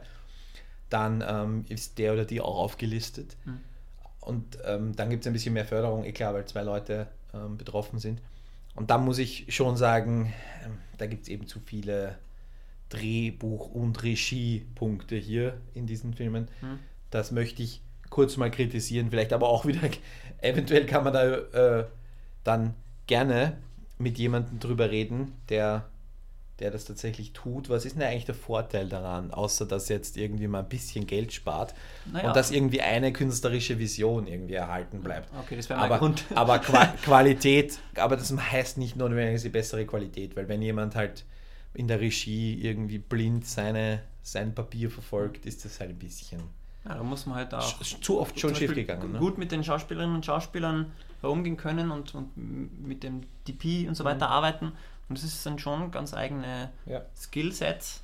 dann 0.90 1.24
ähm, 1.28 1.66
ist 1.68 1.98
der 1.98 2.14
oder 2.14 2.26
die 2.26 2.40
auch 2.40 2.58
aufgelistet. 2.58 3.36
Mhm. 3.46 3.60
Und 4.22 4.58
ähm, 4.66 4.96
dann 4.96 5.10
gibt 5.10 5.24
es 5.24 5.28
ein 5.28 5.34
bisschen 5.34 5.54
mehr 5.54 5.66
Förderung, 5.66 6.04
eh 6.04 6.12
klar, 6.12 6.34
weil 6.34 6.46
zwei 6.46 6.64
Leute 6.64 7.08
ähm, 7.34 7.58
betroffen 7.58 8.00
sind. 8.00 8.22
Und 8.78 8.92
da 8.92 9.00
muss 9.00 9.18
ich 9.18 9.46
schon 9.50 9.76
sagen, 9.76 10.32
ähm, 10.64 10.78
da 10.98 11.08
gibt 11.08 11.24
es 11.24 11.30
eben 11.30 11.48
zu 11.48 11.60
viele 11.60 12.20
Drehbuch- 12.90 13.72
und 13.74 14.04
Regiepunkte 14.04 15.16
hier 15.16 15.58
in 15.74 15.88
diesen 15.88 16.14
Filmen. 16.14 16.48
Hm. 16.62 16.80
Das 17.10 17.32
möchte 17.32 17.64
ich 17.64 17.82
kurz 18.12 18.38
mal 18.38 18.52
kritisieren, 18.52 19.10
vielleicht 19.10 19.34
aber 19.34 19.50
auch 19.50 19.66
wieder, 19.66 19.82
eventuell 20.42 20.86
kann 20.86 21.04
man 21.04 21.14
da 21.14 21.26
äh, 21.80 21.86
dann 22.44 22.76
gerne 23.08 23.58
mit 23.98 24.20
jemandem 24.20 24.60
drüber 24.60 24.92
reden, 24.92 25.34
der 25.50 25.90
der 26.60 26.72
das 26.72 26.86
tatsächlich 26.86 27.34
tut. 27.34 27.70
Was 27.70 27.86
ist 27.86 27.96
denn 27.96 28.04
eigentlich 28.04 28.26
der 28.26 28.36
Vorteil 28.36 28.90
daran, 28.90 29.32
außer 29.32 29.66
dass 29.66 29.90
jetzt 29.90 30.18
irgendwie 30.18 30.48
mal 30.48 30.60
ein 30.60 30.70
bisschen 30.70 31.06
Geld 31.06 31.32
spart 31.34 31.74
Naja. 32.12 32.28
und 32.28 32.36
dass 32.36 32.52
irgendwie 32.52 32.82
eine 32.82 33.14
künstlerische 33.14 33.78
Vision 33.78 34.28
irgendwie 34.28 34.56
erhalten 34.56 35.02
bleibt? 35.02 35.30
Okay, 35.40 35.56
das 35.56 35.70
wäre 35.70 35.80
Aber, 35.80 36.00
Grund. 36.00 36.24
aber 36.34 36.60
Qua 36.60 36.86
Qualität, 37.04 37.80
aber 37.96 38.18
das 38.18 38.36
heißt 38.36 38.78
nicht 38.78 38.96
notwendig 38.96 39.42
die 39.44 39.50
bessere 39.50 39.86
Qualität, 39.86 40.36
weil 40.36 40.48
wenn 40.48 40.62
jemand 40.62 40.96
halt 40.96 41.26
in 41.74 41.88
der 41.88 42.00
Regie 42.00 42.60
irgendwie 42.60 42.98
blind 42.98 43.46
seine, 43.46 44.02
sein 44.24 44.56
Papier 44.56 44.90
verfolgt, 44.90 45.46
ist 45.46 45.64
das 45.64 45.80
halt 45.80 45.92
ein 45.92 46.00
bisschen 46.00 46.42
Ja, 46.86 46.96
da 46.96 47.04
muss 47.04 47.28
man 47.28 47.36
halt 47.36 47.54
auch 47.54 47.82
zu 47.84 48.20
oft 48.20 48.40
schon 48.40 48.56
schief 48.56 48.74
gegangen. 48.74 49.12
Ne? 49.12 49.20
gut 49.20 49.38
mit 49.38 49.52
den 49.52 49.64
Schauspielerinnen 49.64 50.16
und 50.16 50.26
Schauspielern 50.26 50.92
herumgehen 51.22 51.58
können 51.58 51.92
und, 51.92 52.16
und 52.16 52.36
mit 52.36 53.04
dem 53.04 53.22
DP 53.48 53.88
und 53.88 53.96
so 53.96 54.04
weiter 54.04 54.30
arbeiten. 54.30 54.72
Und 55.10 55.18
das 55.18 55.24
ist 55.24 55.46
dann 55.46 55.58
schon 55.60 55.92
ganz 55.92 56.14
eigene 56.14 56.70
Ja. 56.86 57.04
Skillsets. 57.16 58.02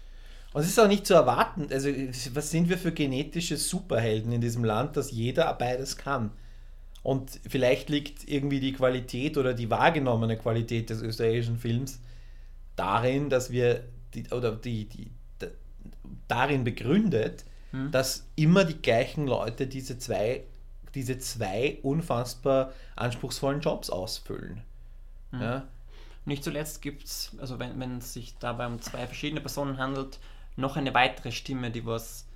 Und 0.53 0.61
es 0.61 0.67
ist 0.69 0.79
auch 0.79 0.87
nicht 0.87 1.07
zu 1.07 1.15
erwarten, 1.15 1.67
also 1.71 1.89
was 2.33 2.51
sind 2.51 2.69
wir 2.69 2.77
für 2.77 2.91
genetische 2.91 3.57
Superhelden 3.57 4.31
in 4.31 4.39
diesem 4.41 4.63
Land, 4.63 4.95
dass 4.95 5.09
jeder 5.11 5.51
beides 5.55 5.97
kann. 5.97 6.31
Und 7.01 7.39
vielleicht 7.49 7.89
liegt 7.89 8.27
irgendwie 8.29 8.59
die 8.59 8.71
Qualität 8.73 9.37
oder 9.37 9.53
die 9.53 9.69
wahrgenommene 9.69 10.37
Qualität 10.37 10.89
des 10.89 11.01
österreichischen 11.01 11.57
Films 11.57 11.99
darin, 12.75 13.29
dass 13.29 13.51
wir, 13.51 13.83
die, 14.13 14.27
oder 14.29 14.51
die, 14.55 14.85
die, 14.85 15.09
da- 15.39 15.47
darin 16.27 16.63
begründet, 16.63 17.43
Hm. 17.71 17.89
dass 17.91 18.27
immer 18.35 18.63
die 18.65 18.79
gleichen 18.79 19.25
Leute 19.25 19.65
diese 19.65 19.97
zwei, 19.97 20.43
diese 20.93 21.17
zwei 21.17 21.79
unfassbar 21.81 22.71
anspruchsvollen 22.95 23.61
Jobs 23.61 23.89
ausfüllen. 23.89 24.61
Ja? 25.33 25.67
Nicht 26.25 26.43
zuletzt 26.43 26.81
gibt 26.81 27.03
es, 27.03 27.35
also 27.39 27.59
wenn, 27.59 27.79
wenn 27.79 27.97
es 27.97 28.13
sich 28.13 28.37
dabei 28.39 28.67
um 28.67 28.81
zwei 28.81 29.05
verschiedene 29.07 29.41
Personen 29.41 29.77
handelt, 29.77 30.19
noch 30.55 30.77
eine 30.77 30.93
weitere 30.93 31.31
Stimme, 31.31 31.71
die 31.71 31.85
was 31.85 32.27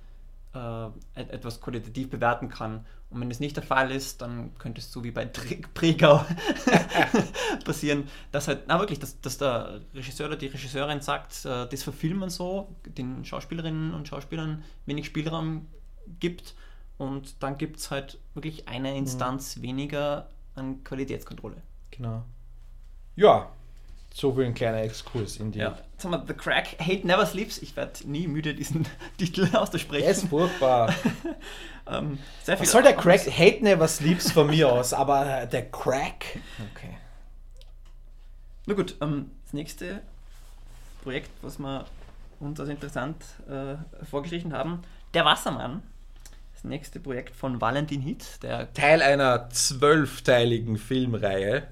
äh, 0.54 0.86
et- 1.14 1.30
etwas 1.30 1.60
qualitativ 1.60 2.10
bewerten 2.10 2.48
kann. 2.48 2.84
Und 3.10 3.20
wenn 3.20 3.30
es 3.30 3.40
nicht 3.40 3.56
der 3.56 3.62
Fall 3.62 3.90
ist, 3.90 4.20
dann 4.20 4.54
könnte 4.58 4.80
es 4.80 4.92
so 4.92 5.02
wie 5.04 5.10
bei 5.10 5.24
Pregau 5.74 6.24
passieren, 7.64 8.08
dass 8.32 8.48
halt, 8.48 8.64
na 8.66 8.78
wirklich, 8.78 8.98
dass, 8.98 9.20
dass 9.20 9.38
der 9.38 9.80
Regisseur 9.94 10.26
oder 10.26 10.36
die 10.36 10.46
Regisseurin 10.48 11.00
sagt, 11.00 11.44
äh, 11.44 11.66
das 11.68 11.82
verfilmen 11.82 12.30
so, 12.30 12.74
den 12.86 13.24
Schauspielerinnen 13.24 13.94
und 13.94 14.08
Schauspielern 14.08 14.62
wenig 14.86 15.06
Spielraum 15.06 15.66
gibt 16.20 16.54
und 16.98 17.42
dann 17.42 17.56
gibt 17.58 17.76
es 17.78 17.90
halt 17.90 18.18
wirklich 18.34 18.68
eine 18.68 18.96
Instanz 18.96 19.60
weniger 19.62 20.28
an 20.54 20.82
Qualitätskontrolle. 20.84 21.62
Genau. 21.90 22.24
Ja, 23.16 23.50
so 24.18 24.34
viel 24.34 24.46
ein 24.46 24.54
kleiner 24.54 24.82
Exkurs 24.82 25.36
in 25.36 25.52
die. 25.52 25.60
Ja. 25.60 25.78
Haben 26.02 26.10
wir 26.10 26.24
The 26.26 26.34
Crack, 26.34 26.76
Hate 26.80 27.06
Never 27.06 27.24
Sleeps. 27.24 27.58
Ich 27.58 27.76
werde 27.76 27.92
nie 28.10 28.26
müde, 28.26 28.54
diesen 28.54 28.86
Titel 29.18 29.48
auszusprechen. 29.54 30.04
Er 30.04 30.10
ist 30.10 30.28
furchtbar. 30.28 30.92
Ähm, 31.90 32.18
sehr 32.42 32.58
viel 32.58 32.66
Was 32.66 32.72
soll 32.72 32.82
der 32.82 32.94
Crack? 32.94 33.20
Hate 33.30 33.64
never 33.64 33.88
sleeps 33.88 34.30
von 34.30 34.48
mir 34.48 34.70
aus, 34.72 34.92
aber 34.92 35.46
der 35.46 35.70
Crack. 35.70 36.38
Okay. 36.74 36.98
Na 38.66 38.74
gut, 38.74 38.96
ähm, 39.00 39.30
das 39.44 39.54
nächste 39.54 40.02
Projekt, 41.02 41.30
was 41.40 41.58
wir 41.58 41.86
uns 42.40 42.60
als 42.60 42.68
interessant 42.68 43.24
äh, 43.48 43.76
vorgeschrieben 44.04 44.52
haben, 44.52 44.82
Der 45.14 45.24
Wassermann. 45.24 45.82
Das 46.52 46.64
nächste 46.64 47.00
Projekt 47.00 47.34
von 47.34 47.58
Valentin 47.58 48.02
Hitz, 48.02 48.38
der 48.40 48.70
Teil 48.74 49.00
einer 49.00 49.48
zwölfteiligen 49.48 50.76
Filmreihe. 50.76 51.68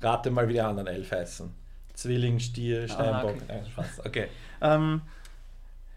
Rate 0.00 0.30
mal, 0.30 0.46
wie 0.46 0.52
die 0.52 0.60
anderen 0.60 0.86
elf 0.86 1.10
heißen. 1.10 1.52
Zwilling, 1.96 2.38
Stier, 2.38 2.86
Steinbock. 2.88 3.34
okay. 3.36 3.44
Nein, 3.48 3.66
Spaß. 3.72 4.06
Okay. 4.06 4.28
ähm, 4.60 5.00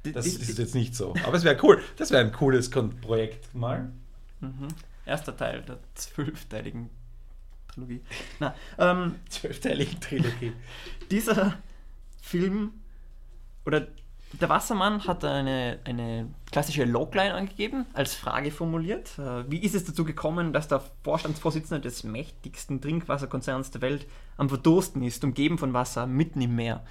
Das 0.03 0.25
die, 0.25 0.31
ist 0.31 0.57
jetzt 0.57 0.73
nicht 0.75 0.95
so. 0.95 1.13
Aber 1.25 1.35
es 1.37 1.43
wäre 1.43 1.57
cool. 1.63 1.81
Das 1.97 2.09
wäre 2.11 2.25
ein 2.25 2.31
cooles 2.31 2.69
Projekt 2.71 3.53
mal. 3.53 3.91
mhm, 4.39 4.69
erster 5.05 5.35
Teil 5.37 5.61
der 5.61 5.77
zwölfteiligen 5.95 6.89
Trilogie. 7.67 8.01
Na, 8.39 8.55
ähm, 8.77 9.15
Zwölfteilige 9.29 9.99
Trilogie. 9.99 10.53
dieser 11.11 11.57
Film 12.21 12.71
oder 13.65 13.87
der 14.33 14.49
Wassermann 14.49 15.05
hat 15.07 15.23
eine, 15.25 15.79
eine 15.85 16.27
klassische 16.51 16.85
Logline 16.85 17.33
angegeben, 17.33 17.85
als 17.93 18.13
Frage 18.15 18.51
formuliert. 18.51 19.17
Äh, 19.17 19.49
Wie 19.49 19.59
ist 19.59 19.75
es 19.75 19.85
dazu 19.85 20.03
gekommen, 20.05 20.53
dass 20.53 20.67
der 20.67 20.81
Vorstandsvorsitzende 21.03 21.81
des 21.81 22.03
mächtigsten 22.03 22.79
Trinkwasserkonzerns 22.81 23.71
der 23.71 23.81
Welt 23.81 24.07
am 24.37 24.49
Verdursten 24.49 25.01
ist, 25.03 25.23
umgeben 25.23 25.57
von 25.57 25.73
Wasser 25.73 26.05
mitten 26.05 26.41
im 26.41 26.55
Meer? 26.55 26.85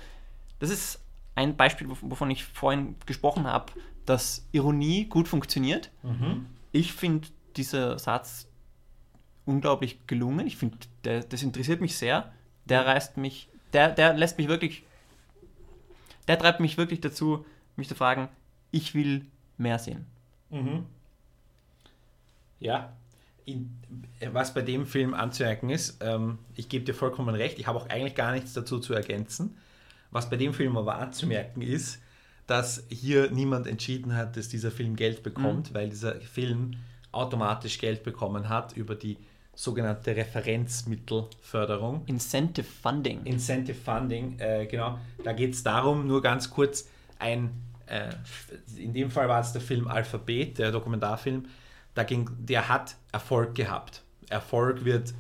Das 0.59 0.71
ist 0.71 1.01
ein 1.37 1.57
Beispiel, 1.57 1.87
wov- 1.87 1.99
wovon 2.03 2.31
ich 2.31 2.45
vorhin 2.45 2.97
gesprochen 3.07 3.47
habe, 3.47 3.73
dass 4.07 4.49
Ironie 4.53 5.05
gut 5.05 5.29
funktioniert. 5.29 5.91
Ich 6.73 6.93
finde 6.93 7.29
dieser 7.57 7.99
Satz 7.99 8.49
unglaublich 9.45 10.07
gelungen. 10.07 10.47
Ich 10.47 10.57
finde, 10.57 10.77
das 11.03 11.43
interessiert 11.43 11.81
mich 11.81 11.97
sehr. 11.97 12.33
Der 12.65 12.85
reißt 12.87 13.17
mich, 13.17 13.49
der, 13.73 13.91
der 13.91 14.15
lässt 14.15 14.39
mich 14.39 14.49
wirklich, 14.49 14.83
der 16.29 16.39
treibt 16.39 16.61
mich 16.61 16.77
wirklich 16.77 17.01
dazu, 17.01 17.45
mich 17.77 17.89
zu 17.89 17.95
fragen, 17.95 18.29
ich 18.71 18.95
will 18.95 19.25
mehr 19.57 19.79
sehen. 19.79 20.07
Mhm. 20.51 20.87
Ja. 22.61 22.93
In, 23.45 23.79
was 24.31 24.53
bei 24.53 24.61
dem 24.61 24.87
Film 24.87 25.15
anzumerken 25.15 25.71
ist, 25.71 26.03
ähm, 26.03 26.39
ich 26.55 26.69
gebe 26.69 26.85
dir 26.85 26.93
vollkommen 26.93 27.35
recht, 27.35 27.59
ich 27.59 27.67
habe 27.67 27.79
auch 27.79 27.89
eigentlich 27.89 28.15
gar 28.15 28.33
nichts 28.33 28.53
dazu 28.53 28.79
zu 28.79 28.93
ergänzen. 28.93 29.57
Was 30.11 30.29
bei 30.29 30.37
dem 30.37 30.53
Film 30.53 30.77
aber 30.77 30.97
anzumerken 30.97 31.63
ist, 31.63 31.99
dass 32.47 32.85
hier 32.91 33.31
niemand 33.31 33.67
entschieden 33.67 34.15
hat, 34.15 34.37
dass 34.37 34.49
dieser 34.49 34.71
Film 34.71 34.97
Geld 34.97 35.23
bekommt, 35.23 35.73
weil 35.75 35.89
dieser 35.89 36.21
Film 36.21 36.73
automatisch 37.13 37.79
Geld 37.79 38.03
bekommen 38.03 38.49
hat 38.49 38.77
über 38.77 38.95
die 38.95 39.17
sogenannte 39.59 40.15
Referenzmittelförderung. 40.15 42.05
Incentive 42.07 42.65
Funding. 42.65 43.25
Incentive 43.25 43.77
Funding, 43.77 44.39
äh, 44.39 44.67
genau. 44.67 45.01
Da 45.25 45.33
geht 45.33 45.55
es 45.55 45.65
darum, 45.65 46.07
nur 46.07 46.23
ganz 46.23 46.49
kurz, 46.49 46.89
ein, 47.19 47.51
äh, 47.87 48.11
in 48.77 48.93
dem 48.93 49.11
Fall 49.11 49.29
war 49.29 49.41
es 49.41 49.53
der 49.53 49.61
Film 49.61 49.89
Alphabet, 49.89 50.59
der 50.59 50.71
Dokumentarfilm, 50.71 51.47
da 51.95 52.05
ging, 52.05 52.31
der 52.39 52.69
hat 52.69 52.95
Erfolg 53.11 53.57
gehabt. 53.57 54.05
Erfolg 54.29 54.85
wird 54.85 55.13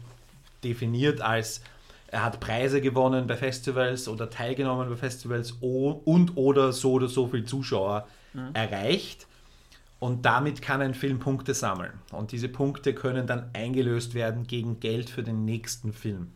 definiert 0.62 1.20
als, 1.20 1.60
er 2.06 2.22
hat 2.22 2.38
Preise 2.38 2.80
gewonnen 2.80 3.26
bei 3.26 3.36
Festivals 3.36 4.06
oder 4.06 4.30
teilgenommen 4.30 4.88
bei 4.88 4.96
Festivals 4.96 5.50
und 5.50 6.36
oder 6.36 6.72
so 6.72 6.92
oder 6.92 7.08
so 7.08 7.26
viel 7.26 7.44
Zuschauer 7.44 8.06
erreicht. 8.52 9.26
Und 10.00 10.24
damit 10.24 10.62
kann 10.62 10.80
ein 10.80 10.94
Film 10.94 11.18
Punkte 11.18 11.54
sammeln. 11.54 11.92
Und 12.12 12.30
diese 12.32 12.48
Punkte 12.48 12.94
können 12.94 13.26
dann 13.26 13.50
eingelöst 13.52 14.14
werden 14.14 14.46
gegen 14.46 14.78
Geld 14.78 15.10
für 15.10 15.22
den 15.22 15.44
nächsten 15.44 15.92
Film. 15.92 16.32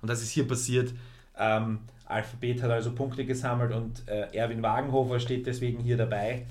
Und 0.00 0.08
das 0.08 0.22
ist 0.22 0.30
hier 0.30 0.46
passiert. 0.46 0.92
Ähm, 1.36 1.80
Alphabet 2.04 2.62
hat 2.62 2.70
also 2.70 2.92
Punkte 2.92 3.24
gesammelt 3.24 3.72
und 3.72 4.06
äh, 4.08 4.34
Erwin 4.36 4.62
Wagenhofer 4.62 5.18
steht 5.18 5.46
deswegen 5.46 5.80
hier 5.80 5.96
dabei, 5.96 6.46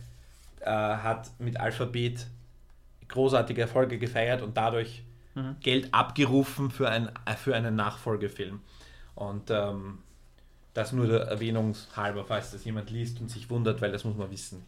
äh, 0.62 0.70
hat 0.70 1.30
mit 1.40 1.60
Alphabet 1.60 2.26
großartige 3.08 3.62
Erfolge 3.62 3.98
gefeiert 3.98 4.42
und 4.42 4.58
dadurch 4.58 5.04
Geld 5.62 5.94
abgerufen 5.94 6.72
für, 6.72 6.90
ein, 6.90 7.10
äh, 7.26 7.36
für 7.36 7.56
einen 7.56 7.76
Nachfolgefilm. 7.76 8.60
Und 9.16 9.50
ähm, 9.50 10.00
das 10.74 10.92
nur 10.92 11.08
der 11.08 11.22
Erwähnung 11.22 11.76
halber, 11.96 12.26
falls 12.26 12.52
das 12.52 12.66
jemand 12.66 12.90
liest 12.90 13.22
und 13.22 13.30
sich 13.30 13.50
wundert, 13.50 13.82
weil 13.82 13.92
das 13.92 14.04
muss 14.04 14.16
man 14.16 14.32
wissen. 14.32 14.64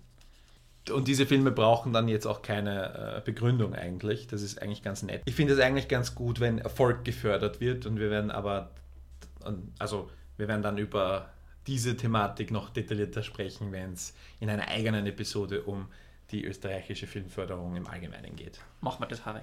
Und 0.92 1.08
diese 1.08 1.26
Filme 1.26 1.52
brauchen 1.52 1.94
dann 1.94 2.08
jetzt 2.10 2.26
auch 2.26 2.42
keine 2.42 3.18
äh, 3.18 3.22
Begründung 3.24 3.74
eigentlich. 3.74 4.28
Das 4.28 4.42
ist 4.42 4.62
eigentlich 4.62 4.84
ganz 4.84 5.02
nett. 5.04 5.22
Ich 5.26 5.36
finde 5.36 5.54
es 5.54 5.60
eigentlich 5.60 5.88
ganz 5.88 6.14
gut, 6.14 6.40
wenn 6.40 6.58
Erfolg 6.58 7.06
gefördert 7.06 7.62
wird 7.62 7.86
und 7.86 8.00
wir 8.00 8.10
werden 8.10 8.32
aber, 8.32 8.72
also 9.80 10.10
wir 10.38 10.48
werden 10.48 10.62
dann 10.62 10.78
über 10.78 11.30
diese 11.68 11.96
Thematik 11.96 12.52
noch 12.52 12.70
detaillierter 12.70 13.24
sprechen, 13.24 13.72
wenn 13.72 13.94
es 13.94 14.14
in 14.40 14.50
einer 14.50 14.68
eigenen 14.68 15.06
Episode 15.08 15.64
um 15.64 15.88
die 16.32 16.44
österreichische 16.44 17.08
Filmförderung 17.08 17.76
im 17.76 17.88
Allgemeinen 17.88 18.36
geht. 18.36 18.60
Machen 18.82 19.02
wir 19.02 19.08
das, 19.08 19.26
Harry. 19.26 19.42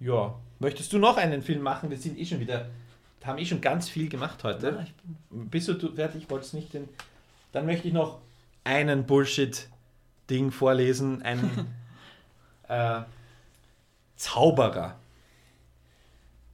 Ja, 0.00 0.38
möchtest 0.58 0.92
du 0.92 0.98
noch 0.98 1.16
einen 1.16 1.42
Film 1.42 1.62
machen? 1.62 1.90
Wir 1.90 1.98
sind 1.98 2.18
eh 2.18 2.24
schon 2.24 2.40
wieder, 2.40 2.70
haben 3.24 3.38
eh 3.38 3.44
schon 3.44 3.60
ganz 3.60 3.88
viel 3.88 4.08
gemacht 4.08 4.42
heute. 4.44 4.66
Ja, 4.66 4.82
ich 4.82 4.94
Bist 5.30 5.68
du 5.68 5.94
fertig? 5.94 6.28
Wolltest 6.30 6.54
nicht 6.54 6.72
den. 6.72 6.88
Dann 7.52 7.66
möchte 7.66 7.88
ich 7.88 7.94
noch 7.94 8.20
einen 8.64 9.06
Bullshit-Ding 10.26 10.50
vorlesen. 10.50 11.22
Ein 11.22 11.68
äh, 12.68 13.02
Zauberer. 14.16 14.96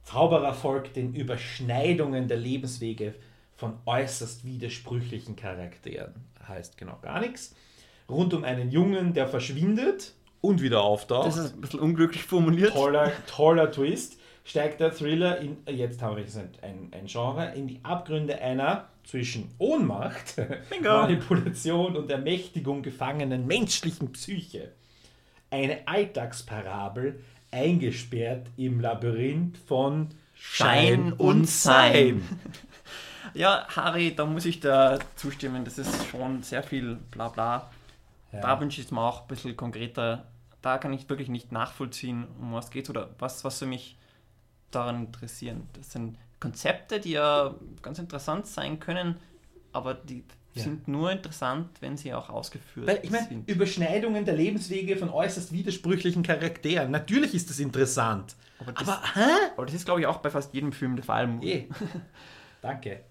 Zauberer 0.03 0.53
folgt 0.53 0.95
den 0.95 1.13
Überschneidungen 1.13 2.27
der 2.27 2.37
Lebenswege 2.37 3.13
von 3.55 3.77
äußerst 3.85 4.45
widersprüchlichen 4.45 5.35
Charakteren. 5.35 6.13
Heißt 6.47 6.77
genau 6.77 6.97
gar 7.01 7.19
nichts. 7.19 7.55
Rund 8.09 8.33
um 8.33 8.43
einen 8.43 8.71
Jungen, 8.71 9.13
der 9.13 9.27
verschwindet 9.27 10.13
und 10.41 10.61
wieder 10.61 10.81
auftaucht 10.81 11.27
Das 11.27 11.37
ist 11.37 11.53
ein 11.53 11.61
bisschen 11.61 11.79
unglücklich 11.79 12.23
formuliert. 12.23 12.73
toller, 12.73 13.11
toller 13.27 13.69
Twist, 13.69 14.17
steigt 14.43 14.79
der 14.79 14.91
Thriller 14.91 15.37
in, 15.39 15.57
jetzt 15.67 16.01
haben 16.01 16.17
wir 16.17 16.25
ein, 16.63 16.89
ein 16.91 17.05
Genre, 17.05 17.53
in 17.53 17.67
die 17.67 17.81
Abgründe 17.83 18.41
einer 18.41 18.87
zwischen 19.09 19.49
Ohnmacht, 19.57 20.35
Bingo. 20.69 20.89
Manipulation 20.89 21.95
und 21.95 22.11
Ermächtigung 22.11 22.83
gefangenen 22.83 23.47
menschlichen 23.47 24.11
Psyche. 24.11 24.71
Eine 25.49 25.87
Alltagsparabel, 25.87 27.19
eingesperrt 27.49 28.47
im 28.57 28.79
Labyrinth 28.79 29.57
von 29.57 30.09
Schein 30.35 31.13
und 31.13 31.49
Sein. 31.49 32.23
Ja, 33.35 33.67
Harry, 33.75 34.15
da 34.15 34.25
muss 34.25 34.45
ich 34.45 34.59
da 34.59 34.97
zustimmen. 35.15 35.63
Das 35.63 35.77
ist 35.77 36.07
schon 36.07 36.41
sehr 36.41 36.63
viel 36.63 36.95
Blabla. 37.11 37.69
Ja. 38.31 38.39
Da 38.41 38.59
wünsche 38.59 38.81
ich 38.81 38.87
es 38.87 38.91
mir 38.91 39.01
auch 39.01 39.21
ein 39.21 39.27
bisschen 39.27 39.55
konkreter. 39.55 40.25
Da 40.63 40.79
kann 40.79 40.93
ich 40.93 41.07
wirklich 41.09 41.29
nicht 41.29 41.51
nachvollziehen, 41.51 42.25
um 42.39 42.53
was 42.53 42.71
geht 42.71 42.89
oder 42.89 43.11
was, 43.19 43.43
was 43.43 43.59
für 43.59 43.67
mich 43.67 43.97
daran 44.71 45.05
interessieren. 45.05 45.69
Das 45.73 45.91
sind 45.91 46.17
Konzepte, 46.39 46.99
die 46.99 47.11
ja 47.11 47.55
ganz 47.81 47.99
interessant 47.99 48.47
sein 48.47 48.79
können, 48.79 49.15
aber 49.73 49.93
die 49.93 50.23
Ja. 50.55 50.63
sind 50.63 50.87
nur 50.87 51.11
interessant, 51.11 51.69
wenn 51.79 51.95
sie 51.95 52.13
auch 52.13 52.29
ausgeführt 52.29 52.87
Weil 52.87 52.99
ich 53.03 53.11
meine, 53.11 53.27
sind. 53.27 53.47
Überschneidungen 53.49 54.25
der 54.25 54.35
Lebenswege 54.35 54.97
von 54.97 55.09
äußerst 55.09 55.51
widersprüchlichen 55.51 56.23
Charakteren. 56.23 56.89
Natürlich 56.91 57.35
ist 57.35 57.49
das 57.49 57.59
interessant. 57.59 58.35
Aber 58.59 58.71
das, 58.71 58.87
Aber, 58.87 59.01
hä? 59.13 59.29
aber 59.55 59.65
das 59.67 59.75
ist, 59.75 59.85
glaube 59.85 60.01
ich, 60.01 60.07
auch 60.07 60.17
bei 60.17 60.29
fast 60.31 60.53
jedem 60.53 60.71
Film 60.71 60.95
der 60.95 61.05
Fall. 61.05 61.37
Eh. 61.43 61.67
Danke. 62.61 63.01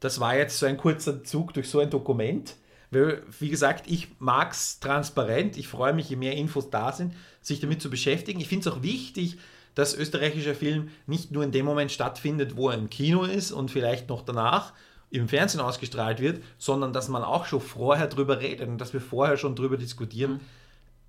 Das 0.00 0.20
war 0.20 0.36
jetzt 0.36 0.58
so 0.58 0.66
ein 0.66 0.76
kurzer 0.76 1.24
Zug 1.24 1.54
durch 1.54 1.68
so 1.68 1.80
ein 1.80 1.90
Dokument. 1.90 2.56
Wie 2.90 3.48
gesagt, 3.50 3.84
ich 3.90 4.08
mag 4.18 4.52
es 4.52 4.80
transparent. 4.80 5.56
Ich 5.58 5.68
freue 5.68 5.92
mich, 5.92 6.08
je 6.08 6.16
mehr 6.16 6.34
Infos 6.36 6.70
da 6.70 6.92
sind, 6.92 7.14
sich 7.42 7.60
damit 7.60 7.82
zu 7.82 7.90
beschäftigen. 7.90 8.40
Ich 8.40 8.48
finde 8.48 8.68
es 8.68 8.74
auch 8.74 8.82
wichtig, 8.82 9.38
dass 9.74 9.94
österreichischer 9.94 10.54
Film 10.54 10.88
nicht 11.06 11.30
nur 11.30 11.44
in 11.44 11.52
dem 11.52 11.66
Moment 11.66 11.92
stattfindet, 11.92 12.56
wo 12.56 12.70
er 12.70 12.78
im 12.78 12.90
Kino 12.90 13.24
ist 13.24 13.52
und 13.52 13.70
vielleicht 13.70 14.08
noch 14.08 14.22
danach 14.22 14.72
im 15.10 15.28
Fernsehen 15.28 15.60
ausgestrahlt 15.60 16.20
wird, 16.20 16.42
sondern 16.58 16.92
dass 16.92 17.08
man 17.08 17.22
auch 17.22 17.46
schon 17.46 17.60
vorher 17.60 18.08
drüber 18.08 18.40
redet 18.40 18.68
und 18.68 18.78
dass 18.78 18.92
wir 18.92 19.00
vorher 19.00 19.36
schon 19.36 19.56
drüber 19.56 19.76
diskutieren. 19.76 20.40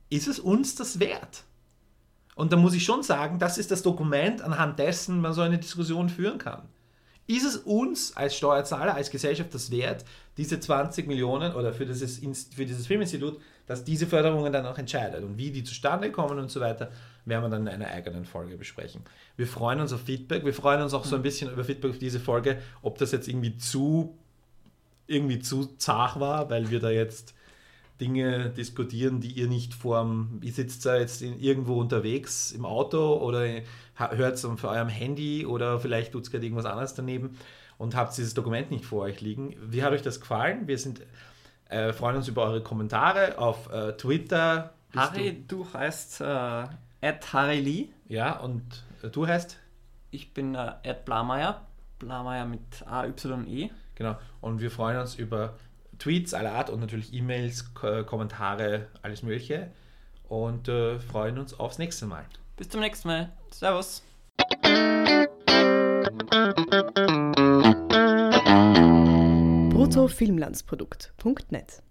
Ist 0.10 0.28
es 0.28 0.40
uns 0.40 0.76
das 0.76 1.00
wert? 1.00 1.44
Und 2.36 2.54
da 2.54 2.58
muss 2.58 2.74
ich 2.74 2.86
schon 2.86 3.04
sagen, 3.04 3.38
das 3.38 3.58
ist 3.58 3.70
das 3.72 3.84
Dokument, 3.84 4.42
anhand 4.42 4.80
dessen 4.80 5.20
man 5.20 5.34
so 5.34 5.42
eine 5.42 5.58
Diskussion 5.58 6.08
führen 6.08 6.38
kann. 6.38 6.62
Ist 7.28 7.46
es 7.46 7.58
uns 7.58 8.16
als 8.16 8.36
Steuerzahler, 8.36 8.96
als 8.96 9.12
Gesellschaft 9.12 9.54
das 9.54 9.70
wert, 9.70 10.06
diese 10.38 10.60
20 10.60 11.06
Millionen 11.06 11.54
oder 11.54 11.74
für 11.74 11.86
dieses, 11.86 12.20
für 12.56 12.66
dieses 12.66 12.88
Filminstitut, 12.88 13.40
dass 13.68 13.84
diese 13.84 14.08
Förderungen 14.08 14.52
dann 14.52 14.66
auch 14.66 14.80
entscheidet 14.80 15.24
und 15.24 15.38
wie 15.38 15.52
die 15.52 15.64
zustande 15.64 16.12
kommen 16.12 16.40
und 16.40 16.50
so 16.50 16.60
weiter, 16.60 16.92
werden 17.30 17.44
wir 17.44 17.50
dann 17.50 17.68
in 17.68 17.74
einer 17.74 17.88
eigenen 17.88 18.26
Folge 18.26 18.58
besprechen. 18.58 19.02
Wir 19.38 19.48
freuen 19.48 19.80
uns 19.80 19.94
auf 19.94 20.02
Feedback, 20.02 20.44
wir 20.44 20.54
freuen 20.54 20.82
uns 20.82 20.94
auch 20.94 21.06
so 21.06 21.16
ein 21.16 21.22
bisschen 21.22 21.52
über 21.52 21.64
Feedback 21.64 21.92
auf 21.92 22.00
diese 22.00 22.20
Folge, 22.20 22.62
ob 22.82 22.98
das 22.98 23.12
jetzt 23.12 23.28
irgendwie 23.28 23.58
zu 23.58 24.18
irgendwie 25.10 25.40
zu 25.40 25.66
zart 25.78 26.20
war, 26.20 26.50
weil 26.50 26.70
wir 26.70 26.80
da 26.80 26.90
jetzt 26.92 27.34
Dinge 28.00 28.50
diskutieren, 28.50 29.20
die 29.20 29.32
ihr 29.32 29.48
nicht 29.48 29.74
vorm, 29.74 30.40
ihr 30.42 30.54
sitzt 30.54 30.86
da 30.86 30.98
jetzt 30.98 31.22
in, 31.22 31.40
irgendwo 31.40 31.80
unterwegs 31.80 32.52
im 32.52 32.66
Auto 32.66 33.18
oder 33.18 33.46
hört 33.96 34.36
es 34.36 34.46
auf 34.46 34.64
eurem 34.64 34.88
Handy 34.88 35.46
oder 35.46 35.80
vielleicht 35.80 36.14
tut 36.14 36.24
es 36.24 36.32
gerade 36.32 36.46
irgendwas 36.46 36.66
anderes 36.66 36.94
daneben 36.94 37.38
und 37.78 37.96
habt 37.96 38.16
dieses 38.18 38.34
Dokument 38.34 38.72
nicht 38.72 38.86
vor 38.86 39.04
euch 39.04 39.20
liegen. 39.20 39.56
Wie 39.62 39.84
hat 39.84 39.92
euch 39.92 40.02
das 40.02 40.22
gefallen? 40.22 40.68
Wir 40.68 40.78
sind, 40.78 41.02
äh, 41.68 41.92
freuen 41.92 42.16
uns 42.16 42.28
über 42.28 42.44
eure 42.44 42.64
Kommentare 42.64 43.38
auf 43.38 43.72
äh, 43.72 43.94
Twitter. 43.94 44.74
Bist 44.92 45.12
Harry, 45.12 45.44
du 45.48 45.68
heißt 45.74 46.22
äh, 46.22 46.64
Harry 47.02 47.60
Lee. 47.60 47.90
Du, 48.08 48.14
ja, 48.14 48.40
und 48.40 48.84
äh, 49.04 49.10
du 49.10 49.28
heißt? 49.28 49.58
Ich 50.12 50.34
bin 50.34 50.56
äh, 50.56 50.74
Ed 50.84 51.06
Blameyer. 51.06 51.66
Blameyer 52.00 52.46
mit 52.46 52.62
A-Y-E. 52.86 53.70
Genau. 53.96 54.18
Und 54.42 54.62
wir 54.62 54.72
freuen 54.72 55.00
uns 55.00 55.16
über 55.16 55.56
Tweets 55.98 56.34
aller 56.34 56.54
Art 56.54 56.70
und 56.70 56.80
natürlich 56.80 57.14
E-Mails, 57.14 57.74
Ko 57.74 58.06
Kommentare, 58.06 58.88
alles 59.02 59.22
Mögliche. 59.22 59.72
Und 60.28 60.70
äh, 60.70 61.00
freuen 61.00 61.38
uns 61.38 61.60
aufs 61.60 61.78
nächste 61.78 62.06
Mal. 62.06 62.26
Bis 62.56 62.70
zum 62.70 62.82
nächsten 62.82 63.08
Mal. 63.08 63.32
Servus. 63.52 64.04
bruttofilmlandsprodukt.net 69.70 71.82